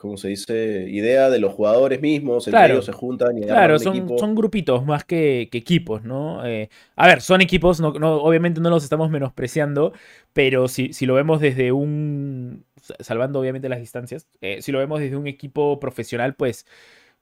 como 0.00 0.16
se 0.16 0.28
dice, 0.28 0.86
idea 0.88 1.28
de 1.28 1.38
los 1.38 1.52
jugadores 1.52 2.00
mismos, 2.00 2.48
entre 2.48 2.72
ellos 2.72 2.86
se 2.86 2.92
juntan 2.92 3.36
y 3.36 3.42
Claro, 3.42 3.78
son, 3.78 4.18
son 4.18 4.34
grupitos 4.34 4.82
más 4.86 5.04
que, 5.04 5.42
equipos, 5.52 6.02
¿no? 6.04 6.42
Eh, 6.46 6.70
a 6.96 7.06
ver, 7.06 7.20
son 7.20 7.42
equipos, 7.42 7.82
no, 7.82 7.90
obviamente 7.90 8.62
no 8.62 8.70
los 8.70 8.82
estamos 8.82 9.10
menospreciando, 9.10 9.92
pero 10.32 10.68
si, 10.68 10.94
si, 10.94 11.04
lo 11.04 11.12
vemos 11.12 11.38
desde 11.38 11.70
un. 11.72 12.64
salvando 13.00 13.40
obviamente 13.40 13.68
las 13.68 13.78
distancias, 13.78 14.26
eh, 14.40 14.62
si 14.62 14.72
lo 14.72 14.78
vemos 14.78 15.00
desde 15.00 15.16
un 15.16 15.26
equipo 15.26 15.78
profesional, 15.78 16.34
pues. 16.34 16.64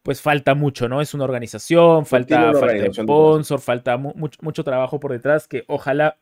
Pues 0.02 0.22
falta 0.22 0.54
mucho, 0.54 0.88
¿no? 0.88 1.00
Es 1.00 1.12
una 1.14 1.24
organización, 1.24 2.06
falta, 2.06 2.52
falta 2.54 2.92
sponsor, 2.92 3.60
falta 3.60 3.96
mucho 3.96 4.64
trabajo 4.64 5.00
por 5.00 5.12
detrás 5.12 5.48
que 5.48 5.64
ojalá 5.66 6.18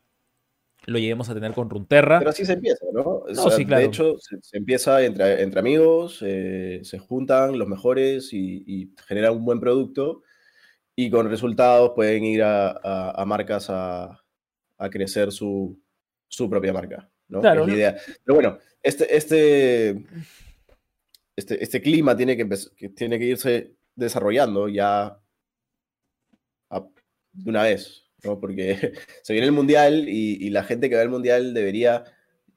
lo 0.87 0.99
lleguemos 0.99 1.29
a 1.29 1.33
tener 1.33 1.53
con 1.53 1.69
Runterra. 1.69 2.19
Pero 2.19 2.29
así 2.29 2.45
se 2.45 2.53
empieza, 2.53 2.85
¿no? 2.93 3.23
De 3.27 3.83
hecho, 3.83 4.15
se, 4.19 4.57
empieza 4.57 5.03
entre, 5.03 5.41
entre 5.41 5.59
amigos, 5.59 6.19
eh, 6.25 6.79
se 6.83 6.97
juntan 6.97 7.59
los 7.59 7.67
mejores 7.67 8.29
y, 8.31 8.93
generan 9.05 9.33
un 9.33 9.45
buen 9.45 9.59
producto 9.59 10.23
y 10.95 11.09
con 11.09 11.29
resultados 11.29 11.91
pueden 11.93 12.23
ir 12.23 12.41
a, 12.43 13.23
marcas 13.27 13.67
a, 13.69 14.23
crecer 14.89 15.31
su, 15.31 15.77
propia 16.49 16.73
marca, 16.73 17.09
¿no? 17.27 17.41
Claro, 17.41 17.63
es 17.63 17.67
la 17.67 17.73
idea. 17.73 17.97
Pero 18.23 18.35
bueno, 18.35 18.57
este, 18.81 19.15
este, 19.15 20.05
este, 21.37 21.63
este 21.63 21.81
clima 21.81 22.17
tiene 22.17 22.35
que, 22.35 22.49
que, 22.75 22.89
tiene 22.89 23.17
que 23.17 23.25
irse 23.25 23.75
desarrollando 23.95 24.67
ya 24.67 25.17
de 27.37 27.49
una 27.49 27.63
vez, 27.63 28.03
porque 28.21 28.93
se 29.21 29.33
viene 29.33 29.47
el 29.47 29.53
Mundial 29.53 30.09
y, 30.09 30.49
la 30.49 30.63
gente 30.63 30.89
que 30.89 30.95
va 30.95 31.01
al 31.01 31.09
Mundial 31.09 31.53
debería 31.53 32.03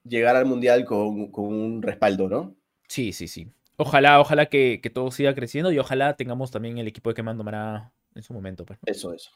llegar 0.05 0.37
al 0.37 0.47
Mundial 0.47 0.85
con, 0.85 1.31
un 1.33 1.83
respaldo, 1.83 2.29
¿no? 2.29 2.57
Sí, 2.89 3.13
sí, 3.13 3.29
sí. 3.29 3.53
Ojalá, 3.77 4.21
ojalá 4.21 4.47
que, 4.47 4.81
todo 4.93 5.11
siga 5.11 5.35
creciendo 5.35 5.73
y 5.73 5.79
ojalá 5.79 6.17
tengamos 6.17 6.51
también 6.51 6.79
el 6.79 6.89
equipo 6.89 7.11
de 7.11 7.15
Quemando 7.15 7.45
Maná 7.45 7.93
en 8.15 8.23
su 8.23 8.33
momento. 8.33 8.65
Pues, 8.65 8.79
Eso, 8.87 9.13
eso. 9.13 9.31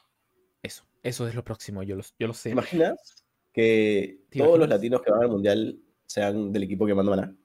Eso, 0.61 0.83
eso 1.03 1.27
es 1.27 1.35
lo 1.35 1.43
próximo, 1.43 1.83
yo 1.83 1.95
lo, 1.95 2.03
yo 2.17 2.27
lo 2.27 2.33
sé. 2.33 2.49
¿Te 2.49 2.53
imaginas 2.53 3.23
que 3.53 4.21
todos 4.35 4.57
los 4.57 4.67
latinos 4.67 5.01
que 5.03 5.11
van 5.11 5.21
al 5.21 5.29
Mundial 5.29 5.79
sean 6.07 6.51
del 6.51 6.63
equipo 6.63 6.87
Quemando 6.87 7.11
Maná? 7.11 7.35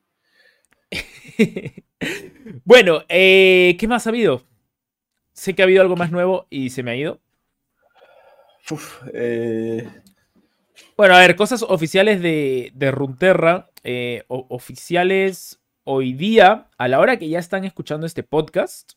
bueno, 2.64 3.03
eh, 3.09 3.76
¿qué 3.79 3.88
más 3.88 4.07
ha 4.07 4.11
habido? 4.11 4.42
Sé 5.33 5.55
que 5.55 5.62
ha 5.62 5.64
habido 5.64 5.83
algo 5.83 5.96
más 5.96 6.11
nuevo 6.11 6.46
y 6.50 6.70
se 6.70 6.83
me 6.83 6.90
ha 6.90 6.96
ido. 6.96 7.20
Eh, 9.12 9.88
bueno, 10.96 11.14
a 11.14 11.20
ver, 11.20 11.37
cosas 11.37 11.62
oficiales 11.62 12.20
de, 12.20 12.72
de 12.74 12.90
Runterra. 12.90 13.70
Eh, 13.83 14.24
oficiales 14.29 15.59
hoy 15.85 16.12
día, 16.12 16.68
a 16.76 16.88
la 16.88 17.00
hora 17.00 17.18
que 17.18 17.29
ya 17.29 17.38
están 17.38 17.64
escuchando 17.64 18.07
este 18.07 18.22
podcast, 18.22 18.92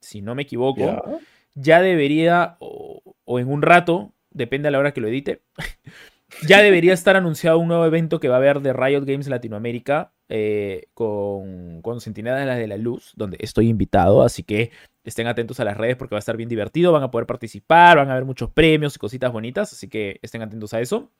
si 0.00 0.20
no 0.20 0.34
me 0.34 0.42
equivoco, 0.42 1.20
ya 1.54 1.80
debería, 1.80 2.56
o, 2.60 3.02
o, 3.24 3.38
en 3.38 3.50
un 3.50 3.62
rato, 3.62 4.12
depende 4.30 4.68
a 4.68 4.70
la 4.70 4.78
hora 4.78 4.92
que 4.92 5.00
lo 5.00 5.08
edite, 5.08 5.40
ya 6.46 6.62
debería 6.62 6.92
estar 6.92 7.16
anunciado 7.16 7.58
un 7.58 7.68
nuevo 7.68 7.84
evento 7.84 8.20
que 8.20 8.28
va 8.28 8.36
a 8.36 8.38
haber 8.38 8.60
de 8.60 8.72
Riot 8.72 9.04
Games 9.04 9.28
Latinoamérica 9.28 10.12
eh, 10.28 10.88
con, 10.94 11.80
con 11.82 12.00
Centinelas 12.00 12.58
de 12.58 12.66
la 12.66 12.76
Luz, 12.76 13.12
donde 13.16 13.38
estoy 13.40 13.68
invitado, 13.68 14.22
así 14.22 14.42
que 14.42 14.70
estén 15.04 15.26
atentos 15.26 15.58
a 15.58 15.64
las 15.64 15.76
redes 15.76 15.96
porque 15.96 16.14
va 16.14 16.18
a 16.18 16.20
estar 16.20 16.36
bien 16.36 16.48
divertido, 16.48 16.92
van 16.92 17.02
a 17.02 17.10
poder 17.10 17.26
participar, 17.26 17.96
van 17.96 18.08
a 18.08 18.12
haber 18.12 18.24
muchos 18.24 18.50
premios 18.50 18.94
y 18.94 18.98
cositas 18.98 19.32
bonitas, 19.32 19.72
así 19.72 19.88
que 19.88 20.18
estén 20.22 20.42
atentos 20.42 20.74
a 20.74 20.80
eso. 20.80 21.10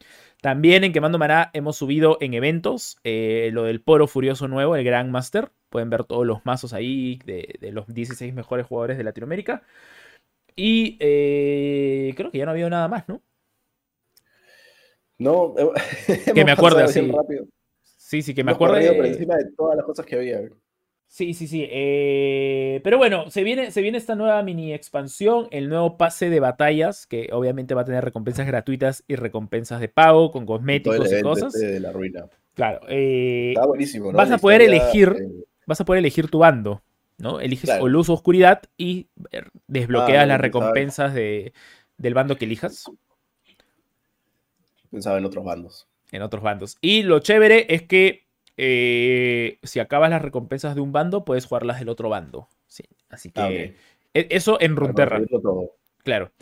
También 0.42 0.84
en 0.84 0.92
Quemando 0.92 1.18
Maná 1.18 1.50
hemos 1.54 1.76
subido 1.76 2.18
en 2.20 2.34
eventos 2.34 2.98
eh, 3.04 3.50
lo 3.52 3.64
del 3.64 3.80
Poro 3.80 4.06
Furioso 4.06 4.46
nuevo, 4.46 4.76
el 4.76 4.84
Grandmaster, 4.84 5.50
pueden 5.70 5.90
ver 5.90 6.04
todos 6.04 6.26
los 6.26 6.44
mazos 6.44 6.72
ahí 6.72 7.18
de, 7.24 7.58
los 7.72 7.86
16 7.92 8.34
mejores 8.34 8.66
jugadores 8.66 8.98
de 8.98 9.04
Latinoamérica. 9.04 9.62
Y 10.56 10.96
eh, 11.00 12.12
creo 12.16 12.30
que 12.30 12.38
ya 12.38 12.44
no 12.44 12.50
ha 12.50 12.54
habido 12.54 12.68
nada 12.68 12.88
más, 12.88 13.08
¿no? 13.08 13.22
No, 15.18 15.54
que 16.34 16.44
me 16.44 16.52
acuerde 16.52 16.84
así. 16.84 17.10
Sí, 17.82 18.22
sí, 18.22 18.34
que 18.34 18.44
me 18.44 18.52
acuerdo. 18.52 18.74
por 18.96 19.06
encima 19.06 19.36
de 19.36 19.50
todas 19.56 19.76
las 19.76 19.84
cosas 19.84 20.06
que 20.06 20.16
había. 20.16 20.40
Sí, 21.08 21.32
sí, 21.32 21.46
sí. 21.46 21.66
Eh, 21.70 22.80
pero 22.84 22.98
bueno, 22.98 23.30
se 23.30 23.42
viene, 23.42 23.70
se 23.70 23.80
viene 23.80 23.96
esta 23.96 24.14
nueva 24.14 24.42
mini 24.42 24.74
expansión, 24.74 25.48
el 25.50 25.68
nuevo 25.68 25.96
pase 25.96 26.28
de 26.28 26.38
batallas, 26.38 27.06
que 27.06 27.30
obviamente 27.32 27.74
va 27.74 27.80
a 27.82 27.84
tener 27.86 28.04
recompensas 28.04 28.46
gratuitas 28.46 29.04
y 29.08 29.16
recompensas 29.16 29.80
de 29.80 29.88
pago 29.88 30.30
con 30.30 30.44
cosméticos 30.44 31.10
y 31.10 31.22
cosas. 31.22 31.54
Este 31.54 31.66
de 31.66 31.80
la 31.80 31.92
ruina. 31.92 32.26
Claro. 32.54 32.80
Eh, 32.88 33.52
Está 33.54 33.66
buenísimo, 33.66 34.12
¿no? 34.12 34.18
Vas 34.18 34.30
a 34.30 34.38
poder 34.38 34.60
elegir, 34.60 35.16
eh, 35.18 35.44
vas 35.66 35.80
a 35.80 35.84
poder 35.86 36.00
elegir 36.00 36.28
tu 36.28 36.40
bando, 36.40 36.82
¿no? 37.16 37.40
Eliges 37.40 37.70
o 37.80 37.88
luz 37.88 38.10
o 38.10 38.12
oscuridad 38.12 38.62
y 38.76 39.08
desbloqueas 39.66 40.24
ah, 40.24 40.26
las 40.26 40.40
recompensas 40.40 41.14
de, 41.14 41.54
del 41.96 42.14
bando 42.14 42.36
que 42.36 42.44
elijas. 42.44 42.84
Pensaba 44.90 45.18
en 45.18 45.24
otros 45.24 45.44
bandos 45.44 45.88
en 46.12 46.22
otros 46.22 46.42
bandos. 46.42 46.78
Y 46.80 47.02
lo 47.02 47.20
chévere 47.20 47.66
es 47.74 47.82
que 47.82 48.26
eh, 48.56 49.58
si 49.62 49.80
acabas 49.80 50.10
las 50.10 50.22
recompensas 50.22 50.74
de 50.74 50.80
un 50.80 50.92
bando, 50.92 51.24
puedes 51.24 51.46
jugarlas 51.46 51.78
del 51.78 51.88
otro 51.88 52.08
bando. 52.08 52.48
Sí, 52.66 52.84
así 53.08 53.30
que 53.30 53.40
ah, 53.40 53.50
e, 54.14 54.26
eso 54.30 54.60
en 54.60 54.76
Runterra. 54.76 55.20
Claro. 56.02 56.32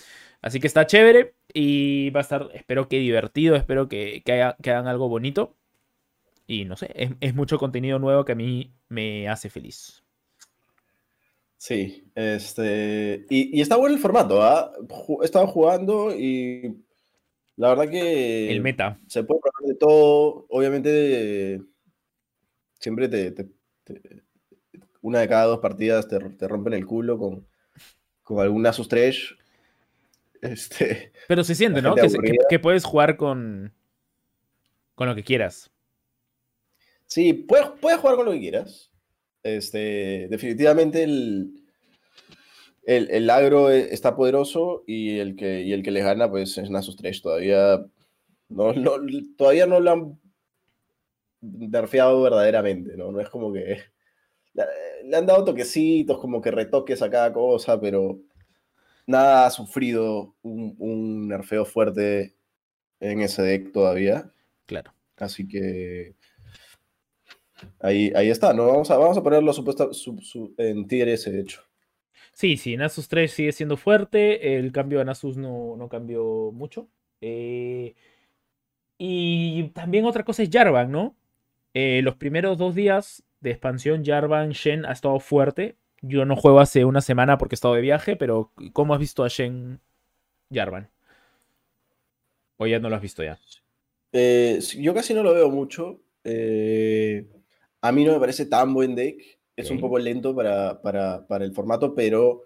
Así 0.43 0.61
que 0.61 0.67
está 0.67 0.87
chévere 0.87 1.35
y 1.53 2.11
va 2.11 2.21
a 2.21 2.23
estar, 2.23 2.49
espero 2.55 2.89
que 2.89 2.99
divertido, 2.99 3.57
espero 3.57 3.89
que, 3.89 4.23
hagan 4.27 4.87
algo 4.87 5.09
bonito. 5.09 5.57
Y 6.47 6.65
no 6.65 6.77
sé, 6.77 7.17
es, 7.21 7.35
mucho 7.35 7.59
contenido 7.59 7.99
nuevo 7.99 8.25
que 8.25 8.33
a 8.33 8.37
mí 8.37 8.73
me 8.89 9.29
hace 9.29 9.51
feliz. 9.51 10.05
Sí, 11.57 12.09
este. 12.15 13.27
Y, 13.29 13.61
está 13.61 13.75
bueno 13.77 13.97
el 13.97 14.01
formato, 14.01 14.41
¿ah? 14.43 14.73
Estado 15.23 15.49
jugando 15.49 16.15
y 16.17 16.86
la 17.57 17.69
verdad 17.71 17.89
que. 17.91 18.51
El 18.51 18.61
meta. 18.61 18.99
Se 19.07 19.25
puede 19.25 19.41
hablar 19.41 19.69
de 19.73 19.79
todo. 19.79 20.47
Obviamente, 20.49 21.61
siempre 22.79 23.09
te, 23.09 23.31
te- 23.33 23.49
te- 23.85 24.23
una 25.01 25.21
de 25.21 25.29
cada 25.29 25.45
dos 25.45 25.61
partidas 25.61 26.09
te, 26.09 26.19
te 26.19 26.49
rompen 26.49 26.75
el 26.75 26.85
culo 26.87 27.19
con, 27.19 27.47
con 28.23 28.41
algún 28.41 28.67
Asus 28.67 28.89
Trash. 28.89 29.33
Este, 30.43 31.13
Pero 31.29 31.43
se 31.45 31.55
siente, 31.55 31.81
¿no? 31.83 31.95
que 32.49 32.59
puedes 32.59 32.85
jugar 32.85 33.17
con, 33.17 33.73
con 34.95 35.09
lo 35.09 35.15
que 35.15 35.25
quieras. 35.25 35.71
sí, 37.07 37.33
puedes, 37.33 37.69
puedes 37.81 37.99
jugar 38.01 38.17
con 38.17 38.27
lo 38.27 38.33
que 38.33 38.41
quieras. 38.41 38.93
Este, 39.43 40.27
definitivamente 40.29 41.03
el, 41.05 41.66
el, 42.87 43.11
el 43.11 43.29
agro 43.29 43.71
e- 43.71 43.93
está 43.93 44.17
poderoso 44.17 44.83
y 44.87 45.19
el 45.19 45.37
que, 45.37 45.61
y 45.63 45.73
el 45.75 45.83
que 45.83 45.91
les 45.91 46.05
gana 46.05 46.31
pues 46.31 46.57
es 46.57 46.71
Nasus 46.71 46.97
Trash. 46.97 47.21
Todavía 47.21 47.85
no, 48.49 48.73
no- 48.73 48.97
todavía 49.37 49.67
no 49.67 49.81
lo 49.81 49.91
han 49.91 50.21
nerfeado 51.43 52.23
verdaderamente, 52.23 52.97
¿no? 52.97 53.13
No 53.13 53.21
es 53.21 53.29
como 53.29 53.53
que... 53.53 53.79
Le, 55.05 55.17
han 55.17 55.27
dado 55.27 55.45
toquecitos, 55.45 56.19
como 56.19 56.41
que 56.41 56.51
retoques 56.51 57.03
a 57.03 57.11
cada 57.11 57.33
cosa, 57.33 57.79
pero 57.81 58.19
nada 59.07 59.47
ha 59.47 59.51
sufrido 59.51 60.35
un, 60.43 60.75
un 60.79 61.29
nerfeo 61.29 61.65
fuerte 61.65 62.35
en 63.01 63.21
ese 63.21 63.43
deck 63.43 63.73
todavía. 63.73 64.31
Claro. 64.65 64.93
Así 65.19 65.47
que 65.47 66.15
ahí, 67.81 68.11
ahí 68.17 68.31
está, 68.31 68.53
¿no? 68.53 68.67
Vamos 68.67 68.91
a, 68.91 68.97
vamos 68.97 69.17
a 69.19 69.23
ponerlo 69.23 69.53
supuesta, 69.53 69.93
su- 69.93 70.19
su- 70.23 70.55
en 70.57 70.87
tier 70.89 71.09
ese, 71.09 71.31
de 71.31 71.41
hecho. 71.43 71.61
Sí, 72.37 72.59
sí, 72.59 72.77
Nasus 72.77 73.09
3 73.09 73.33
sigue 73.33 73.51
siendo 73.53 73.79
fuerte. 73.79 74.59
El 74.59 74.71
cambio 74.71 75.01
a 75.01 75.05
Nasus 75.05 75.39
no, 75.39 75.75
no 75.79 75.89
cambió 75.89 76.53
mucho. 76.53 76.87
Eh, 77.23 77.95
y 78.99 79.69
también 79.71 80.05
otra 80.05 80.23
cosa 80.23 80.43
es 80.43 80.51
Jarvan, 80.53 80.93
¿no? 80.93 81.17
Eh, 81.73 82.03
los 82.03 82.17
primeros 82.17 82.59
dos 82.59 82.75
días 82.75 83.23
de 83.41 83.53
expansión, 83.53 84.05
Jarvan, 84.05 84.51
Shen 84.51 84.85
ha 84.85 84.93
estado 84.93 85.19
fuerte. 85.19 85.77
Yo 86.03 86.27
no 86.27 86.37
juego 86.37 86.61
hace 86.61 86.85
una 86.85 87.01
semana 87.01 87.39
porque 87.39 87.55
he 87.55 87.57
estado 87.57 87.73
de 87.73 87.81
viaje, 87.81 88.17
pero 88.17 88.53
¿cómo 88.75 88.93
has 88.93 89.01
visto 89.01 89.25
a 89.25 89.29
Shen 89.29 89.81
Jarvan? 90.53 90.91
¿O 92.59 92.67
ya 92.67 92.79
no 92.81 92.91
lo 92.91 92.97
has 92.97 93.03
visto 93.03 93.25
ya? 93.25 93.39
Eh, 94.13 94.61
yo 94.79 94.93
casi 94.93 95.15
no 95.15 95.23
lo 95.23 95.33
veo 95.33 95.49
mucho. 95.49 96.03
a 96.23 97.93
mí 97.93 98.05
no 98.05 98.13
me 98.13 98.21
parece 98.21 98.45
tan 98.45 98.75
buen 98.75 98.95
deck. 98.95 99.36
Es 99.57 99.71
un 99.71 99.81
poco 99.81 99.99
lento 99.99 100.35
para, 100.35 100.81
para- 100.83 101.27
para 101.27 101.45
el 101.45 101.53
formato, 101.55 101.95
pero 101.95 102.43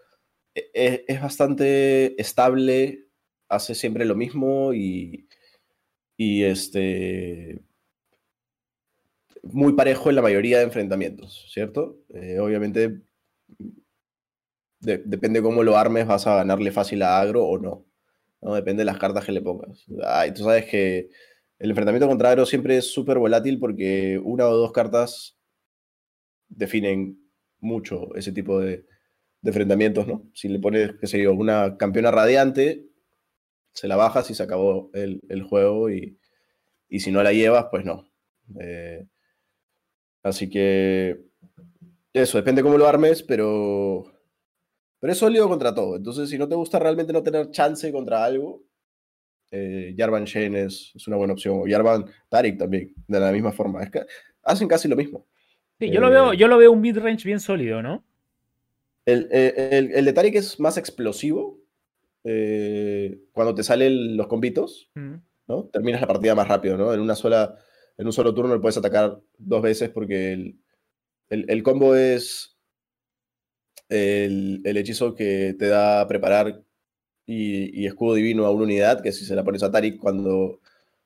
e- 0.54 0.70
es, 0.74 1.02
es 1.08 1.22
bastante 1.22 2.20
estable. 2.20 3.06
Hace 3.48 3.74
siempre 3.76 4.04
lo 4.06 4.16
mismo 4.16 4.74
y, 4.74 5.28
y 6.18 6.44
este 6.44 7.60
muy 9.42 9.72
parejo 9.74 10.10
en 10.10 10.16
la 10.16 10.22
mayoría 10.22 10.58
de 10.58 10.64
enfrentamientos, 10.64 11.46
¿cierto? 11.52 11.98
Eh, 12.10 12.38
obviamente 12.40 13.02
de- 14.80 15.02
depende 15.04 15.42
cómo 15.42 15.62
lo 15.62 15.76
armes, 15.76 16.06
vas 16.06 16.26
a 16.26 16.36
ganarle 16.36 16.72
fácil 16.72 17.02
a 17.02 17.20
agro 17.20 17.44
o 17.46 17.58
no. 17.58 17.86
¿no? 18.42 18.54
Depende 18.54 18.82
de 18.82 18.86
las 18.86 18.98
cartas 18.98 19.24
que 19.24 19.32
le 19.32 19.42
pongas. 19.42 19.84
Ah, 20.04 20.26
y 20.26 20.34
tú 20.34 20.44
sabes 20.44 20.66
que 20.66 21.10
el 21.58 21.70
enfrentamiento 21.70 22.08
contra 22.08 22.30
agro 22.30 22.46
siempre 22.46 22.78
es 22.78 22.92
súper 22.92 23.18
volátil 23.18 23.58
porque 23.60 24.20
una 24.24 24.48
o 24.48 24.56
dos 24.56 24.72
cartas 24.72 25.38
definen 26.50 27.18
mucho 27.60 28.14
ese 28.14 28.32
tipo 28.32 28.60
de, 28.60 28.86
enfrentamientos, 29.42 30.06
¿no? 30.06 30.28
Si 30.34 30.48
le 30.48 30.58
pones, 30.58 30.92
qué 31.00 31.06
sé 31.06 31.22
yo, 31.22 31.32
una 31.32 31.78
campeona 31.78 32.10
radiante, 32.10 32.86
se 33.72 33.88
la 33.88 33.96
bajas 33.96 34.30
y 34.30 34.34
se 34.34 34.42
acabó 34.42 34.90
el, 34.92 35.42
juego 35.42 35.90
y, 35.90 36.18
y 36.88 37.00
si 37.00 37.10
no 37.10 37.22
la 37.22 37.32
llevas, 37.32 37.66
pues 37.70 37.84
no. 37.84 38.10
Eh, 38.60 39.06
así 40.22 40.50
que 40.50 41.24
eso, 42.12 42.38
depende 42.38 42.62
cómo 42.62 42.76
lo 42.76 42.86
armes, 42.86 43.22
pero, 43.22 44.04
pero 44.98 45.12
es 45.12 45.18
sólido 45.18 45.48
contra 45.48 45.74
todo. 45.74 45.96
Entonces, 45.96 46.28
si 46.28 46.38
no 46.38 46.48
te 46.48 46.56
gusta 46.56 46.78
realmente 46.78 47.12
no 47.12 47.22
tener 47.22 47.50
chance 47.50 47.90
contra 47.92 48.24
algo, 48.24 48.64
eh, 49.52 49.94
Jarvan 49.96 50.24
Shen 50.24 50.56
es, 50.56 50.92
es 50.94 51.06
una 51.06 51.16
buena 51.16 51.32
opción. 51.34 51.60
O 51.60 51.64
Jarvan 51.68 52.06
Tarik 52.28 52.58
también, 52.58 52.94
de 53.06 53.20
la 53.20 53.32
misma 53.32 53.52
forma. 53.52 53.82
Es 53.82 53.90
que 53.90 54.02
hacen 54.42 54.68
casi 54.68 54.88
lo 54.88 54.96
mismo. 54.96 55.26
Sí, 55.80 55.90
yo 55.90 56.00
lo 56.00 56.10
veo, 56.10 56.32
Eh, 56.32 56.36
yo 56.36 56.46
lo 56.48 56.58
veo 56.58 56.70
un 56.72 56.80
mid-range 56.80 57.24
bien 57.24 57.40
sólido, 57.40 57.82
¿no? 57.82 58.04
El, 59.06 59.28
el, 59.32 59.54
el- 59.72 59.92
el 59.92 60.04
de 60.04 60.12
Tarik 60.12 60.34
es 60.36 60.60
más 60.60 60.76
explosivo. 60.76 61.58
eh, 62.24 63.18
cuando 63.32 63.54
te 63.54 63.62
salen 63.64 64.16
los 64.16 64.26
combitos, 64.28 64.90
Mm. 64.94 65.14
¿no? 65.48 65.64
Terminas 65.72 66.02
la 66.02 66.06
partida 66.08 66.34
más 66.34 66.48
rápido, 66.48 66.76
¿no? 66.78 66.92
En 66.94 67.00
una 67.00 67.16
sola, 67.16 67.56
en 67.98 68.06
un 68.06 68.12
solo 68.12 68.34
turno 68.34 68.54
le 68.54 68.60
puedes 68.60 68.78
atacar 68.78 69.20
dos 69.38 69.62
veces 69.62 69.90
porque 69.90 70.32
el, 70.34 70.60
el- 71.30 71.46
el 71.50 71.62
combo 71.64 71.96
es 71.96 72.56
el, 73.88 74.60
el 74.64 74.76
hechizo 74.76 75.14
que 75.14 75.54
te 75.58 75.66
da 75.68 76.06
preparar 76.06 76.62
y, 77.26 77.80
y 77.82 77.86
escudo 77.86 78.14
divino 78.14 78.46
a 78.46 78.50
una 78.52 78.64
unidad, 78.64 79.02
que 79.02 79.12
si 79.12 79.24
se 79.24 79.36
la 79.36 79.44
pones 79.44 79.62
a 79.62 79.70
Tarik 79.72 79.98
cuando, 79.98 80.60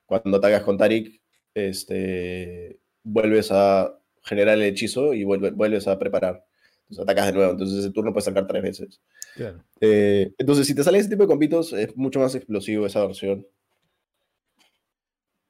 cuando 0.05 0.37
atacas 0.37 0.63
con 0.63 0.77
Tarik, 0.77 1.21
este, 1.53 2.79
vuelves 3.03 3.49
a 3.51 3.99
generar 4.25 4.55
el 4.57 4.63
hechizo 4.63 5.13
y 5.13 5.23
vuelve- 5.23 5.51
vuelves 5.51 5.87
a 5.87 5.97
preparar. 5.99 6.45
Entonces 6.83 7.03
atacas 7.03 7.27
de 7.27 7.33
nuevo, 7.33 7.51
entonces 7.53 7.79
ese 7.79 7.91
turno 7.91 8.11
puedes 8.13 8.25
sacar 8.25 8.45
tres 8.47 8.61
veces. 8.63 9.01
Claro. 9.35 9.63
Eh, 9.81 10.33
entonces, 10.37 10.67
si 10.67 10.75
te 10.75 10.83
sale 10.83 10.99
ese 10.99 11.09
tipo 11.09 11.23
de 11.23 11.27
combitos, 11.29 11.73
es 11.73 11.95
mucho 11.97 12.19
más 12.19 12.35
explosivo 12.35 12.85
esa 12.85 13.05
versión 13.05 13.45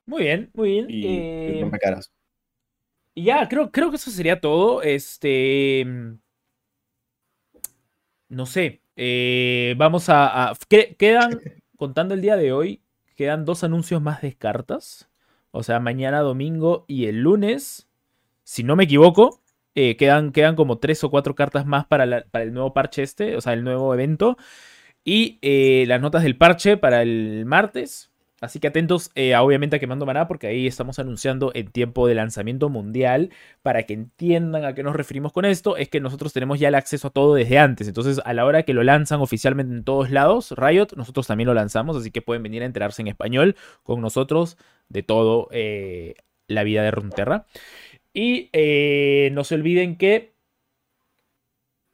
Muy 0.06 0.24
bien, 0.24 0.50
muy 0.54 0.70
bien. 0.70 0.86
y, 0.90 1.06
y 1.06 1.08
Eh, 1.08 1.58
rompe 1.62 1.80
caras. 1.80 2.12
Ya, 3.16 3.48
creo, 3.48 3.72
creo 3.72 3.90
que 3.90 3.96
eso 3.98 4.12
sería 4.12 4.40
todo. 4.42 4.82
Este. 4.82 5.86
No 8.30 8.46
sé. 8.46 8.82
eh, 8.98 9.76
vamos 9.78 10.10
a. 10.10 10.50
a- 10.52 10.56
que- 10.70 10.96
quedan, 10.96 11.30
contando 11.78 12.14
el 12.14 12.22
día 12.22 12.38
de 12.38 12.52
hoy, 12.54 12.82
quedan 13.16 13.46
dos 13.46 13.64
anuncios 13.64 14.02
más 14.02 14.22
de 14.22 14.36
cartas. 14.36 15.10
O 15.52 15.64
sea, 15.64 15.80
mañana 15.80 16.20
domingo 16.22 16.86
y 16.88 17.06
el 17.06 17.22
lunes. 17.22 17.88
Si 18.46 18.64
no 18.64 18.78
me 18.78 18.86
equivoco. 18.86 19.42
eh, 19.76 19.98
quedan, 19.98 20.32
quedan 20.32 20.56
como 20.56 20.78
tres 20.80 21.04
o 21.04 21.12
cuatro 21.12 21.36
cartas 21.36 21.66
más 21.66 21.86
para, 21.86 22.26
para 22.32 22.46
el 22.46 22.54
nuevo 22.54 22.74
parche 22.74 23.04
este. 23.04 23.36
O 23.36 23.42
sea, 23.42 23.54
el 23.54 23.64
nuevo 23.66 23.94
evento. 23.94 24.38
Y 25.04 25.40
eh, 25.42 25.86
las 25.88 26.02
notas 26.02 26.24
del 26.24 26.38
parche 26.38 26.78
para 26.78 27.02
el 27.02 27.46
martes. 27.46 28.12
Así 28.42 28.60
que 28.60 28.68
atentos, 28.68 29.12
eh, 29.16 29.36
obviamente, 29.36 29.78
a 29.78 29.80
Quemando 29.80 30.06
Maná, 30.06 30.28
porque 30.28 30.48
ahí 30.48 30.68
estamos 30.68 31.00
anunciando 31.00 31.52
en 31.56 31.72
tiempo 31.72 32.08
de 32.08 32.16
lanzamiento 32.16 32.70
mundial. 32.70 33.32
Para 33.64 33.84
que 33.84 33.94
entiendan 33.94 34.66
a 34.66 34.76
qué 34.76 34.84
nos 34.84 34.96
referimos 34.96 35.32
con 35.34 35.46
esto, 35.46 35.78
es 35.78 35.90
que 35.90 36.00
nosotros 36.00 36.34
tenemos 36.34 36.60
ya 36.60 36.68
el 36.68 36.76
acceso 36.76 37.08
a 37.08 37.12
todo 37.12 37.36
desde 37.36 37.58
antes. 37.60 37.88
Entonces, 37.88 38.22
a 38.24 38.34
la 38.34 38.46
hora 38.46 38.64
que 38.64 38.74
lo 38.74 38.84
lanzan 38.84 39.22
oficialmente 39.22 39.74
en 39.74 39.84
todos 39.84 40.12
lados, 40.12 40.54
Riot, 40.58 40.90
nosotros 40.96 41.28
también 41.28 41.48
lo 41.48 41.54
lanzamos. 41.54 41.98
Así 41.98 42.12
que 42.12 42.22
pueden 42.22 42.44
venir 42.44 42.62
a 42.64 42.66
enterarse 42.66 43.02
en 43.02 43.08
español 43.08 43.56
con 43.84 44.02
nosotros 44.02 44.58
de 44.90 45.04
todo 45.04 45.50
la 46.48 46.64
vida 46.64 46.84
de 46.84 46.92
Runterra. 46.92 47.46
Y 48.18 48.50
eh, 48.54 49.30
no 49.34 49.44
se 49.44 49.56
olviden 49.56 49.98
que 49.98 50.32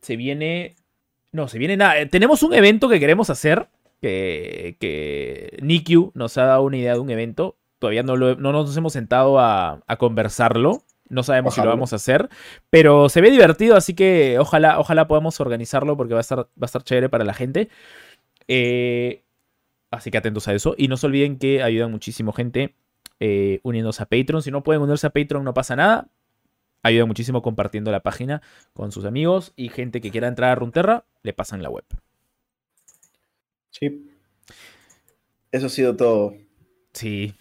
se 0.01 0.15
viene. 0.15 0.75
No, 1.31 1.47
se 1.47 1.57
viene 1.57 1.77
nada. 1.77 2.05
Tenemos 2.05 2.43
un 2.43 2.53
evento 2.53 2.87
que 2.89 2.99
queremos 2.99 3.31
hacer 3.31 3.69
que, 4.01 4.77
que 4.79 5.57
Nikyu 5.63 6.11
nos 6.13 6.37
ha 6.37 6.43
dado 6.45 6.61
una 6.61 6.77
idea 6.77 6.93
de 6.93 6.99
un 6.99 7.09
evento. 7.09 7.57
Todavía 7.79 8.03
no, 8.03 8.15
lo- 8.15 8.35
no 8.35 8.51
nos 8.51 8.77
hemos 8.77 8.93
sentado 8.93 9.39
a, 9.39 9.81
a 9.87 9.97
conversarlo. 9.97 10.83
No 11.09 11.23
sabemos 11.23 11.55
si 11.55 11.61
lo 11.61 11.69
vamos 11.69 11.91
a 11.93 11.95
hacer. 11.95 12.29
Pero 12.69 13.09
se 13.09 13.21
ve 13.21 13.31
divertido, 13.31 13.75
así 13.75 13.95
que 13.95 14.37
ojalá, 14.39 14.79
ojalá 14.79 15.07
podamos 15.07 15.39
organizarlo 15.41 15.97
porque 15.97 16.13
va 16.13 16.19
a 16.19 16.21
estar, 16.21 16.37
va 16.39 16.45
a 16.61 16.65
estar 16.65 16.83
chévere 16.83 17.09
para 17.09 17.25
la 17.25 17.33
gente. 17.33 17.67
Eh, 18.47 19.23
así 19.89 20.11
que 20.11 20.19
atentos 20.19 20.47
a 20.47 20.53
eso. 20.53 20.75
Y 20.77 20.87
no 20.87 20.97
se 20.97 21.07
olviden 21.07 21.39
que 21.39 21.63
ayudan 21.63 21.89
muchísimo 21.89 22.31
gente 22.31 22.75
eh, 23.23 23.59
uniéndose 23.63 24.01
a 24.01 24.07
Patreon. 24.07 24.41
Si 24.41 24.49
no 24.51 24.63
pueden 24.63 24.81
unirse 24.81 25.05
a 25.07 25.11
Patreon, 25.11 25.43
no 25.45 25.53
pasa 25.53 25.75
nada. 25.75 26.09
Ayudan 26.83 27.07
muchísimo 27.07 27.43
compartiendo 27.43 27.91
la 27.91 28.01
página 28.01 28.41
con 28.73 28.91
sus 28.91 29.05
amigos 29.05 29.53
y 29.55 29.69
gente 29.69 30.01
que 30.01 30.09
quiera 30.09 30.27
entrar 30.27 30.49
a 30.49 30.55
Runterra, 30.55 31.05
le 31.21 31.31
pasan 31.31 31.61
la 31.61 31.69
web. 31.69 31.85
Sí. 33.69 34.09
Eso 35.51 35.67
ha 35.67 35.69
sido 35.69 35.95
todo. 35.95 36.33
Sí, 36.93 37.35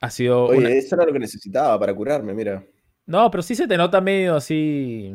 ha 0.00 0.10
sido 0.10 0.46
Oye, 0.46 0.58
una- 0.58 0.70
eso 0.70 0.94
era 0.96 1.04
lo 1.04 1.12
que 1.12 1.18
necesitaba 1.18 1.78
para 1.78 1.94
curarme, 1.94 2.32
mira. 2.32 2.64
No, 3.06 3.30
pero 3.30 3.42
sí 3.42 3.54
se 3.54 3.68
te 3.68 3.76
nota 3.76 4.00
medio 4.00 4.36
así. 4.36 5.14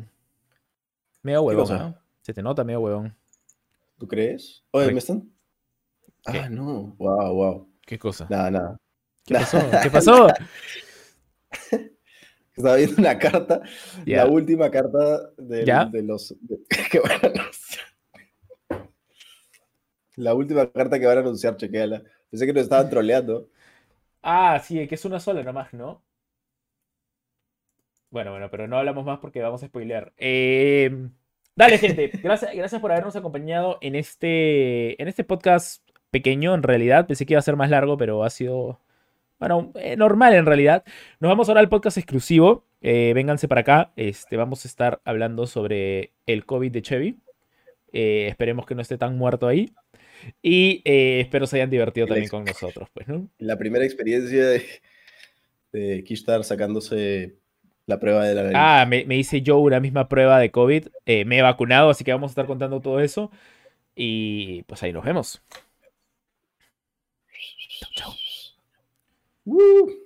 Medio 1.23 1.39
¿Qué 1.41 1.55
huevón? 1.55 1.77
¿no? 1.77 1.97
Se 2.21 2.33
te 2.33 2.43
nota 2.43 2.63
medio 2.63 2.81
huevón. 2.81 3.15
¿Tú 3.97 4.07
crees? 4.07 4.63
Oye, 4.71 4.91
¿me 4.91 4.99
están? 4.99 5.27
¿Qué? 6.31 6.37
Ah, 6.39 6.49
no. 6.49 6.93
Wow, 6.99 7.33
wow. 7.33 7.69
¿Qué 7.81 7.97
cosa? 7.97 8.27
Nada, 8.29 8.51
nada. 8.51 8.77
¿Qué 9.25 9.33
pasó? 9.33 9.59
¿Qué 9.83 9.89
pasó? 9.89 10.27
Estaba 12.55 12.77
viendo 12.77 12.95
una 12.99 13.19
carta, 13.19 13.61
la 14.05 14.27
última 14.27 14.71
carta 14.71 15.29
de 15.37 16.03
los. 16.03 16.33
de- 16.39 16.59
que 16.91 16.99
van 17.01 17.11
a 17.11 17.27
anunciar. 17.27 17.85
La 20.15 20.33
última 20.33 20.71
carta 20.71 20.97
que 20.97 21.05
van 21.05 21.17
a 21.17 21.21
anunciar, 21.21 21.57
chequéala. 21.57 22.01
Pensé 22.29 22.45
que 22.45 22.53
nos 22.53 22.63
estaban 22.63 22.89
troleando. 22.89 23.49
Ah, 24.21 24.61
sí, 24.63 24.87
que 24.87 24.95
es 24.95 25.03
una 25.03 25.19
sola 25.19 25.43
nomás, 25.43 25.73
¿no? 25.73 26.01
Bueno, 28.09 28.31
bueno, 28.31 28.49
pero 28.49 28.67
no 28.67 28.77
hablamos 28.77 29.03
más 29.05 29.19
porque 29.19 29.41
vamos 29.41 29.61
a 29.61 29.67
spoilear. 29.67 30.13
Eh, 30.17 31.09
dale, 31.57 31.77
gente. 31.77 32.09
Gracias, 32.23 32.55
gracias 32.55 32.79
por 32.81 32.91
habernos 32.91 33.17
acompañado 33.17 33.77
en 33.81 33.95
este, 33.95 35.01
en 35.01 35.09
este 35.09 35.25
podcast 35.25 35.83
pequeño, 36.11 36.53
en 36.55 36.63
realidad. 36.63 37.05
Pensé 37.07 37.25
que 37.25 37.33
iba 37.33 37.39
a 37.39 37.43
ser 37.43 37.57
más 37.57 37.69
largo, 37.69 37.97
pero 37.97 38.23
ha 38.23 38.29
sido, 38.29 38.79
bueno, 39.39 39.71
eh, 39.75 39.95
normal 39.95 40.33
en 40.33 40.45
realidad. 40.45 40.83
Nos 41.19 41.29
vamos 41.29 41.47
ahora 41.49 41.61
al 41.61 41.69
podcast 41.69 41.97
exclusivo. 41.97 42.65
Eh, 42.81 43.13
vénganse 43.13 43.47
para 43.47 43.61
acá. 43.61 43.91
Este, 43.95 44.37
vamos 44.37 44.65
a 44.65 44.67
estar 44.67 45.01
hablando 45.05 45.47
sobre 45.47 46.13
el 46.25 46.45
COVID 46.45 46.71
de 46.71 46.81
Chevy. 46.81 47.19
Eh, 47.91 48.27
esperemos 48.29 48.65
que 48.65 48.75
no 48.75 48.81
esté 48.81 48.97
tan 48.97 49.17
muerto 49.17 49.47
ahí. 49.47 49.71
Y 50.41 50.81
espero 50.85 51.45
se 51.45 51.57
hayan 51.57 51.69
divertido 51.69 52.07
también 52.07 52.29
con 52.29 52.45
nosotros, 52.45 52.89
pues, 52.93 53.07
¿no? 53.07 53.29
La 53.37 53.57
primera 53.57 53.85
experiencia 53.85 54.45
de, 54.47 54.63
de 55.71 56.03
Kishtar 56.03 56.43
sacándose 56.43 57.35
la 57.85 57.99
prueba 57.99 58.25
de 58.25 58.35
la 58.35 58.43
nariz. 58.43 58.57
Ah, 58.59 58.85
me, 58.87 59.05
me 59.05 59.17
hice 59.17 59.41
yo 59.41 59.57
una 59.59 59.79
misma 59.79 60.07
prueba 60.09 60.39
de 60.39 60.51
COVID. 60.51 60.87
Eh, 61.05 61.25
me 61.25 61.37
he 61.37 61.41
vacunado, 61.41 61.89
así 61.89 62.03
que 62.03 62.11
vamos 62.11 62.29
a 62.29 62.33
estar 62.33 62.47
contando 62.47 62.81
todo 62.81 62.99
eso. 62.99 63.31
Y 63.95 64.63
pues 64.63 64.81
ahí 64.83 64.91
nos 64.91 65.05
vemos. 65.05 65.41
Chau, 67.79 67.91
chau. 67.95 68.24
Woo. 69.45 70.04